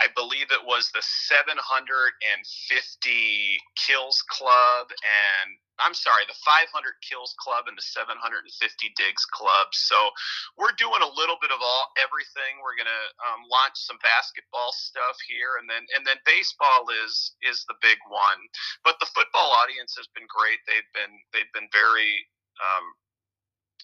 I 0.00 0.08
believe 0.14 0.50
it 0.50 0.66
was 0.66 0.90
the 0.90 1.02
750 1.02 3.60
kills 3.76 4.22
club 4.28 4.90
and 4.90 5.56
I'm 5.82 5.94
sorry, 5.94 6.22
the 6.30 6.38
500 6.46 6.70
kills 7.02 7.34
club 7.34 7.66
and 7.66 7.74
the 7.74 7.82
750 7.82 8.46
digs 8.94 9.26
club. 9.26 9.74
So 9.74 10.14
we're 10.54 10.70
doing 10.78 11.02
a 11.02 11.10
little 11.18 11.34
bit 11.42 11.50
of 11.50 11.58
all 11.58 11.90
everything. 11.98 12.62
We're 12.62 12.78
gonna 12.78 13.10
um, 13.26 13.42
launch 13.50 13.74
some 13.74 13.98
basketball 13.98 14.70
stuff 14.70 15.18
here, 15.26 15.58
and 15.58 15.66
then 15.66 15.82
and 15.98 16.06
then 16.06 16.22
baseball 16.22 16.86
is 17.02 17.34
is 17.42 17.66
the 17.66 17.74
big 17.82 17.98
one. 18.06 18.38
But 18.86 19.02
the 19.02 19.10
football 19.10 19.50
audience 19.50 19.98
has 19.98 20.06
been 20.14 20.30
great. 20.30 20.62
They've 20.70 20.86
been 20.94 21.18
they've 21.34 21.50
been 21.50 21.66
very 21.74 22.22
um, 22.62 22.94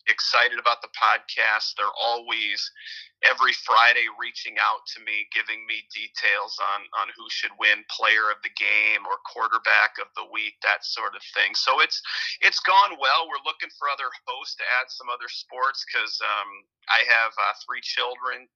excited 0.09 0.59
about 0.59 0.81
the 0.81 0.93
podcast. 0.97 1.77
They're 1.77 1.99
always 2.01 2.61
every 3.21 3.53
Friday 3.53 4.09
reaching 4.17 4.57
out 4.57 4.81
to 4.97 4.99
me, 5.05 5.29
giving 5.33 5.61
me 5.69 5.85
details 5.93 6.57
on 6.61 6.81
on 6.97 7.13
who 7.17 7.29
should 7.29 7.53
win 7.61 7.85
player 7.93 8.33
of 8.33 8.41
the 8.41 8.53
game 8.57 9.05
or 9.05 9.21
quarterback 9.29 10.01
of 10.01 10.09
the 10.17 10.25
week, 10.33 10.57
that 10.65 10.85
sort 10.85 11.13
of 11.13 11.23
thing. 11.37 11.53
So 11.53 11.81
it's 11.81 12.01
it's 12.41 12.61
gone 12.65 12.97
well. 12.97 13.29
We're 13.29 13.45
looking 13.45 13.73
for 13.77 13.93
other 13.93 14.09
hosts 14.25 14.57
to 14.61 14.65
add 14.81 14.89
some 14.89 15.13
other 15.13 15.29
sports 15.29 15.85
because 15.85 16.17
um, 16.25 16.51
I 16.89 17.05
have 17.05 17.33
uh, 17.37 17.55
three 17.65 17.85
children, 17.85 18.49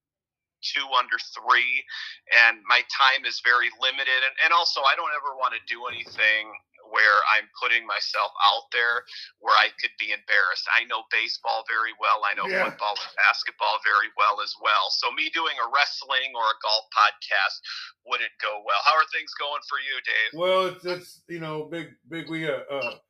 two 0.65 0.87
under 0.97 1.21
three, 1.37 1.85
and 2.33 2.65
my 2.65 2.81
time 2.89 3.29
is 3.29 3.45
very 3.45 3.69
limited. 3.81 4.21
And, 4.25 4.35
and 4.49 4.51
also, 4.57 4.81
I 4.85 4.97
don't 4.97 5.13
ever 5.13 5.37
want 5.37 5.53
to 5.53 5.63
do 5.69 5.85
anything 5.93 6.57
where 6.95 7.19
I'm 7.35 7.51
putting 7.59 7.83
myself 7.83 8.31
out 8.39 8.71
there 8.71 9.03
where 9.43 9.59
I 9.59 9.75
could 9.83 9.91
be 9.99 10.15
embarrassed. 10.15 10.71
I 10.71 10.87
know 10.87 11.03
baseball 11.11 11.67
very 11.67 11.91
well. 11.99 12.23
I 12.23 12.39
know 12.39 12.47
yeah. 12.47 12.71
football 12.71 12.95
and 12.95 13.13
basketball 13.19 13.83
very 13.83 14.15
well 14.15 14.39
as 14.39 14.55
well. 14.63 14.95
So 14.95 15.11
me 15.11 15.27
doing 15.35 15.59
a 15.59 15.67
wrestling 15.75 16.31
or 16.39 16.47
a 16.47 16.59
golf 16.63 16.87
podcast 16.95 17.57
wouldn't 18.07 18.35
go 18.39 18.63
well. 18.63 18.79
How 18.87 18.95
are 18.95 19.09
things 19.11 19.35
going 19.35 19.65
for 19.67 19.83
you, 19.83 19.97
Dave? 20.07 20.31
Well, 20.39 20.61
it's, 20.71 20.87
it's 20.87 21.11
you 21.27 21.43
know 21.43 21.67
big 21.67 21.91
big 22.07 22.31
we 22.31 22.47
uh, 22.47 22.63
uh 22.71 23.03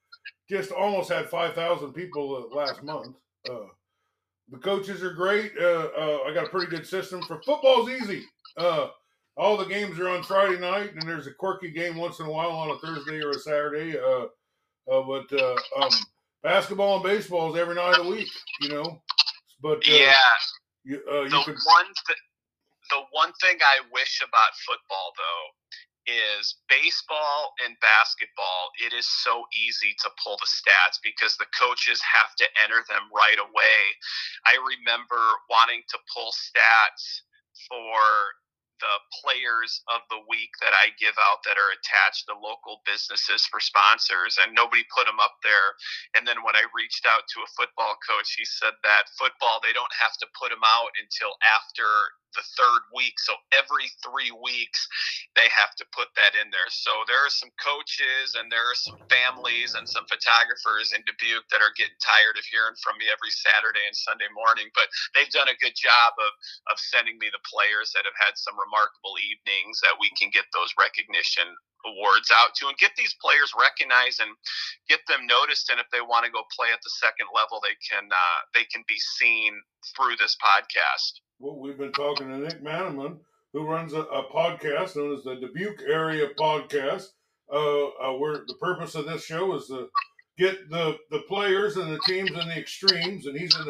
just 0.48 0.72
almost 0.72 1.10
had 1.10 1.28
5,000 1.28 1.92
people 1.92 2.36
uh, 2.36 2.54
last 2.54 2.82
month. 2.82 3.16
Uh, 3.48 3.68
the 4.50 4.58
coaches 4.58 5.02
are 5.02 5.14
great. 5.14 5.52
Uh, 5.58 5.88
uh, 5.96 6.18
I 6.26 6.34
got 6.34 6.46
a 6.46 6.50
pretty 6.50 6.70
good 6.70 6.86
system 6.86 7.22
for 7.22 7.40
football's 7.42 7.88
easy. 7.88 8.24
Uh, 8.56 8.88
all 9.36 9.56
the 9.56 9.64
games 9.64 9.98
are 9.98 10.08
on 10.08 10.22
Friday 10.22 10.58
night, 10.58 10.94
and 10.94 11.02
there's 11.02 11.26
a 11.26 11.32
quirky 11.32 11.70
game 11.70 11.96
once 11.96 12.20
in 12.20 12.26
a 12.26 12.30
while 12.30 12.50
on 12.50 12.70
a 12.70 12.78
Thursday 12.78 13.20
or 13.20 13.30
a 13.30 13.38
Saturday. 13.38 13.98
Uh, 13.98 14.26
uh, 14.90 15.02
but 15.02 15.32
uh, 15.32 15.56
um, 15.80 15.90
basketball 16.42 16.96
and 16.96 17.02
baseball 17.02 17.52
is 17.52 17.60
every 17.60 17.74
night 17.74 17.98
of 17.98 18.04
the 18.04 18.10
week, 18.10 18.28
you 18.60 18.68
know. 18.68 19.02
But 19.60 19.78
uh, 19.78 19.90
yeah, 19.90 20.14
you, 20.84 21.02
uh, 21.10 21.22
you 21.22 21.30
the 21.30 21.42
could... 21.44 21.56
one 21.64 21.90
th- 22.06 22.24
the 22.90 23.00
one 23.10 23.32
thing 23.40 23.56
I 23.60 23.80
wish 23.92 24.20
about 24.22 24.52
football 24.66 25.12
though 25.16 25.46
is 26.06 26.60
baseball 26.68 27.56
and 27.64 27.74
basketball. 27.80 28.70
It 28.76 28.92
is 28.92 29.08
so 29.24 29.44
easy 29.56 29.96
to 30.04 30.10
pull 30.22 30.36
the 30.36 30.46
stats 30.46 31.00
because 31.02 31.36
the 31.36 31.48
coaches 31.58 32.00
have 32.04 32.36
to 32.36 32.46
enter 32.62 32.84
them 32.92 33.08
right 33.08 33.40
away. 33.40 33.80
I 34.44 34.60
remember 34.60 35.16
wanting 35.48 35.80
to 35.88 35.98
pull 36.12 36.28
stats 36.28 37.24
for 37.68 37.96
the 38.84 38.96
players 39.24 39.80
of 39.88 40.04
the 40.12 40.20
week 40.28 40.52
that 40.60 40.76
I 40.76 40.92
give 41.00 41.16
out 41.16 41.40
that 41.48 41.56
are 41.56 41.72
attached 41.72 42.28
to 42.28 42.36
local 42.36 42.84
businesses 42.84 43.48
for 43.48 43.64
sponsors, 43.64 44.36
and 44.36 44.52
nobody 44.52 44.84
put 44.92 45.08
them 45.08 45.24
up 45.24 45.40
there. 45.40 45.72
And 46.20 46.28
then 46.28 46.44
when 46.44 46.52
I 46.52 46.68
reached 46.76 47.08
out 47.08 47.24
to 47.32 47.40
a 47.40 47.54
football 47.56 47.96
coach, 48.04 48.36
he 48.36 48.44
said 48.44 48.76
that 48.84 49.08
football 49.16 49.64
they 49.64 49.72
don't 49.72 49.96
have 49.96 50.20
to 50.20 50.28
put 50.36 50.52
them 50.52 50.64
out 50.64 50.92
until 51.00 51.32
after 51.48 51.88
the 52.36 52.44
third 52.60 52.82
week. 52.92 53.16
So 53.24 53.32
every 53.56 53.88
three 54.04 54.34
weeks, 54.36 54.84
they 55.34 55.50
have 55.50 55.74
to 55.82 55.86
put 55.90 56.10
that 56.14 56.38
in 56.38 56.46
there. 56.54 56.70
So 56.70 56.90
there 57.10 57.18
are 57.18 57.30
some 57.30 57.50
coaches 57.58 58.38
and 58.38 58.46
there 58.50 58.62
are 58.62 58.78
some 58.78 58.98
families 59.10 59.74
and 59.74 59.82
some 59.82 60.06
photographers 60.06 60.94
in 60.94 61.02
Dubuque 61.02 61.46
that 61.50 61.62
are 61.62 61.74
getting 61.74 61.98
tired 61.98 62.38
of 62.38 62.46
hearing 62.46 62.78
from 62.78 62.98
me 63.02 63.10
every 63.10 63.34
Saturday 63.34 63.82
and 63.82 63.94
Sunday 63.94 64.30
morning. 64.30 64.70
But 64.78 64.86
they've 65.12 65.30
done 65.34 65.50
a 65.50 65.58
good 65.58 65.74
job 65.74 66.14
of, 66.22 66.32
of 66.70 66.78
sending 66.78 67.18
me 67.18 67.34
the 67.34 67.42
players 67.42 67.90
that 67.98 68.06
have 68.06 68.18
had 68.18 68.38
some 68.38 68.54
remarkable 68.54 69.18
evenings 69.18 69.82
that 69.82 69.98
we 69.98 70.06
can 70.14 70.30
get 70.30 70.46
those 70.54 70.70
recognition 70.78 71.50
awards 71.84 72.32
out 72.32 72.54
to 72.56 72.68
and 72.68 72.78
get 72.78 72.96
these 72.96 73.14
players 73.20 73.52
recognized 73.52 74.20
and 74.20 74.32
get 74.88 75.04
them 75.04 75.26
noticed 75.28 75.68
and 75.68 75.76
if 75.76 75.84
they 75.92 76.00
want 76.00 76.24
to 76.24 76.32
go 76.32 76.40
play 76.48 76.72
at 76.72 76.80
the 76.80 76.88
second 76.96 77.28
level 77.36 77.60
they 77.60 77.76
can 77.84 78.08
uh, 78.08 78.40
they 78.56 78.64
can 78.72 78.80
be 78.88 78.96
seen 78.96 79.52
through 79.92 80.16
this 80.16 80.36
podcast 80.40 81.20
well 81.38 81.60
we've 81.60 81.76
been 81.76 81.92
talking 81.92 82.28
to 82.28 82.38
nick 82.38 82.64
Maneman 82.64 83.20
who 83.54 83.66
runs 83.66 83.94
a, 83.94 84.00
a 84.00 84.30
podcast 84.30 84.96
known 84.96 85.16
as 85.16 85.24
the 85.24 85.36
dubuque 85.36 85.82
area 85.88 86.28
podcast 86.38 87.06
uh, 87.50 87.86
uh, 87.86 88.12
where 88.18 88.44
the 88.46 88.56
purpose 88.60 88.94
of 88.94 89.06
this 89.06 89.24
show 89.24 89.54
is 89.54 89.68
to 89.68 89.88
get 90.36 90.68
the 90.68 90.98
the 91.10 91.20
players 91.20 91.78
and 91.78 91.90
the 91.90 92.00
teams 92.06 92.30
in 92.30 92.48
the 92.48 92.58
extremes 92.58 93.24
and 93.24 93.38
he's 93.38 93.56
in 93.56 93.64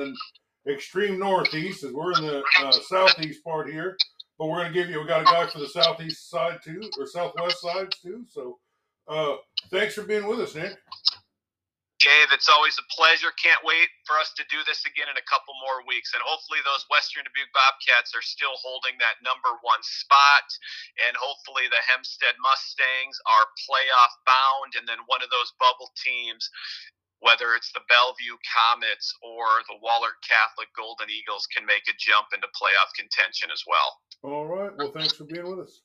the 0.64 0.72
extreme 0.72 1.18
northeast 1.20 1.85
as 1.85 1.93
we're 1.93 2.12
in 2.14 2.26
the 2.26 2.43
uh, 2.62 2.72
southeast 2.72 3.45
part 3.45 3.70
here 3.70 3.97
but 4.39 4.49
we're 4.49 4.62
going 4.62 4.72
to 4.72 4.78
give 4.78 4.91
you, 4.91 5.01
we 5.01 5.07
got 5.07 5.22
a 5.22 5.24
guy 5.24 5.47
for 5.47 5.59
the 5.61 5.68
southeast 5.68 6.28
side 6.28 6.59
too, 6.62 6.82
or 6.99 7.07
southwest 7.07 7.61
side 7.61 7.89
too. 8.03 8.24
So 8.28 8.59
uh, 9.07 9.37
thanks 9.70 9.95
for 9.95 10.03
being 10.03 10.26
with 10.26 10.41
us, 10.41 10.55
Nick. 10.55 10.76
Dave, 12.05 12.36
it's 12.36 12.52
always 12.52 12.76
a 12.76 12.84
pleasure. 12.92 13.32
Can't 13.40 13.64
wait 13.64 13.88
for 14.05 14.20
us 14.20 14.36
to 14.36 14.44
do 14.52 14.61
this 14.68 14.84
again 14.84 15.09
in 15.09 15.16
a 15.16 15.24
couple 15.24 15.57
more 15.64 15.80
weeks. 15.88 16.12
And 16.12 16.20
hopefully, 16.20 16.61
those 16.61 16.84
Western 16.92 17.24
Dubuque 17.24 17.48
Bobcats 17.57 18.12
are 18.12 18.20
still 18.20 18.52
holding 18.61 19.00
that 19.00 19.24
number 19.24 19.57
one 19.64 19.80
spot. 19.80 20.44
And 21.09 21.16
hopefully, 21.16 21.64
the 21.72 21.80
Hempstead 21.80 22.36
Mustangs 22.44 23.16
are 23.24 23.57
playoff 23.64 24.12
bound. 24.28 24.76
And 24.76 24.84
then 24.84 25.00
one 25.09 25.24
of 25.24 25.32
those 25.32 25.57
bubble 25.57 25.88
teams 25.96 26.44
whether 27.24 27.57
it's 27.57 27.72
the 27.72 27.80
Bellevue 27.88 28.36
Comets 28.44 29.09
or 29.24 29.64
the 29.72 29.80
Wahlert 29.80 30.20
Catholic 30.20 30.68
Golden 30.76 31.09
Eagles, 31.09 31.48
can 31.48 31.64
make 31.64 31.88
a 31.88 31.96
jump 31.96 32.28
into 32.36 32.44
playoff 32.52 32.92
contention 32.92 33.48
as 33.48 33.64
well. 33.64 34.05
All 34.20 34.44
right. 34.44 34.76
Well, 34.76 34.92
thanks 34.92 35.16
for 35.16 35.24
being 35.24 35.48
with 35.48 35.64
us. 35.64 35.80